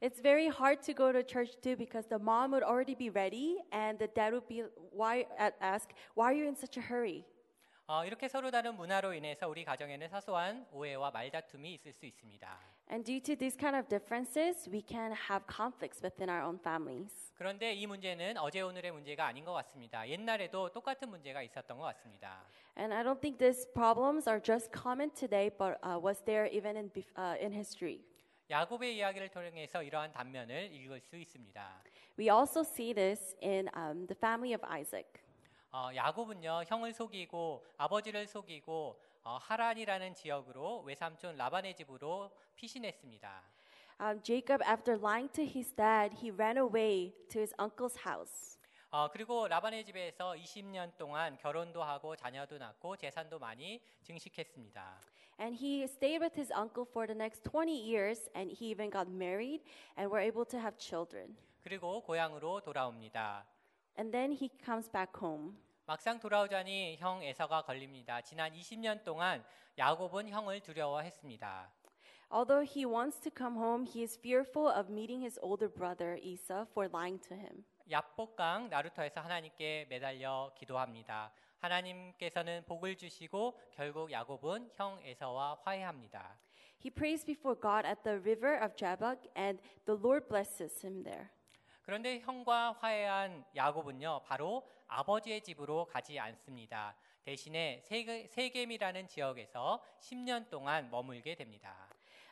It's 0.00 0.20
very 0.20 0.48
hard 0.48 0.82
to 0.82 0.92
go 0.94 1.12
to 1.12 1.22
church 1.22 1.60
too 1.62 1.76
because 1.76 2.06
the 2.08 2.18
mom 2.18 2.50
would 2.52 2.62
already 2.64 2.94
be 2.94 3.08
ready 3.10 3.62
and 3.72 3.98
the 3.98 4.08
dad 4.08 4.32
would 4.32 4.46
be 4.48 4.64
why 4.92 5.24
ask 5.60 5.90
why 6.14 6.26
are 6.30 6.34
you 6.34 6.46
in 6.46 6.56
such 6.56 6.76
a 6.76 6.82
hurry? 6.82 7.24
어, 7.91 8.05
이렇게 8.05 8.27
서로 8.27 8.51
다른 8.51 8.75
문화로 8.75 9.15
인해서 9.15 9.49
우리 9.49 9.65
가정에는 9.65 10.09
사소한 10.09 10.63
오해와 10.71 11.09
말다툼이 11.09 11.73
있을 11.73 11.91
수 11.91 12.05
있습니다. 12.05 12.59
And 12.91 13.03
due 13.03 13.19
to 13.19 13.35
these 13.35 13.57
kind 13.57 13.75
of 13.75 13.89
differences, 13.89 14.69
we 14.69 14.83
can 14.87 15.11
have 15.11 15.43
conflicts 15.51 15.99
within 16.03 16.29
our 16.29 16.45
own 16.45 16.59
families. 16.59 17.33
그런데 17.33 17.73
이 17.73 17.87
문제는 17.87 18.37
어제 18.37 18.61
오늘의 18.61 18.91
문제가 18.91 19.25
아닌 19.25 19.43
것 19.43 19.53
같습니다. 19.53 20.07
옛날에도 20.07 20.69
똑같은 20.69 21.09
문제가 21.09 21.41
있었던 21.41 21.79
것 21.79 21.85
같습니다. 21.85 22.45
And 22.77 22.93
I 22.93 23.03
don't 23.03 23.21
think 23.21 23.39
these 23.39 23.65
problems 23.73 24.29
are 24.29 24.39
just 24.39 24.69
common 24.71 25.09
today, 25.09 25.49
but 25.49 25.79
uh, 25.83 25.99
was 25.99 26.21
there 26.25 26.47
even 26.53 26.77
in 26.77 26.91
uh, 27.17 27.41
in 27.41 27.51
history. 27.51 28.03
야곱의 28.51 28.97
이야기를 28.97 29.29
통해서 29.29 29.81
이러한 29.81 30.11
단면을 30.11 30.71
읽을 30.73 31.01
수 31.01 31.17
있습니다. 31.17 31.83
We 32.19 32.29
also 32.29 32.61
see 32.61 32.93
this 32.93 33.35
in 33.41 33.67
um, 33.75 34.05
the 34.05 34.15
family 34.15 34.53
of 34.53 34.63
Isaac. 34.69 35.28
어, 35.71 35.89
야곱은요 35.93 36.63
형을 36.67 36.93
속이고 36.93 37.65
아버지를 37.77 38.27
속이고 38.27 38.99
어, 39.23 39.37
하란이라는 39.41 40.15
지역으로 40.15 40.81
외삼촌 40.81 41.37
라반의 41.37 41.75
집으로 41.75 42.31
피신했습니다. 42.55 43.43
Um, 44.01 44.21
Jacob, 44.23 44.63
after 44.63 44.97
lying 44.97 45.29
to 45.33 45.43
his 45.43 45.75
dad, 45.75 46.15
he 46.15 46.31
ran 46.31 46.57
away 46.57 47.13
to 47.27 47.39
his 47.39 47.53
uncle's 47.59 47.97
house. 48.07 48.57
어, 48.91 49.09
그리고 49.11 49.47
라반의 49.47 49.85
집에서 49.85 50.33
20년 50.33 50.97
동안 50.97 51.37
결혼도 51.37 51.83
하고 51.83 52.15
자녀도 52.15 52.57
낳고 52.57 52.95
재산도 52.95 53.37
많이 53.37 53.81
증식했습니다. 54.01 55.01
And 55.39 55.55
he 55.63 55.83
stayed 55.83 56.19
with 56.19 56.35
his 56.35 56.51
uncle 56.53 56.85
for 56.89 57.05
the 57.05 57.15
next 57.15 57.43
20 57.43 57.71
years, 57.71 58.29
and 58.35 58.51
he 58.51 58.71
even 58.71 58.89
got 58.89 59.07
married 59.07 59.61
and 59.97 60.11
were 60.11 60.25
able 60.25 60.45
to 60.45 60.57
have 60.57 60.77
children. 60.79 61.37
그리고 61.61 62.01
고향으로 62.01 62.61
돌아옵니다. 62.61 63.45
And 63.98 64.12
then 64.12 64.32
he 64.32 64.50
comes 64.64 64.90
back 64.90 65.12
home. 65.20 65.56
막상 65.86 66.18
돌아오자니 66.18 66.96
형 66.98 67.22
에서가 67.22 67.62
걸립니다. 67.62 68.20
지난 68.22 68.52
20년 68.52 69.04
동안 69.04 69.44
야곱은 69.76 70.28
형을 70.28 70.60
두려워했습니다. 70.60 71.70
Although 72.32 72.64
he 72.64 72.86
wants 72.86 73.20
to 73.20 73.30
come 73.30 73.56
home, 73.56 73.86
he 73.86 74.02
is 74.02 74.18
fearful 74.18 74.66
of 74.66 74.90
meeting 74.90 75.22
his 75.22 75.38
older 75.42 75.68
brother 75.68 76.18
Esau 76.22 76.66
for 76.70 76.88
lying 76.90 77.20
to 77.28 77.36
him. 77.36 77.64
야복강 77.90 78.70
나루터에서 78.70 79.20
하나님께 79.20 79.86
매달려 79.90 80.52
기도합니다. 80.56 81.32
하나님께서는 81.58 82.64
복을 82.66 82.96
주시고 82.96 83.58
결국 83.72 84.10
야곱은 84.10 84.70
형 84.74 84.98
에서와 85.02 85.58
화해합니다. 85.62 86.38
He 86.82 86.90
prays 86.90 87.24
before 87.24 87.58
God 87.60 87.86
at 87.86 88.02
the 88.02 88.18
river 88.18 88.56
of 88.62 88.74
Jabbok, 88.76 89.28
and 89.36 89.60
the 89.86 89.98
Lord 89.98 90.28
blesses 90.28 90.84
him 90.84 91.04
there. 91.04 91.30
그런데 91.89 92.19
형과 92.19 92.73
화해한 92.73 93.43
야곱은요, 93.55 94.21
바로 94.23 94.61
아버지의 94.89 95.41
집으로 95.41 95.85
가지 95.85 96.19
않습니다. 96.19 96.95
대신에 97.23 97.81
세겜이라는 98.29 99.07
지역에서 99.07 99.81
10년 99.99 100.51
동안 100.51 100.87
머물게 100.91 101.33
됩니다. 101.33 101.89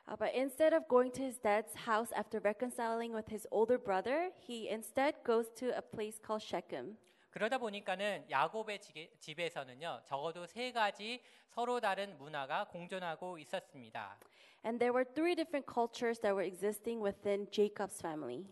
Uh, 0.07 0.15
but 0.15 0.31
instead 0.37 0.75
of 0.75 0.87
going 0.87 1.11
to 1.11 1.23
his 1.23 1.39
dad's 1.41 1.73
house 1.87 2.13
after 2.15 2.39
reconciling 2.39 3.11
with 3.15 3.27
his 3.33 3.47
older 3.49 3.79
brother, 3.83 4.31
he 4.47 4.69
instead 4.69 5.15
goes 5.25 5.49
to 5.55 5.73
a 5.75 5.81
place 5.81 6.21
called 6.23 6.45
Shechem. 6.45 6.95
그러다 7.31 7.57
보니까는 7.57 8.29
야곱의 8.29 8.79
지- 8.79 9.09
집에서는요, 9.19 10.01
적어도 10.05 10.45
세 10.45 10.71
가지 10.71 11.19
서로 11.47 11.79
다른 11.79 12.15
문화가 12.19 12.65
공존하고 12.65 13.39
있었습니다. 13.39 14.19
And 14.63 14.77
there 14.77 14.93
were 14.93 15.03
three 15.15 15.33
different 15.33 15.65
cultures 15.65 16.19
that 16.21 16.35
were 16.35 16.45
existing 16.45 17.01
within 17.03 17.49
Jacob's 17.49 17.97
family. 17.99 18.45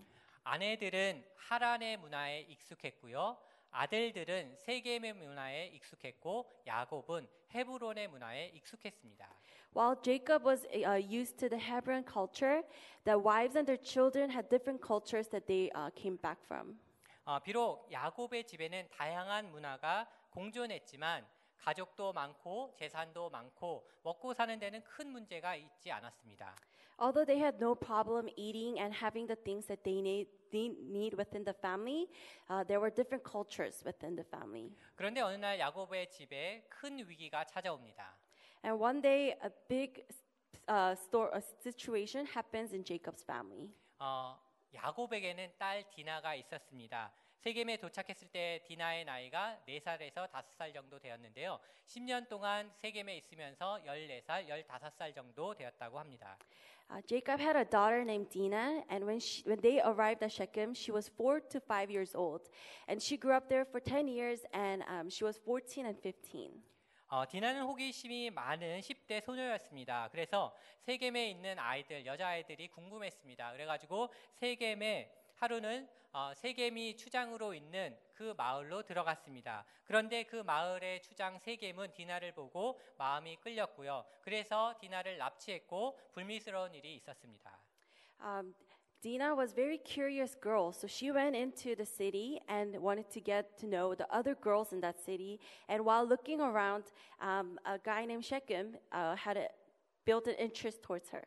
아내들은 0.45 1.25
하란의 1.35 1.97
문화에 1.97 2.41
익숙했고요. 2.41 3.37
아들들은 3.71 4.55
세겜의 4.57 5.13
문화에 5.13 5.67
익숙했고 5.67 6.49
야곱은 6.67 7.27
헤브론의 7.53 8.07
문화에 8.07 8.51
익숙했습니다. 8.53 9.27
While 9.75 9.97
Jacob 10.01 10.47
was 10.47 10.65
uh, 10.71 10.95
used 10.95 11.37
to 11.39 11.49
the 11.49 11.59
Hebron 11.59 12.05
culture, 12.05 12.61
the 13.03 13.19
wives 13.19 13.57
and 13.57 13.65
their 13.65 13.81
children 13.81 14.29
had 14.29 14.47
different 14.49 14.85
cultures 14.85 15.27
that 15.29 15.47
they 15.47 15.69
uh, 15.75 15.89
came 15.95 16.17
back 16.21 16.39
from. 16.45 16.79
어, 17.25 17.39
비록 17.39 17.91
야곱의 17.91 18.45
집에는 18.45 18.87
다양한 18.91 19.49
문화가 19.49 20.07
공존했지만 20.29 21.27
가족도 21.57 22.13
많고 22.13 22.75
재산도 22.77 23.31
많고 23.31 23.89
먹고 24.03 24.35
사는 24.35 24.59
데는 24.59 24.83
큰 24.83 25.07
문제가 25.09 25.55
있지 25.55 25.91
않았습니다. 25.91 26.55
Although 26.98 27.24
they 27.24 27.38
had 27.38 27.58
no 27.58 27.74
problem 27.74 28.28
eating 28.36 28.78
and 28.78 28.92
having 28.92 29.26
the 29.26 29.36
things 29.36 29.64
that 29.66 29.82
they 29.82 30.02
need, 30.02 30.26
they 30.52 30.68
need 30.68 31.14
within 31.14 31.44
the 31.44 31.54
family, 31.54 32.08
uh, 32.50 32.62
there 32.64 32.78
were 32.78 32.90
different 32.90 33.24
cultures 33.24 33.82
within 33.84 34.14
the 34.14 34.24
family. 34.24 34.76
그런데 34.96 35.22
어느 35.22 35.36
날 35.36 35.58
야곱의 35.58 36.10
집에 36.10 36.66
큰 36.68 36.98
위기가 36.98 37.44
찾아옵니다. 37.44 38.16
And 38.62 38.78
one 38.78 39.00
day, 39.00 39.34
a 39.42 39.50
big 39.68 40.04
uh, 40.68 40.94
store, 40.94 41.30
a 41.32 41.40
situation 41.62 42.26
happens 42.26 42.74
in 42.74 42.84
Jacob's 42.84 43.24
family. 43.24 43.72
어, 43.98 44.38
야곱에게는 44.74 45.52
딸 45.58 45.88
디나가 45.90 46.34
있었습니다. 46.34 47.10
세겜에 47.45 47.77
도착했을 47.77 48.27
때 48.29 48.59
디나의 48.65 49.05
나이가 49.05 49.61
4살에서 49.67 50.31
5살 50.31 50.73
정도 50.73 50.97
되었는데요. 50.97 51.59
10년 51.85 52.27
동안 52.27 52.71
세겜에 52.81 53.15
있으면서 53.17 53.79
14살, 53.85 54.47
15살 54.49 55.13
정도 55.13 55.53
되었다고 55.53 55.99
합니다. 55.99 56.39
Uh, 56.89 57.03
Jacob 57.05 57.39
had 57.39 57.55
a 57.55 57.63
daughter 57.63 58.01
named 58.01 58.31
Dinah, 58.31 58.83
and 58.89 59.05
when, 59.05 59.19
she, 59.19 59.43
when 59.45 59.61
they 59.61 59.79
arrived 59.79 60.23
at 60.23 60.31
Shechem, 60.31 60.73
she 60.73 60.91
was 60.91 61.07
four 61.07 61.39
to 61.39 61.59
five 61.59 61.91
years 61.91 62.15
old. 62.15 62.49
And 62.87 62.99
she 62.99 63.15
grew 63.15 63.33
up 63.37 63.47
there 63.47 63.63
for 63.63 63.79
10 63.79 64.07
years, 64.07 64.41
and 64.51 64.81
um, 64.89 65.11
she 65.11 65.23
was 65.23 65.37
14 65.45 65.85
and 65.85 66.01
15. 66.01 66.49
어, 67.09 67.27
디나는 67.29 67.61
호기심이 67.61 68.31
많은 68.31 68.79
10대 68.79 69.23
소녀였습니다. 69.23 70.09
그래서 70.11 70.51
세겜에 70.81 71.29
있는 71.29 71.59
아이들, 71.59 72.07
여자아이들이 72.07 72.69
궁금했습니다. 72.69 73.51
그래가지고 73.51 74.09
세겜에 74.33 75.11
하루는 75.36 75.88
어, 76.12 76.32
세겜이 76.34 76.96
추장으로 76.96 77.54
있는 77.54 77.96
그 78.14 78.34
마을로 78.36 78.82
들어갔습니다. 78.82 79.64
그런데 79.84 80.24
그 80.24 80.36
마을의 80.36 81.02
추장 81.02 81.38
세겜은 81.38 81.92
디나를 81.92 82.32
보고 82.32 82.80
마음이 82.98 83.36
끌렸고요. 83.36 84.04
그래서 84.22 84.74
디나를 84.80 85.18
납치했고 85.18 85.98
불미스러운 86.12 86.74
일이 86.74 86.96
있었습니다. 86.96 87.58
Um, 88.22 88.54
Dina 89.00 89.34
was 89.34 89.52
a 89.52 89.54
very 89.54 89.78
curious 89.78 90.36
girl, 90.42 90.72
so 90.72 90.86
she 90.86 91.10
went 91.10 91.34
into 91.34 91.74
the 91.74 91.86
city 91.86 92.38
and 92.48 92.76
wanted 92.76 93.08
to 93.12 93.20
get 93.20 93.56
to 93.58 93.66
know 93.66 93.94
the 93.94 94.06
other 94.12 94.34
girls 94.34 94.74
in 94.74 94.80
that 94.82 95.00
city. 95.00 95.40
And 95.68 95.86
while 95.86 96.04
looking 96.04 96.42
around, 96.42 96.84
um, 97.22 97.58
a 97.64 97.78
guy 97.78 98.04
named 98.04 98.26
Shechem 98.26 98.76
uh, 98.92 99.16
had 99.16 99.38
a, 99.38 99.48
built 100.04 100.26
an 100.26 100.34
interest 100.34 100.82
towards 100.82 101.08
her. 101.10 101.24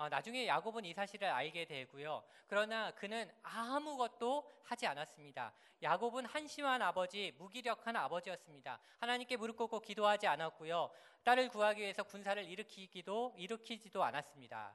어, 0.00 0.08
나중에 0.08 0.46
야곱은 0.46 0.86
이 0.86 0.94
사실을 0.94 1.28
알게 1.28 1.66
되고요. 1.66 2.24
그러나 2.46 2.90
그는 2.92 3.30
아무것도 3.42 4.50
하지 4.62 4.86
않았습니다. 4.86 5.52
야곱은 5.82 6.24
한심한 6.24 6.80
아버지, 6.80 7.34
무기력한 7.36 7.94
아버지였습니다. 7.96 8.80
하나님께 8.98 9.36
무릎 9.36 9.58
꿇고 9.58 9.80
기도하지 9.80 10.26
않았고요. 10.26 10.88
딸을 11.22 11.50
구하기 11.50 11.82
위해서 11.82 12.02
군사를 12.02 12.42
일으키기도 12.42 13.34
일으키지도 13.36 14.02
않았습니다. 14.02 14.74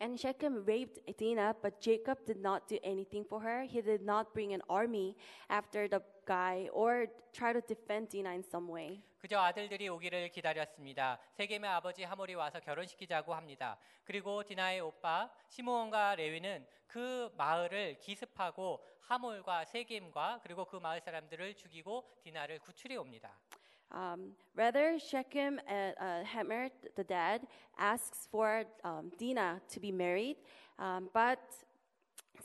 And 0.00 0.18
Shechem 0.18 0.64
raped 0.64 1.00
Dinah, 1.18 1.56
but 1.60 1.80
Jacob 1.80 2.24
did 2.24 2.40
not 2.40 2.68
do 2.68 2.78
anything 2.84 3.24
for 3.24 3.40
her. 3.40 3.64
He 3.64 3.80
did 3.80 4.02
not 4.02 4.32
bring 4.32 4.54
an 4.54 4.62
army 4.68 5.16
after 5.48 5.88
the 5.88 6.00
guy 6.24 6.68
or 6.72 7.06
try 7.32 7.52
to 7.52 7.60
defend 7.60 8.08
Dinah 8.08 8.34
in 8.34 8.42
some 8.42 8.68
way. 8.70 9.02
그저 9.18 9.40
아들들이 9.40 9.88
오기를 9.88 10.28
기다렸습니다. 10.28 11.18
세겜의 11.32 11.68
아버지 11.68 12.04
하몰이 12.04 12.34
와서 12.34 12.60
결혼시키자고 12.60 13.34
합니다. 13.34 13.76
그리고 14.04 14.44
디나의 14.44 14.80
오빠 14.80 15.28
시므온과 15.48 16.14
레위는 16.14 16.64
그 16.86 17.28
마을을 17.36 17.98
기습하고 17.98 18.84
하몰과 19.00 19.64
세겜과 19.64 20.40
그리고 20.44 20.64
그 20.64 20.76
마을 20.76 21.00
사람들을 21.00 21.54
죽이고 21.54 22.04
디나를 22.22 22.60
구출해 22.60 22.94
옵니다. 22.94 23.36
Um, 23.91 24.31
rather, 24.55 24.97
Shechem, 24.97 25.59
uh, 25.69 25.73
uh, 26.03 26.23
Hammer, 26.23 26.69
the 26.95 27.03
dad, 27.03 27.41
asks 27.77 28.27
for 28.31 28.63
um, 28.83 29.11
Dinah 29.19 29.61
to 29.69 29.79
be 29.79 29.91
married, 29.91 30.37
um, 30.79 31.09
but 31.13 31.39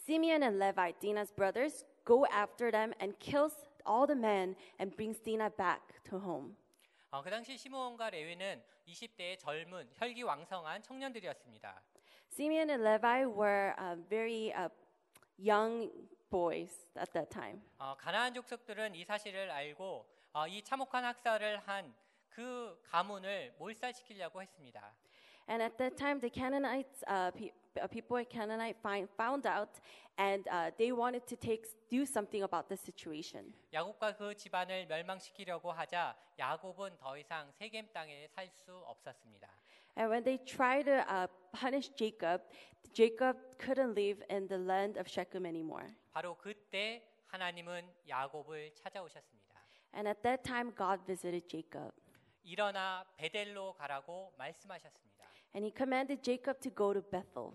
Simeon 0.07 0.43
and 0.43 0.59
Levi, 0.59 0.93
Dinah's 1.01 1.31
brothers, 1.31 1.85
go 2.05 2.27
after 2.27 2.71
them 2.71 2.93
and 3.01 3.19
kills 3.19 3.53
all 3.87 4.07
the 4.07 4.15
men 4.15 4.57
and 4.79 4.95
brings 4.95 5.19
Dinah 5.19 5.51
back 5.57 6.03
to 6.05 6.19
home. 6.19 6.57
어, 7.11 7.23
그 7.23 7.31
당시 7.31 7.57
시므온과 7.57 8.11
레위는 8.11 8.63
20대의 8.87 9.39
젊은 9.39 9.89
혈기왕성한 9.95 10.83
청년들이었습니다. 10.83 11.83
Simeon 12.31 12.69
and 12.69 12.85
Levi 12.85 13.25
were 13.25 13.75
uh, 13.79 13.97
very 14.11 14.53
uh, 14.53 14.69
young 15.39 15.91
boys 16.31 16.71
at 16.97 17.11
that 17.13 17.31
time. 17.31 17.63
어, 17.79 17.97
가나안 17.97 18.35
족속들은 18.35 18.95
이 18.95 19.05
사실을 19.07 19.51
알고 19.51 19.85
어, 19.85 20.12
이 20.48 20.62
참혹한 20.64 21.04
학살을 21.06 21.60
한 21.68 21.94
그 22.30 22.82
가문을 22.90 23.54
몰살시키려고 23.60 24.42
했습니다. 24.42 24.96
And 25.48 25.62
at 25.62 25.78
that 25.78 25.96
time, 25.98 26.20
the 26.20 26.32
Canaanites, 26.34 27.04
uh, 27.06 27.30
pe- 27.32 27.52
uh, 27.78 27.88
people 27.88 28.18
at 28.18 28.28
Canaanite 28.32 28.80
find, 28.82 29.08
found 29.14 29.46
out, 29.46 29.80
and 30.18 30.48
uh, 30.50 30.72
they 30.80 30.92
wanted 30.92 31.28
to 31.28 31.36
take 31.36 31.68
do 31.90 32.02
something 32.10 32.42
about 32.44 32.68
the 32.70 32.78
situation. 32.78 33.54
야곱과 33.72 34.16
그 34.16 34.34
집안을 34.36 34.88
멸망시키려고 34.88 35.72
하자 35.72 36.16
야곱은 36.40 36.98
더 36.98 37.16
이상 37.20 37.52
세겜 37.52 37.92
땅에 37.94 38.28
살 38.30 38.50
수 38.50 38.76
없었습니다. 38.88 39.48
And 39.96 40.10
when 40.10 40.24
they 40.24 40.44
tried 40.44 40.86
to 40.86 41.06
uh, 41.06 41.28
punish 41.52 41.92
Jacob, 41.96 42.42
Jacob 42.94 43.38
couldn't 43.60 43.94
live 43.94 44.24
in 44.32 44.48
the 44.48 44.58
land 44.58 44.98
of 44.98 45.08
Shechem 45.08 45.46
anymore. 45.46 45.86
바로 46.12 46.36
그때 46.36 47.04
하나님은 47.28 47.94
야곱을 48.08 48.74
찾아오셨습니다. 48.74 49.43
And 49.96 50.08
at 50.08 50.24
that 50.24 50.44
time, 50.44 50.74
God 50.76 51.06
visited 51.06 51.48
Jacob. 51.48 51.92
일어나 52.44 53.06
베델로 53.18 53.74
가라고 53.74 54.34
말씀하셨습니다. 54.38 55.26
And 55.56 55.66
he 55.66 55.72
commanded 55.76 56.22
Jacob 56.24 56.60
to 56.62 56.72
go 56.76 56.94
to 56.94 57.02
Bethel. 57.02 57.52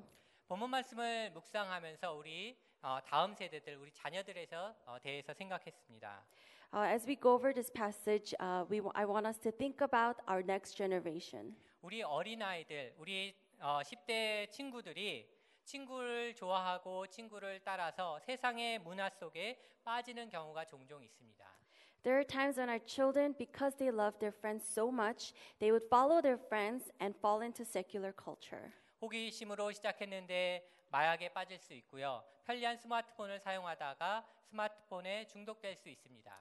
본문 0.46 0.70
말씀을 0.70 1.30
묵상하면서 1.32 2.14
우리 2.14 2.56
어, 2.80 2.98
다음 3.04 3.34
세대들, 3.34 3.76
우리 3.76 3.92
자녀들에서 3.92 4.74
어, 4.86 4.98
대해서 5.00 5.34
생각했습니다. 5.34 6.24
Uh, 6.72 6.86
as 6.86 7.06
we 7.06 7.16
go 7.16 7.34
over 7.34 7.52
this 7.52 7.70
passage, 7.72 8.34
uh, 8.40 8.64
we, 8.70 8.80
I 8.94 9.04
want 9.04 9.26
us 9.26 9.38
to 9.40 9.50
think 9.50 9.82
about 9.82 10.20
our 10.28 10.42
next 10.42 10.76
generation. 10.76 11.56
우리 11.82 12.02
어린 12.02 12.40
아이들, 12.40 12.94
우리 12.98 13.34
어, 13.58 13.80
10대 13.82 14.50
친구들이 14.50 15.28
친구를 15.64 16.34
좋아하고 16.34 17.06
친구를 17.08 17.60
따라서 17.64 18.18
세상의 18.20 18.78
문화 18.78 19.10
속에 19.10 19.60
빠지는 19.84 20.30
경우가 20.30 20.64
종종 20.66 21.02
있습니다. 21.02 21.44
There 22.03 22.19
are 22.19 22.23
times 22.23 22.57
when 22.57 22.69
our 22.69 22.79
children, 22.79 23.33
because 23.37 23.75
they 23.75 23.89
love 23.89 24.19
their 24.19 24.33
friends 24.33 24.65
so 24.67 24.91
much, 24.91 25.33
they 25.59 25.71
would 25.71 25.83
follow 25.89 26.21
their 26.21 26.37
friends 26.37 26.91
and 26.99 27.15
fall 27.15 27.41
into 27.41 27.63
secular 27.63 28.11
culture. 28.11 28.73
호기심으로 29.01 29.71
시작했는데 29.71 30.67
마약에 30.91 31.29
빠질 31.29 31.57
수 31.59 31.73
있고요. 31.73 32.23
편리한 32.45 32.77
스마트폰을 32.77 33.39
사용하다가 33.39 34.25
스마트폰에 34.49 35.27
중독될 35.27 35.75
수 35.77 35.89
있습니다. 35.89 36.31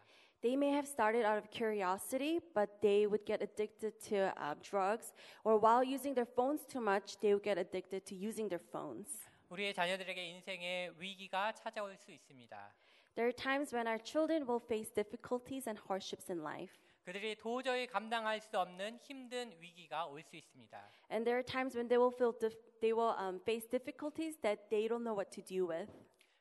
They 0.43 0.57
may 0.57 0.73
have 0.73 0.89
started 0.89 1.25
out 1.25 1.39
of 1.39 1.49
curiosity, 1.51 2.41
but 2.53 2.81
they 2.81 3.07
would 3.07 3.25
get 3.25 3.41
addicted 3.41 3.95
to 4.11 4.35
uh, 4.37 4.57
drugs, 4.61 5.13
or 5.45 5.57
while 5.57 5.85
using 5.85 6.15
their 6.15 6.27
phones 6.27 6.67
too 6.67 6.81
much, 6.81 7.17
they 7.21 7.33
would 7.33 7.45
get 7.45 7.59
addicted 7.59 8.05
to 8.07 8.17
using 8.17 8.49
their 8.49 8.63
phones. 8.73 9.29
우리의 9.51 9.73
자녀들에게 9.73 10.21
인생의 10.21 10.95
위기가 10.99 11.53
찾아올 11.53 11.97
수 11.97 12.11
있습니다. 12.11 12.75
There 13.17 13.27
are 13.29 13.33
times 13.35 13.75
when 13.75 13.87
our 13.87 13.99
children 14.03 14.47
will 14.47 14.61
face 14.61 14.91
difficulties 14.91 15.69
and 15.69 15.79
hardships 15.79 16.31
in 16.33 16.41
life. 16.43 16.73
그들이 17.05 17.35
도저히 17.37 17.87
감당할 17.87 18.41
수 18.41 18.59
없는 18.59 18.99
힘든 19.03 19.53
위기가 19.61 20.07
올 20.07 20.23
수 20.23 20.37
있습니다. 20.37 20.79
And 21.11 21.25
there 21.25 21.37
are 21.37 21.45
times 21.45 21.77
when 21.77 21.89
they 21.89 21.99
will 21.99 22.15
feel 22.15 22.33
dif- 22.39 22.57
they 22.81 22.93
will 22.95 23.13
um, 23.19 23.41
face 23.43 23.67
difficulties 23.69 24.39
that 24.43 24.71
they 24.71 24.89
don't 24.89 25.03
know 25.03 25.13
what 25.15 25.31
to 25.35 25.43
do 25.43 25.67
with. 25.69 25.91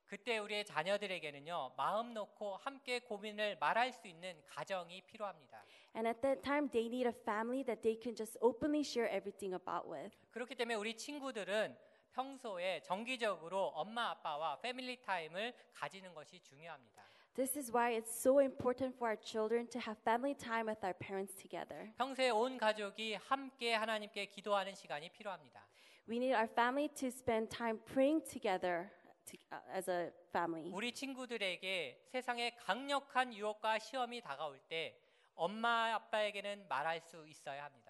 그때 0.06 0.38
우리의 0.40 0.66
자녀들에게는요 0.66 1.74
마음 1.78 2.14
놓고 2.14 2.58
함께 2.58 3.00
고민을 3.00 3.58
말할 3.60 3.92
수 3.94 4.08
있는 4.08 4.42
가정이 4.46 5.02
필요합니다. 5.04 5.66
And 5.96 6.08
at 6.08 6.22
that 6.22 6.42
time, 6.44 6.70
they 6.70 6.88
need 6.88 7.08
a 7.08 7.14
family 7.24 7.64
that 7.64 7.82
they 7.82 7.98
can 8.00 8.16
just 8.16 8.38
openly 8.42 8.82
share 8.82 9.10
everything 9.10 9.56
about 9.56 9.90
with. 9.90 10.16
그렇기 10.32 10.56
때문에 10.56 10.76
우리 10.76 10.96
친구들은 10.96 11.76
평소에 12.17 12.81
정기적으로 12.81 13.67
엄마 13.75 14.11
아빠와 14.11 14.59
패밀리 14.61 14.99
타임을 15.03 15.53
가지는 15.75 16.15
것이 16.15 16.41
중요합니다. 16.41 17.05
This 17.35 17.59
is 17.59 17.71
why 17.71 17.95
it's 17.95 18.09
so 18.09 18.41
important 18.41 18.97
for 18.97 19.13
our 19.13 19.21
children 19.23 19.69
to 19.69 19.79
have 19.83 20.01
family 20.01 20.35
time 20.35 20.67
with 20.67 20.83
our 20.83 20.97
parents 20.99 21.37
together. 21.37 21.93
평소에 21.99 22.31
온 22.31 22.57
가족이 22.57 23.17
함께 23.17 23.75
하나님께 23.75 24.27
기도하는 24.27 24.75
시간이 24.75 25.11
필요합니다. 25.11 25.69
We 26.09 26.17
need 26.17 26.35
our 26.35 26.51
family 26.51 26.89
to 26.95 27.09
spend 27.09 27.55
time 27.55 27.79
praying 27.85 28.25
together 28.25 28.89
to, 29.27 29.39
uh, 29.53 29.77
as 29.77 29.91
a 29.91 30.11
family. 30.31 30.73
우리 30.73 30.93
친구들에게 30.93 32.07
세상의 32.09 32.57
강력한 32.57 33.35
유혹과 33.35 33.79
시험이 33.79 34.23
다가올 34.23 34.59
때 34.71 34.99
엄마 35.35 35.93
아빠에게는 35.93 36.67
말할 36.67 37.03
수 37.03 37.29
있어야 37.29 37.65
합니다. 37.65 37.86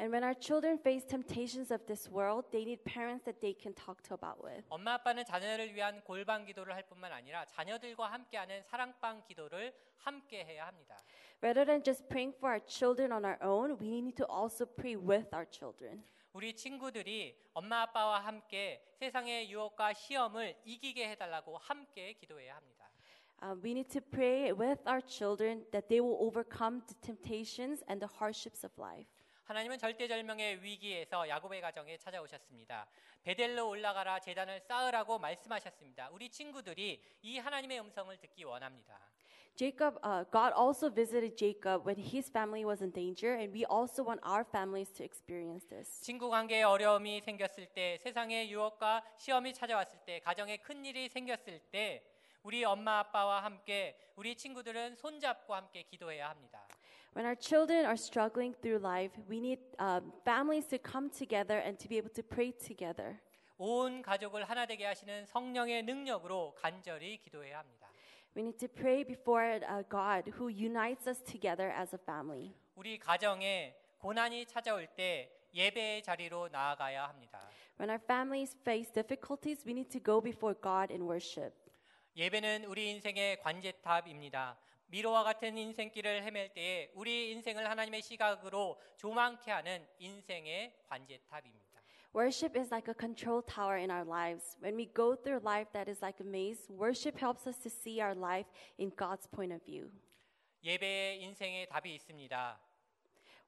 And 0.00 0.12
when 0.12 0.22
our 0.24 0.34
children 0.34 0.78
face 0.78 1.04
temptations 1.04 1.70
of 1.70 1.86
this 1.86 2.08
world, 2.10 2.44
they 2.52 2.64
need 2.64 2.84
parents 2.84 3.24
that 3.24 3.40
they 3.40 3.54
can 3.54 3.72
talk 3.74 4.02
to 4.08 4.14
about 4.14 4.42
with. 4.44 4.64
엄마 4.68 4.94
아빠는 4.94 5.24
자녀를 5.24 5.74
위한 5.74 6.02
골방 6.04 6.44
기도를 6.44 6.74
할 6.74 6.82
뿐만 6.82 7.12
아니라 7.12 7.44
자녀들과 7.46 8.12
함께하는 8.12 8.62
사랑방 8.64 9.22
기도를 9.24 9.74
함께 9.98 10.44
해야 10.44 10.66
합니다. 10.66 10.96
Rather 11.42 11.64
than 11.64 11.82
just 11.82 12.08
praying 12.08 12.36
for 12.36 12.52
our 12.52 12.60
children 12.66 13.12
on 13.12 13.24
our 13.24 13.38
own, 13.42 13.78
we 13.80 13.98
need 13.98 14.16
to 14.16 14.26
also 14.28 14.66
pray 14.66 14.96
with 14.96 15.28
our 15.34 15.46
children. 15.50 16.04
우리 16.32 16.54
친구들이 16.54 17.34
엄마 17.54 17.82
아빠와 17.82 18.20
함께 18.20 18.84
세상의 18.98 19.50
유혹과 19.50 19.94
시험을 19.94 20.60
이기게 20.66 21.08
해달라고 21.10 21.56
함께 21.56 22.12
기도해야 22.12 22.54
합니다. 22.56 22.90
Uh, 23.42 23.54
we 23.62 23.72
need 23.72 23.88
to 23.88 24.00
pray 24.00 24.52
with 24.52 24.80
our 24.86 25.00
children 25.00 25.64
that 25.70 25.88
they 25.88 26.00
will 26.00 26.16
overcome 26.20 26.82
the 26.86 26.94
temptations 27.00 27.82
and 27.88 28.00
the 28.00 28.08
hardships 28.20 28.64
of 28.64 28.72
life. 28.78 29.08
하나님은 29.51 29.79
절대절명의 29.79 30.63
위기에서 30.63 31.27
야곱의 31.27 31.59
가정에 31.59 31.97
찾아오셨습니다. 31.97 32.87
베델로 33.21 33.67
올라가라 33.67 34.17
재단을 34.19 34.61
쌓으라고 34.61 35.19
말씀하셨습니다. 35.19 36.09
우리 36.13 36.29
친구들이 36.29 37.03
이 37.21 37.37
하나님의 37.37 37.81
음성을 37.81 38.15
듣기 38.15 38.45
원합니다. 38.45 38.97
Jacob, 39.57 39.99
uh, 40.05 40.23
God 40.31 40.53
also 40.57 40.89
visited 40.89 41.35
Jacob 41.35 41.85
when 41.85 41.99
his 41.99 42.29
family 42.31 42.63
was 42.63 42.81
in 42.81 42.93
danger, 42.93 43.35
and 43.35 43.51
we 43.51 43.65
also 43.65 44.05
want 44.05 44.21
our 44.25 44.45
families 44.47 44.89
to 44.93 45.03
experience 45.03 45.67
this. 45.67 45.99
친구 45.99 46.29
관계에 46.29 46.63
어려움이 46.63 47.19
생겼을 47.19 47.65
때, 47.73 47.97
세상의 47.97 48.49
유혹과 48.49 49.03
시험이 49.17 49.53
찾아왔을 49.53 49.99
때, 50.05 50.21
가정에 50.21 50.55
큰 50.63 50.85
일이 50.85 51.09
생겼을 51.09 51.59
때 51.71 52.05
우리 52.43 52.63
엄마 52.63 52.99
아빠와 52.99 53.43
함께 53.43 53.99
우리 54.15 54.33
친구들은 54.37 54.95
손잡고 54.95 55.53
함께 55.53 55.83
기도해야 55.83 56.29
합니다. 56.29 56.60
When 57.14 57.24
our 57.24 57.34
children 57.34 57.86
are 57.86 57.96
struggling 57.96 58.54
through 58.60 58.78
life, 58.78 59.12
we 59.26 59.40
need 59.40 59.58
um, 59.78 60.12
families 60.24 60.66
to 60.66 60.78
come 60.78 61.08
together 61.08 61.58
and 61.58 61.78
to 61.78 61.88
be 61.88 61.96
able 61.96 62.10
to 62.10 62.22
pray 62.22 62.52
together. 62.52 63.18
온 63.58 64.02
가족을 64.02 64.44
하나 64.44 64.66
되게 64.66 64.84
하시는 64.84 65.24
성령의 65.24 65.82
능력으로 65.84 66.54
간절히 66.56 67.16
기도해야 67.18 67.58
합니다. 67.60 67.88
We 68.36 68.42
need 68.42 68.58
to 68.58 68.68
pray 68.68 69.02
before 69.02 69.60
uh, 69.64 69.82
God 69.88 70.30
who 70.36 70.48
unites 70.48 71.08
us 71.08 71.22
together 71.24 71.72
as 71.72 71.94
a 71.94 71.98
family. 72.02 72.52
우리 72.74 72.98
가정에 72.98 73.74
고난이 73.98 74.44
찾아올 74.44 74.86
때 74.86 75.32
예배의 75.54 76.02
자리로 76.02 76.48
나아가야 76.52 77.08
합니다. 77.08 77.40
When 77.80 77.88
our 77.88 78.02
families 78.04 78.54
face 78.60 78.92
difficulties, 78.92 79.64
we 79.66 79.72
need 79.72 79.88
to 79.88 80.02
go 80.02 80.20
before 80.20 80.54
God 80.60 80.92
in 80.92 81.08
worship. 81.08 81.54
예배는 82.14 82.64
우리 82.64 82.90
인생의 82.90 83.40
관제탑입니다. 83.40 84.58
미로와 84.91 85.23
같은 85.23 85.57
인생길을 85.57 86.23
헤맬 86.23 86.53
때에 86.53 86.91
우리 86.95 87.31
인생을 87.31 87.69
하나님의 87.69 88.01
시각으로 88.01 88.77
조망케 88.97 89.49
하는 89.49 89.87
인생의 89.99 90.83
관제탑입니다. 90.85 91.81
Worship 92.13 92.59
is 92.59 92.73
like 92.73 92.91
a 92.91 92.95
control 92.99 93.41
tower 93.41 93.77
in 93.79 93.89
our 93.89 94.05
lives. 94.05 94.57
When 94.59 94.75
we 94.75 94.91
go 94.93 95.15
through 95.15 95.41
life 95.45 95.71
that 95.71 95.89
is 95.89 96.03
like 96.03 96.19
a 96.19 96.27
maze, 96.27 96.67
worship 96.69 97.17
helps 97.17 97.47
us 97.47 97.57
to 97.63 97.69
see 97.69 98.01
our 98.01 98.13
life 98.13 98.49
in 98.77 98.91
God's 98.97 99.27
point 99.31 99.53
of 99.53 99.63
view. 99.63 99.89
예배에 100.61 101.15
인생의 101.21 101.69
답이 101.69 101.95
있습니다. 101.95 102.59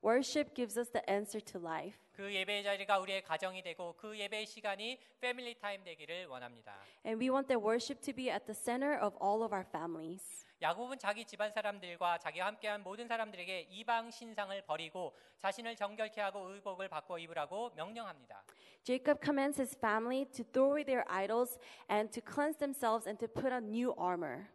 Worship 0.02 0.54
gives 0.54 0.78
us 0.78 0.90
the 0.90 1.02
answer 1.10 1.44
to 1.52 1.60
life. 1.60 1.98
그 2.12 2.34
예배의 2.34 2.64
자리가 2.64 2.98
우리의 2.98 3.22
가정이 3.22 3.62
되고 3.62 3.94
그 3.96 4.18
예배의 4.18 4.46
시간이 4.46 4.98
패밀리 5.20 5.58
타임 5.58 5.84
되기를 5.84 6.26
원합니다. 6.26 6.74
And 7.06 7.22
we 7.22 7.30
want 7.30 7.48
that 7.48 7.64
worship 7.64 8.00
to 8.02 8.14
be 8.14 8.30
at 8.30 8.46
the 8.46 8.54
center 8.54 8.98
of 9.00 9.16
all 9.22 9.42
of 9.42 9.54
our 9.54 9.66
families. 9.68 10.44
야곱은 10.60 10.98
자기 10.98 11.24
집안 11.24 11.52
사람들과 11.52 12.18
자기와 12.18 12.48
함께한 12.48 12.82
모든 12.82 13.06
사람들에게 13.06 13.68
이방 13.70 14.10
신상을 14.10 14.60
버리고 14.62 15.14
자신을 15.38 15.76
정결케 15.76 16.20
하고 16.20 16.50
의복을 16.50 16.88
바꿔 16.88 17.16
입으라고 17.16 17.70
명령합니다. 17.76 18.42
Jacob 18.82 19.20
commands 19.22 19.60
his 19.60 19.76
family 19.76 20.24
to 20.24 20.44
throw 20.44 20.70
away 20.70 20.84
their 20.84 21.04
idols 21.08 21.58
and 21.88 22.10
to 22.10 22.20
cleanse 22.20 22.58
themselves 22.58 23.06
and 23.06 23.18
to 23.24 23.28
put 23.28 23.52
on 23.52 23.70
new 23.70 23.94
armor. 23.96 24.48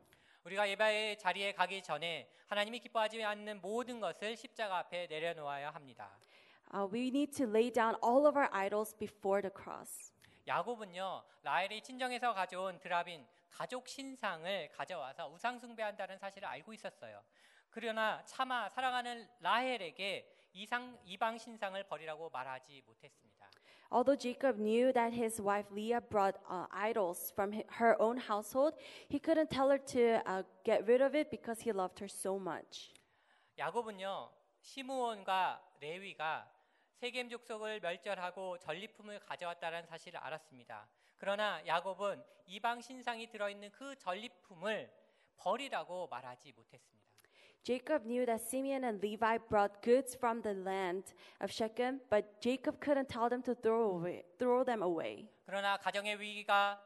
우리가 0.44 0.68
예배의 0.68 1.18
자리에 1.18 1.52
가기 1.52 1.82
전에 1.82 2.30
하나님이 2.46 2.80
기뻐하지 2.80 3.22
않는 3.22 3.60
모든 3.60 4.00
것을 4.00 4.36
십자가 4.36 4.78
앞에 4.78 5.06
내려놓아야 5.08 5.70
합니다. 5.70 6.18
Uh, 6.74 6.86
we 6.92 7.08
need 7.08 7.32
to 7.32 7.46
lay 7.46 7.70
down 7.70 7.96
all 8.04 8.26
of 8.26 8.36
our 8.36 8.48
idols 8.52 8.94
before 8.96 9.40
the 9.40 9.52
cross. 9.54 10.12
야곱은요 10.46 11.24
라헬이 11.42 11.82
친정에서 11.82 12.32
가져온 12.34 12.78
드라빈 12.78 13.26
가족 13.50 13.88
신상을 13.88 14.68
가져와서 14.72 15.28
우상 15.28 15.58
숭배한다는 15.58 16.18
사실을 16.18 16.48
알고 16.48 16.72
있었어요. 16.72 17.22
그러나 17.70 18.22
차마 18.24 18.68
사랑하는 18.68 19.28
라헬에게 19.40 20.34
이상 20.52 20.98
이방 21.04 21.38
신상을 21.38 21.82
버리라고 21.84 22.30
말하지 22.30 22.82
못했습니다. 22.86 23.27
Although 23.90 24.16
Jacob 24.16 24.58
knew 24.58 24.92
that 24.92 25.12
his 25.14 25.40
wife 25.40 25.66
Leah 25.70 26.02
brought 26.02 26.36
uh, 26.48 26.66
idols 26.70 27.32
from 27.34 27.52
her 27.80 28.00
own 28.00 28.18
household, 28.18 28.74
he 29.08 29.18
couldn't 29.18 29.50
tell 29.50 29.70
her 29.70 29.78
to 29.78 30.20
uh, 30.26 30.42
get 30.64 30.86
rid 30.86 31.00
of 31.00 31.14
it 31.14 31.30
because 31.30 31.60
he 31.60 31.72
loved 31.72 31.98
her 32.00 32.08
so 32.08 32.38
much. 32.38 32.92
야곱은요 33.58 34.30
시므온과 34.60 35.62
레위가 35.80 36.50
세겜 37.00 37.30
족속을 37.30 37.80
멸절하고 37.80 38.58
전리품을 38.58 39.20
가져왔다는 39.20 39.86
사실을 39.86 40.18
알았습니다. 40.20 40.88
그러나 41.16 41.64
야곱은 41.66 42.22
이방 42.46 42.80
신상이 42.82 43.28
들어있는 43.28 43.70
그 43.72 43.96
전리품을 43.96 44.92
버리라고 45.36 46.08
말하지 46.08 46.52
못했습니다. 46.52 46.97
Jacob 47.68 48.06
knew 48.06 48.24
that 48.24 48.40
Simeon 48.40 48.84
and 48.84 49.02
Levi 49.02 49.36
brought 49.46 49.82
goods 49.82 50.14
from 50.14 50.40
the 50.40 50.54
land 50.54 51.12
of 51.42 51.52
Shechem, 51.52 52.00
but 52.08 52.40
Jacob 52.40 52.80
couldn't 52.80 53.10
tell 53.10 53.28
them 53.28 53.42
to 53.42 53.54
throw, 53.54 53.90
away, 53.90 54.24
throw 54.38 54.64
them 54.64 54.80
away. 54.80 55.28
그러나 55.44 55.76
가정의 55.76 56.18
위기가 56.18 56.82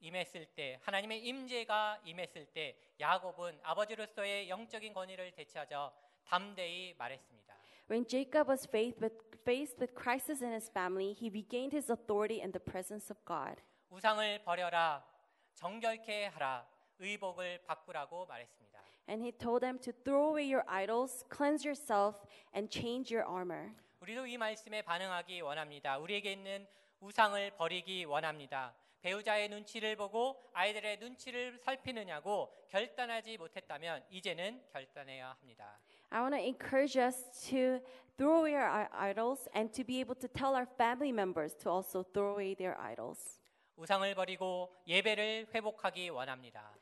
임했을 0.00 0.46
때 0.46 0.80
하나님의 0.82 1.24
임재가 1.24 2.00
임했을 2.06 2.46
때 2.46 2.76
야곱은 2.98 3.60
아버지로서의 3.62 4.48
영적인 4.48 4.92
권위를 4.92 5.30
되찾아 5.30 5.92
담대히 6.24 6.96
말했습니다. 6.98 7.54
When 7.88 8.04
Jacob 8.04 8.50
was 8.50 8.66
faced 8.66 9.00
with, 9.00 9.14
faced 9.44 9.78
with 9.78 9.94
crisis 9.94 10.42
in 10.42 10.50
his 10.50 10.68
family, 10.70 11.12
he 11.12 11.30
regained 11.30 11.72
his 11.72 11.88
authority 11.88 12.40
in 12.42 12.50
the 12.50 12.58
presence 12.58 13.14
of 13.14 13.24
God. 13.24 13.62
우상을 13.90 14.42
버려라 14.42 15.06
정결케 15.54 16.26
하라 16.26 16.66
의복을 16.98 17.62
바꾸라고 17.64 18.26
말했습니다. 18.26 18.83
And 19.07 19.21
he 19.23 19.31
told 19.31 19.61
them 19.61 19.79
to 19.79 19.91
throw 20.03 20.29
away 20.29 20.45
your 20.45 20.63
idols, 20.67 21.23
cleanse 21.29 21.65
yourself, 21.67 22.17
and 22.55 22.69
change 22.71 23.13
your 23.13 23.27
armor. 23.27 23.73
우리도 24.01 24.25
이 24.27 24.37
말씀에 24.37 24.81
반응하기 24.83 25.41
원합니다. 25.41 25.97
우리에게 25.97 26.33
있는 26.33 26.67
우상을 27.01 27.51
버리기 27.57 28.05
원합니다. 28.05 28.73
배우자의 29.01 29.47
눈치를 29.49 29.95
보고 29.95 30.35
아이들의 30.53 30.97
눈치를 30.99 31.57
살피느냐고 31.63 32.51
결단하지 32.69 33.37
못했다면 33.37 34.03
이제는 34.09 34.61
결단해야 34.73 35.29
합니다. 35.31 35.79
I 36.09 36.19
want 36.21 36.35
to 36.35 36.43
encourage 36.45 36.99
us 36.99 37.23
to 37.49 37.79
throw 38.17 38.39
away 38.45 38.55
our 38.55 38.67
i- 38.69 39.09
idols 39.09 39.49
and 39.55 39.71
to 39.73 39.83
be 39.85 39.99
able 40.01 40.15
to 40.19 40.27
tell 40.27 40.53
our 40.53 40.67
family 40.75 41.11
members 41.11 41.55
to 41.59 41.71
also 41.71 42.03
throw 42.03 42.31
away 42.33 42.53
their 42.55 42.77
idols. 42.79 43.39
우상을 43.77 44.13
버리고 44.15 44.75
예배를 44.87 45.47
회복하기 45.55 46.09
원합니다. 46.09 46.75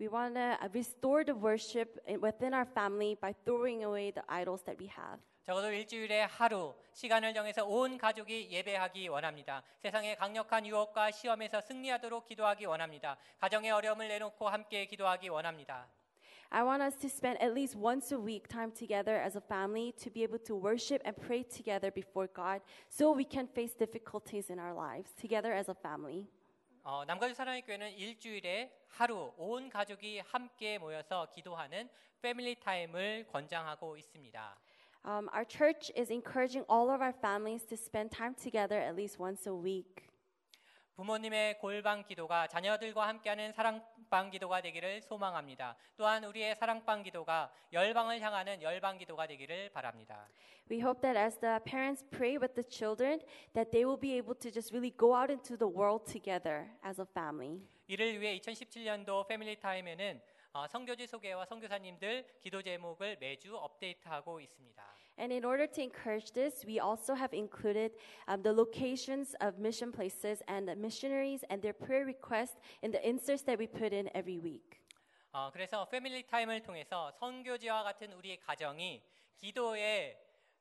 We 0.00 0.08
want 0.08 0.34
to 0.34 0.58
restore 0.72 1.24
the 1.24 1.34
worship 1.38 1.98
in- 2.06 2.20
within 2.20 2.52
our 2.52 2.66
family 2.66 3.14
by 3.14 3.32
throwing 3.44 3.84
away 3.84 4.10
the 4.12 4.24
idols 4.26 4.64
that 4.64 4.76
we 4.82 4.90
have. 4.90 5.22
적어도 5.44 5.70
일주일에 5.70 6.22
하루 6.22 6.74
시간을 6.94 7.34
정해서 7.34 7.66
온 7.66 7.98
가족이 7.98 8.50
예배하기 8.50 9.08
원합니다. 9.08 9.62
세상의 9.78 10.16
강력한 10.16 10.66
유혹과 10.66 11.10
시험에서 11.10 11.60
승리하도록 11.60 12.24
기도하기 12.24 12.64
원합니다. 12.64 13.18
가정의 13.38 13.70
어려움을 13.70 14.08
내놓고 14.08 14.48
함께 14.48 14.86
기도하기 14.86 15.28
원합니다. 15.28 15.86
I 16.50 16.62
want 16.62 16.82
us 16.82 16.96
to 16.98 17.08
spend 17.08 17.42
at 17.42 17.52
least 17.52 17.76
once 17.76 18.14
a 18.14 18.18
week 18.18 18.48
time 18.48 18.72
together 18.72 19.20
as 19.20 19.36
a 19.36 19.40
family 19.40 19.92
to 20.02 20.10
be 20.10 20.22
able 20.22 20.38
to 20.44 20.54
worship 20.56 21.02
and 21.04 21.14
pray 21.20 21.42
together 21.42 21.90
before 21.92 22.28
God 22.32 22.62
so 22.88 23.12
we 23.14 23.24
can 23.24 23.46
face 23.46 23.74
difficulties 23.76 24.50
in 24.50 24.58
our 24.58 24.72
lives 24.72 25.12
together 25.14 25.52
as 25.52 25.68
a 25.68 25.74
family. 25.74 26.26
어, 26.83 27.03
남가주 27.05 27.33
사랑의 27.33 27.61
교회는 27.63 27.91
일주일에 27.91 28.71
하루 28.87 29.33
온 29.37 29.69
가족이 29.69 30.19
함께 30.19 30.77
모여서 30.77 31.27
기도하는 31.33 31.89
패밀리 32.21 32.59
타임을 32.59 33.27
권장하고 33.31 33.97
있습니다. 33.97 34.57
Um, 35.05 35.29
our 35.33 35.45
church 35.45 35.91
is 35.95 36.11
encouraging 36.11 36.65
all 36.69 36.89
of 36.89 37.01
our 37.01 37.13
families 37.13 37.65
to 37.67 37.75
spend 37.75 38.11
time 38.11 38.35
together 38.35 38.77
at 38.77 38.95
least 38.95 39.19
once 39.19 39.47
a 39.47 39.53
week. 39.53 40.09
부모님의 40.99 41.59
골방 41.59 42.03
기도가 42.03 42.47
자녀들과 42.47 43.07
함께하는 43.07 43.53
사랑방 43.53 44.29
기도가 44.31 44.59
되기를 44.59 45.01
소망합니다. 45.01 45.77
또한 45.95 46.25
우리의 46.25 46.57
사랑방 46.57 47.03
기도가 47.03 47.49
열방을 47.71 48.19
향하는 48.19 48.61
열방 48.61 48.97
기도가 48.97 49.25
되기를 49.25 49.69
바랍니다. 49.69 50.27
We 50.69 50.81
hope 50.81 50.99
that 50.99 51.17
as 51.17 51.39
the 51.39 51.59
parents 51.63 52.03
pray 52.11 52.35
with 52.35 52.53
the 52.53 52.67
children, 52.69 53.21
that 53.53 53.71
they 53.71 53.85
will 53.85 53.97
be 53.97 54.17
able 54.17 54.35
to 54.39 54.51
just 54.51 54.75
really 54.75 54.93
go 54.93 55.15
out 55.15 55.31
into 55.31 55.55
the 55.55 55.71
world 55.71 56.03
together 56.03 56.67
as 56.85 56.99
a 56.99 57.07
family. 57.09 57.61
이를 57.87 58.19
위해 58.19 58.37
2017년도 58.37 59.25
패밀리 59.25 59.57
타임에는 59.57 60.21
어, 60.51 60.67
성교지 60.67 61.07
소개와 61.07 61.45
선교사님들 61.45 62.25
기도 62.41 62.61
제목을 62.61 63.15
매주 63.21 63.55
업데이트하고 63.55 64.41
있습니다. 64.41 64.83
And 65.18 65.32
in 65.32 65.44
order 65.44 65.66
to 65.66 65.82
encourage 65.82 66.32
this, 66.32 66.64
we 66.66 66.80
also 66.80 67.14
have 67.14 67.32
included 67.32 67.92
um, 68.26 68.42
the 68.42 68.52
locations 68.52 69.34
of 69.40 69.58
mission 69.58 69.92
places 69.92 70.42
and 70.48 70.66
the 70.66 70.74
missionaries 70.74 71.44
and 71.50 71.62
their 71.62 71.72
prayer 71.72 72.04
requests 72.04 72.56
in 72.82 72.90
the 72.90 73.08
inserts 73.08 73.42
that 73.42 73.58
we 73.58 73.66
put 73.66 73.92
in 73.92 74.08
every 74.14 74.38
week. 74.38 74.80
어, 75.32 75.50
그래서 75.52 75.88
패밀리 75.88 76.24
타임을 76.26 76.62
통해서 76.62 77.10
선교지와 77.18 77.82
같은 77.82 78.12
우리의 78.12 78.38
가정이 78.38 79.02
기도의 79.36 80.16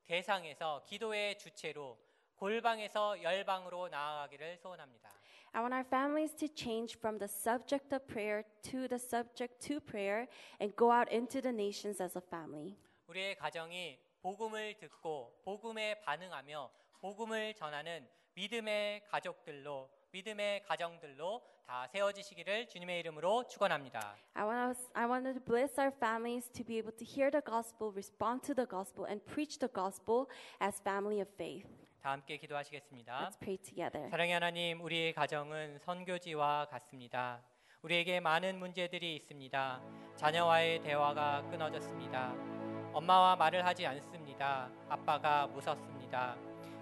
대상에서 0.06 0.84
기도의 0.86 1.38
주체로 1.38 1.98
골방에서 2.36 3.22
열방으로 3.22 3.88
나아가기를 3.90 4.57
소원합니다. 4.57 5.10
I 5.53 5.61
want 5.61 5.74
our 5.74 5.86
families 5.86 6.34
to 6.38 6.48
change 6.48 6.98
from 6.98 7.20
the 7.20 7.30
subject 7.30 7.94
of 7.94 8.07
prayer 8.07 8.44
to 8.64 8.88
the 8.88 8.98
subject 8.98 9.60
to 9.68 9.80
prayer 9.80 10.28
and 10.60 10.76
go 10.76 10.91
out 10.91 11.11
into 11.14 11.41
the 11.41 11.53
nations 11.53 12.02
as 12.02 12.18
a 12.18 12.22
family. 12.22 12.76
우리의 13.07 13.36
가정이 13.36 13.99
복음을 14.23 14.74
듣고 14.78 15.40
복음에 15.45 16.01
반응하며 16.01 16.70
복음을 17.01 17.55
전하는 17.55 18.09
믿음의 18.35 19.05
가족들로 19.09 19.89
믿음의 20.11 20.65
가정들로 20.65 21.43
다 21.66 21.86
세워지시기를 21.89 22.66
주님의 22.69 23.01
이름으로 23.01 23.47
축원합니다. 23.47 24.16
I 24.35 24.45
want 24.45 24.78
us, 24.78 24.90
I 24.95 25.05
want 25.05 25.31
to 25.31 25.45
bless 25.45 25.78
our 25.78 25.95
families 25.95 26.51
to 26.51 26.65
be 26.65 26.78
able 26.78 26.97
to 26.97 27.05
hear 27.07 27.31
the 27.31 27.43
gospel, 27.45 27.93
respond 27.93 28.43
to 28.47 28.55
the 28.55 28.66
gospel, 28.66 29.07
and 29.07 29.24
preach 29.27 29.59
the 29.59 29.70
gospel 29.73 30.27
as 30.62 30.81
family 30.81 31.20
of 31.20 31.31
faith. 31.35 31.69
다 32.01 32.12
함께 32.12 32.39
기도하시겠습니다. 32.39 33.28
Let's 33.28 33.39
pray 33.39 33.59
together. 33.59 34.09
사랑의 34.09 34.32
하나님, 34.32 34.81
우리의 34.81 35.12
가정은 35.12 35.78
선교지와 35.81 36.69
같습니다. 36.70 37.43
우리에게 37.82 38.20
많은 38.20 38.59
문제들이 38.59 39.15
있습니다. 39.16 39.82
자녀와의 40.16 40.81
대화가 40.82 41.43
끊어졌습니다. 41.51 42.68
엄마와 42.93 43.36
말을 43.36 43.65
하지 43.65 43.86
않습니다. 43.86 44.69
아빠가 44.89 45.47
무섭습니다. 45.47 46.36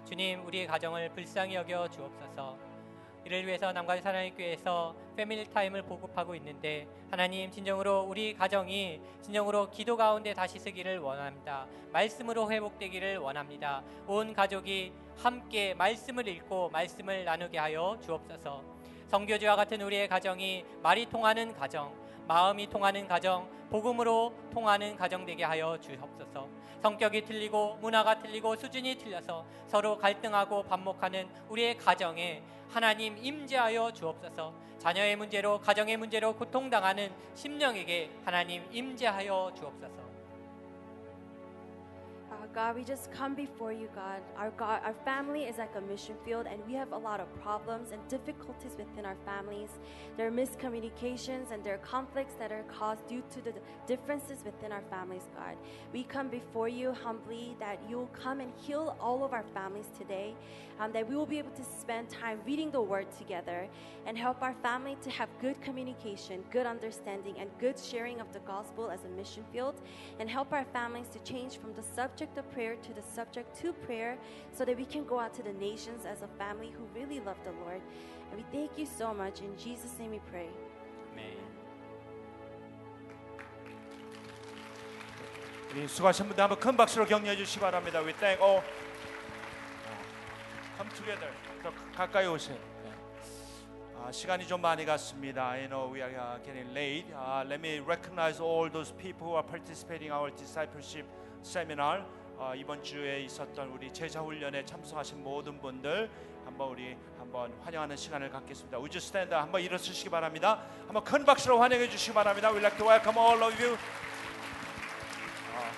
주님, 0.05 0.45
우리의 0.45 0.67
가정을 0.67 1.09
불쌍히 1.09 1.55
여겨 1.55 1.89
주옵소서. 1.89 2.57
이를 3.25 3.45
위해서 3.45 3.73
남가주 3.73 4.01
사랑의 4.01 4.31
교회에서 4.31 4.95
패밀리 5.17 5.43
타임을 5.49 5.81
보급하고 5.81 6.33
있는데 6.35 6.87
하나님 7.11 7.51
진정으로 7.51 8.03
우리 8.03 8.33
가정이 8.33 9.01
진정으로 9.21 9.69
기도 9.69 9.97
가운데 9.97 10.33
다시 10.33 10.59
서기를 10.59 10.99
원합니다. 10.99 11.67
말씀으로 11.91 12.49
회복되기를 12.49 13.17
원합니다. 13.17 13.83
온 14.07 14.33
가족이 14.33 14.93
함께 15.17 15.73
말씀을 15.73 16.25
읽고 16.25 16.69
말씀을 16.69 17.25
나누게 17.25 17.57
하여 17.57 17.97
주옵소서. 18.01 18.63
성교지와 19.09 19.57
같은 19.57 19.81
우리의 19.81 20.07
가정이 20.07 20.63
말이 20.81 21.05
통하는 21.05 21.53
가정, 21.53 21.93
마음이 22.27 22.67
통하는 22.69 23.07
가정, 23.07 23.47
복음으로 23.69 24.33
통하는 24.51 24.95
가정 24.97 25.25
되게 25.25 25.43
하여 25.43 25.77
주옵소서. 25.79 26.47
성격이 26.81 27.23
틀리고 27.25 27.77
문화가 27.81 28.19
틀리고 28.19 28.55
수준이 28.55 28.95
틀려서 28.95 29.45
서로 29.67 29.97
갈등하고 29.97 30.63
반목하는 30.63 31.27
우리의 31.49 31.77
가정에 31.77 32.43
하나님 32.69 33.17
임재하여 33.17 33.91
주옵소서. 33.93 34.53
자녀의 34.79 35.15
문제로 35.15 35.59
가정의 35.59 35.97
문제로 35.97 36.35
고통당하는 36.35 37.11
심령에게 37.33 38.11
하나님 38.25 38.67
임재하여 38.71 39.53
주옵소서. 39.57 40.06
Uh, 42.37 42.45
God, 42.53 42.75
we 42.75 42.83
just 42.83 43.11
come 43.11 43.33
before 43.33 43.71
you, 43.71 43.89
God. 43.95 44.21
Our 44.37 44.51
God, 44.51 44.81
our 44.83 44.93
family 45.03 45.45
is 45.45 45.57
like 45.57 45.75
a 45.75 45.81
mission 45.81 46.15
field, 46.23 46.45
and 46.45 46.59
we 46.67 46.73
have 46.73 46.91
a 46.91 46.97
lot 46.97 47.19
of 47.19 47.33
problems 47.41 47.91
and 47.91 48.07
difficulties 48.09 48.73
within 48.77 49.05
our 49.05 49.15
families. 49.25 49.69
There 50.17 50.27
are 50.27 50.31
miscommunications 50.31 51.51
and 51.51 51.63
there 51.63 51.73
are 51.75 51.79
conflicts 51.79 52.35
that 52.35 52.51
are 52.51 52.63
caused 52.63 53.07
due 53.07 53.23
to 53.31 53.41
the 53.41 53.53
differences 53.87 54.43
within 54.45 54.71
our 54.71 54.83
families, 54.89 55.23
God. 55.35 55.55
We 55.93 56.03
come 56.03 56.27
before 56.27 56.67
you 56.67 56.91
humbly 56.91 57.55
that 57.59 57.79
you 57.89 57.97
will 57.97 58.13
come 58.13 58.39
and 58.39 58.51
heal 58.55 58.95
all 58.99 59.23
of 59.23 59.33
our 59.33 59.45
families 59.53 59.87
today, 59.97 60.35
um, 60.79 60.91
that 60.91 61.09
we 61.09 61.15
will 61.15 61.25
be 61.25 61.39
able 61.39 61.51
to 61.51 61.63
spend 61.63 62.09
time 62.09 62.39
reading 62.45 62.69
the 62.69 62.81
Word 62.81 63.07
together 63.17 63.67
and 64.05 64.15
help 64.15 64.43
our 64.43 64.53
family 64.61 64.95
to 65.01 65.09
have 65.09 65.29
good 65.41 65.59
communication, 65.61 66.43
good 66.51 66.67
understanding, 66.67 67.35
and 67.39 67.49
good 67.59 67.79
sharing 67.79 68.21
of 68.21 68.31
the 68.31 68.39
gospel 68.39 68.91
as 68.91 69.05
a 69.05 69.09
mission 69.09 69.43
field, 69.51 69.81
and 70.19 70.29
help 70.29 70.53
our 70.53 70.65
families 70.65 71.07
to 71.09 71.19
change 71.19 71.57
from 71.57 71.73
the 71.73 71.83
subject 71.83 72.26
of 72.26 72.52
prayer 72.52 72.74
to 72.76 72.92
the 72.94 73.02
subject 73.02 73.54
to 73.60 73.72
prayer 73.72 74.18
so 74.52 74.64
that 74.64 74.76
we 74.76 74.84
can 74.84 75.04
go 75.04 75.20
out 75.20 75.32
to 75.34 75.42
the 75.42 75.52
nations 75.52 76.04
as 76.04 76.22
a 76.22 76.28
family 76.38 76.72
who 76.76 76.84
really 76.98 77.20
love 77.20 77.36
the 77.44 77.52
Lord. 77.64 77.80
And 78.30 78.36
we 78.36 78.44
thank 78.50 78.76
you 78.76 78.86
so 78.86 79.14
much. 79.14 79.40
In 79.40 79.56
Jesus' 79.56 79.98
name 79.98 80.10
we 80.10 80.20
pray. 80.30 80.48
아멘. 81.12 81.36
우리 85.72 85.88
수고하신 85.88 86.26
분들 86.26 86.42
한번 86.42 86.58
큰 86.58 86.76
박수로 86.76 87.06
격려해 87.06 87.36
주시기 87.36 87.60
바랍니다. 87.60 88.00
We 88.00 88.12
thank 88.14 88.42
all. 88.42 88.62
Come 90.76 90.90
together. 90.94 91.30
더 91.62 91.70
가까이 91.94 92.26
오세요. 92.26 92.58
네. 92.82 92.90
아, 94.02 94.10
시간이 94.10 94.46
좀 94.46 94.60
많이 94.60 94.84
갔습니다. 94.84 95.50
I 95.50 95.68
know 95.68 95.92
we 95.92 96.02
are 96.02 96.14
uh, 96.14 96.42
getting 96.42 96.70
late. 96.72 97.06
Uh, 97.14 97.44
let 97.46 97.60
me 97.60 97.78
recognize 97.78 98.42
all 98.42 98.68
those 98.68 98.92
people 98.96 99.28
who 99.28 99.34
are 99.34 99.46
participating 99.46 100.08
in 100.08 100.12
our 100.12 100.30
discipleship 100.34 101.06
어, 102.39 102.51
이번 102.57 102.83
주에 102.83 103.21
있었던 103.21 103.69
우리 103.69 103.91
제자 103.93 104.19
훈련에 104.19 104.65
참석하신 104.65 105.23
모든 105.23 105.61
분들 105.61 106.09
한번 106.43 106.67
우리 106.67 106.97
한번 107.17 107.53
환영하는 107.63 107.95
시간을 107.95 108.29
갖겠습니다. 108.29 108.77
Stand 108.97 109.33
up? 109.33 109.43
한번 109.43 109.61
일어서시기 109.61 110.09
바랍니다. 110.09 110.61
한번 110.85 111.05
큰 111.05 111.23
박수로 111.23 111.57
환영해 111.61 111.89
주시기 111.89 112.13
바랍니다. 112.13 112.51
We'd 112.51 112.59
like 112.59 112.77
to 112.77 112.85
welcome 112.85 113.17
all 113.17 113.41
of 113.41 113.63
you. 113.63 113.75
어, 115.55 115.71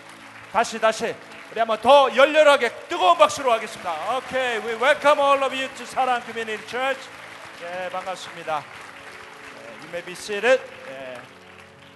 다시 0.51 0.79
다시 0.81 1.15
우리 1.51 1.59
한번 1.59 1.79
더 1.81 2.15
열렬하게 2.15 2.87
뜨거운 2.87 3.15
박수로 3.19 3.51
하겠습니다. 3.51 4.17
Okay, 4.17 4.57
we 4.65 4.73
welcome 4.81 5.19
all 5.19 5.43
of 5.43 5.55
you 5.55 5.67
to 5.75 5.85
사랑 5.85 6.19
Community 6.23 6.67
Church. 6.67 6.99
예, 7.61 7.89
반갑습니다. 7.91 8.63
예, 8.63 9.67
you 9.83 9.89
may 9.89 10.03
be 10.03 10.13
seated. 10.13 10.59
예, 10.89 11.21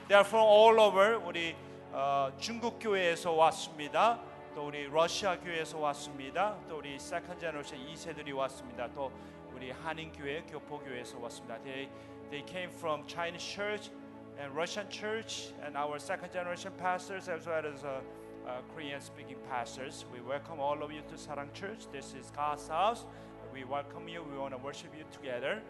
they 0.08 0.14
are 0.14 0.26
from 0.28 0.46
all 0.48 0.80
over. 0.80 1.18
우리 1.26 1.56
어, 1.93 2.31
중국 2.39 2.79
교회에서 2.79 3.33
왔습니다. 3.33 4.21
또 4.55 4.67
우리 4.67 4.87
러시아 4.89 5.39
교회에서 5.39 5.79
왔습니다. 5.79 6.59
또 6.69 6.79
우리 6.79 6.99
세컨 6.99 7.39
제너레이션 7.39 7.79
2세들이 7.79 8.35
왔습니다. 8.35 8.89
또 8.93 9.13
우리 9.55 9.71
한인 9.71 10.13
교회, 10.13 10.43
교포 10.43 10.79
교회에서 10.81 11.19
왔습니다. 11.19 11.59
They 11.63 11.89
they 12.31 12.45
came 12.47 12.71
from 12.71 13.07
Chinese 13.07 13.45
church 13.45 13.91
and 14.39 14.55
Russian 14.55 14.89
church 14.91 15.55
and 15.65 15.77
our 15.77 15.99
second 15.99 16.33
generation 16.33 16.73
pastors 16.77 17.29
as 17.29 17.47
well 17.47 17.65
as 17.67 17.85
uh, 17.85 18.01
uh, 18.47 18.61
Korean 18.75 19.01
speaking 19.01 19.39
pastors. 19.49 20.05
We 20.13 20.21
welcome 20.21 20.61
all 20.61 20.83
of 20.83 20.93
you 20.93 21.03
to 21.09 21.15
Sarang 21.17 21.53
Church. 21.53 21.87
This 21.93 22.15
is 22.15 22.31
God's 22.35 22.69
house. 22.69 23.07
We 23.53 23.65
welcome 23.65 24.09
you. 24.09 24.23
We 24.31 24.39
want 24.39 24.53
to 24.53 24.59
worship 24.59 24.93
you 24.97 25.05
together. 25.11 25.63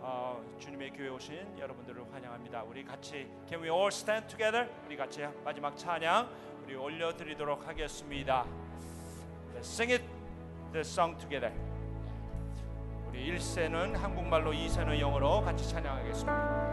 어, 0.00 0.42
주님의 0.58 0.90
교회 0.90 1.08
오신 1.08 1.58
여러분들을 1.58 2.04
환영합니다. 2.12 2.62
우리 2.62 2.84
같이 2.84 3.28
Can 3.48 3.62
we 3.62 3.70
all 3.70 3.88
stand 3.88 4.28
together? 4.28 4.68
우리 4.86 4.96
같이 4.96 5.26
마지막 5.44 5.76
찬양 5.76 6.28
우리 6.64 6.74
올려드리도록 6.74 7.66
하겠습니다. 7.66 8.44
Let's 9.54 9.60
sing 9.60 9.92
it, 9.92 10.04
the 10.72 10.80
song 10.80 11.18
together. 11.18 11.52
우리 13.08 13.32
1세는 13.32 13.94
한국말로 13.94 14.52
2세는 14.52 14.98
영어로 15.00 15.40
같이 15.42 15.68
찬양하겠습니다. 15.68 16.66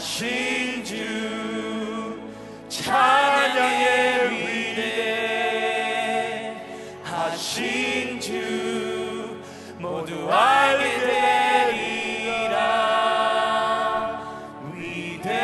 하신 0.00 0.82
주 0.82 2.18
찬양의 2.70 4.30
위대 4.30 5.84
하신 7.04 8.18
주 8.18 9.38
모두 9.78 10.26
알게 10.32 11.00
되리라. 12.30 12.56
위대하신 14.74 15.36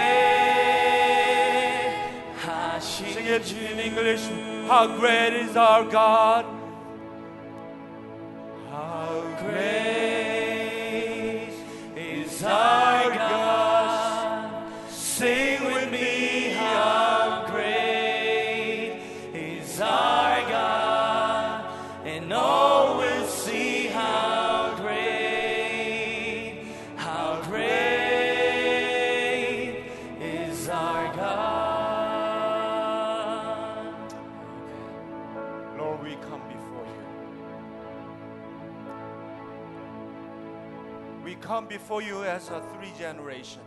주. 3.44 3.56
How 4.70 4.88
great 4.98 5.34
is 5.34 5.54
our 5.54 5.84
God? 5.84 6.55
for 41.86 42.02
you 42.02 42.24
as 42.24 42.48
a 42.50 42.60
three 42.74 42.92
generation 42.98 43.62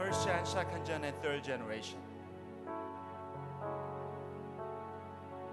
first 0.00 0.26
gen, 0.26 0.46
second 0.46 0.86
gen, 0.86 1.04
and 1.04 1.14
third 1.22 1.44
generation. 1.44 1.98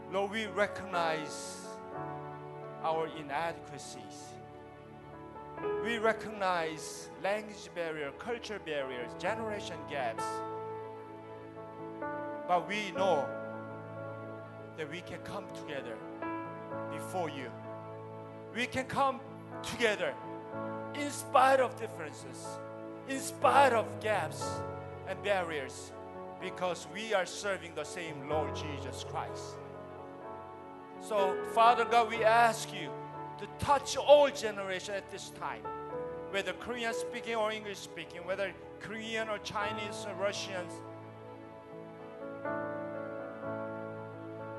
Lord, 0.09 0.31
we 0.31 0.45
recognize 0.45 1.67
our 2.81 3.09
inadequacies. 3.19 4.31
We 5.83 5.97
recognize 5.97 7.09
language 7.21 7.69
barrier, 7.75 8.11
culture 8.17 8.59
barriers, 8.65 9.11
generation 9.19 9.75
gaps. 9.89 10.23
But 12.47 12.69
we 12.69 12.91
know 12.91 13.27
that 14.77 14.89
we 14.89 15.01
can 15.01 15.19
come 15.25 15.43
together 15.53 15.97
before 16.89 17.29
you. 17.29 17.51
We 18.55 18.65
can 18.65 18.85
come 18.85 19.19
together 19.63 20.13
in 20.95 21.09
spite 21.11 21.59
of 21.59 21.79
differences, 21.79 22.45
in 23.07 23.19
spite 23.19 23.73
of 23.73 23.85
gaps 23.99 24.45
and 25.07 25.21
barriers, 25.23 25.91
because 26.41 26.87
we 26.93 27.13
are 27.13 27.25
serving 27.25 27.73
the 27.75 27.83
same 27.83 28.27
Lord 28.29 28.55
Jesus 28.55 29.05
Christ. 29.09 29.55
So, 31.01 31.35
Father 31.53 31.85
God, 31.85 32.09
we 32.09 32.23
ask 32.23 32.73
you 32.73 32.89
to 33.39 33.47
touch 33.63 33.97
all 33.97 34.29
generation 34.29 34.95
at 34.95 35.09
this 35.11 35.29
time, 35.31 35.61
whether 36.31 36.53
Korean 36.53 36.93
speaking 36.93 37.35
or 37.35 37.51
English 37.51 37.77
speaking, 37.77 38.25
whether 38.25 38.51
Korean 38.79 39.29
or 39.29 39.37
Chinese 39.39 40.05
or 40.07 40.15
Russians. 40.21 40.73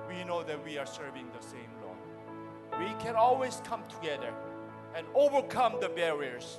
We 0.08 0.24
know 0.24 0.42
that 0.42 0.64
we 0.64 0.78
are 0.78 0.86
serving 0.86 1.26
the 1.38 1.44
same 1.44 1.70
Lord. 1.82 1.98
We 2.80 2.94
can 3.02 3.16
always 3.16 3.60
come 3.64 3.82
together 3.88 4.32
and 4.98 5.06
overcome 5.14 5.78
the 5.80 5.88
barriers 5.88 6.58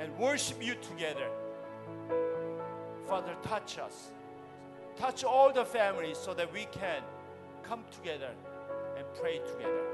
and 0.00 0.10
worship 0.18 0.60
you 0.60 0.74
together. 0.82 1.30
Father, 3.06 3.36
touch 3.42 3.78
us. 3.78 4.10
Touch 4.96 5.22
all 5.22 5.52
the 5.52 5.64
families 5.64 6.18
so 6.18 6.34
that 6.34 6.52
we 6.52 6.66
can 6.72 7.02
come 7.62 7.84
together 7.92 8.30
and 8.98 9.06
pray 9.20 9.38
together 9.38 9.84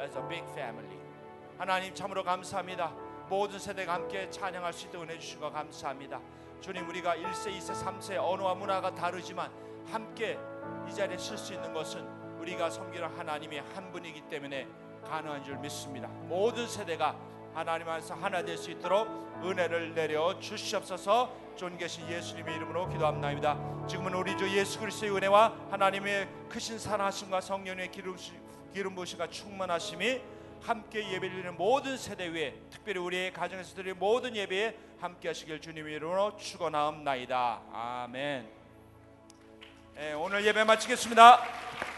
as 0.00 0.16
a 0.16 0.22
big 0.28 0.42
family. 0.56 0.98
하나님 1.56 1.94
참으로 1.94 2.24
감사합니다. 2.24 2.92
모든 3.28 3.58
세대가 3.58 3.94
함께 3.94 4.28
찬양할 4.30 4.72
수 4.72 4.86
있도록 4.86 5.04
은혜 5.04 5.18
주신 5.18 5.38
거 5.38 5.50
감사합니다. 5.50 6.20
주님 6.60 6.88
우리가 6.88 7.14
1세, 7.14 7.56
2세, 7.56 7.74
3세 7.84 8.16
언어와 8.18 8.54
문화가 8.54 8.92
다르지만 8.94 9.50
함께 9.86 10.36
이 10.88 10.94
자리에 10.94 11.16
설 11.16 11.38
수 11.38 11.54
있는 11.54 11.72
것은 11.72 12.04
우리가 12.40 12.70
섬기는 12.70 13.06
하나님이 13.16 13.58
한 13.58 13.92
분이기 13.92 14.22
때문에 14.22 14.66
가능한 15.02 15.44
줄 15.44 15.56
믿습니다. 15.58 16.08
모든 16.08 16.66
세대가 16.66 17.16
하나님 17.54 17.88
안에서 17.88 18.14
하나 18.14 18.42
될 18.42 18.56
수 18.56 18.70
있도록 18.70 19.08
은혜를 19.42 19.94
내려 19.94 20.38
주시옵소서 20.38 21.32
존귀하신 21.56 22.08
예수님의 22.08 22.56
이름으로 22.56 22.88
기도합나이다. 22.88 23.86
지금은 23.88 24.14
우리 24.14 24.36
주 24.36 24.48
예수 24.56 24.78
그리스도의 24.78 25.12
은혜와 25.14 25.54
하나님의 25.70 26.28
크신 26.48 26.78
사랑하심과 26.78 27.40
성령의 27.40 27.90
기름, 27.90 28.16
기름 28.72 28.94
부으심과 28.94 29.28
충만하심이 29.28 30.20
함께 30.62 31.00
예배를 31.12 31.30
드리는 31.30 31.56
모든 31.56 31.96
세대 31.96 32.28
위에 32.28 32.54
특별히 32.70 33.00
우리의 33.00 33.32
가정에서 33.32 33.74
드리는 33.74 33.98
모든 33.98 34.34
예배에 34.34 34.76
함께 35.00 35.28
하시길 35.28 35.60
주님의 35.60 35.94
이름으로 35.94 36.36
축원하옵나이다. 36.36 37.62
아멘. 37.72 38.48
예, 39.98 40.12
오늘 40.12 40.44
예배 40.44 40.64
마치겠습니다. 40.64 41.97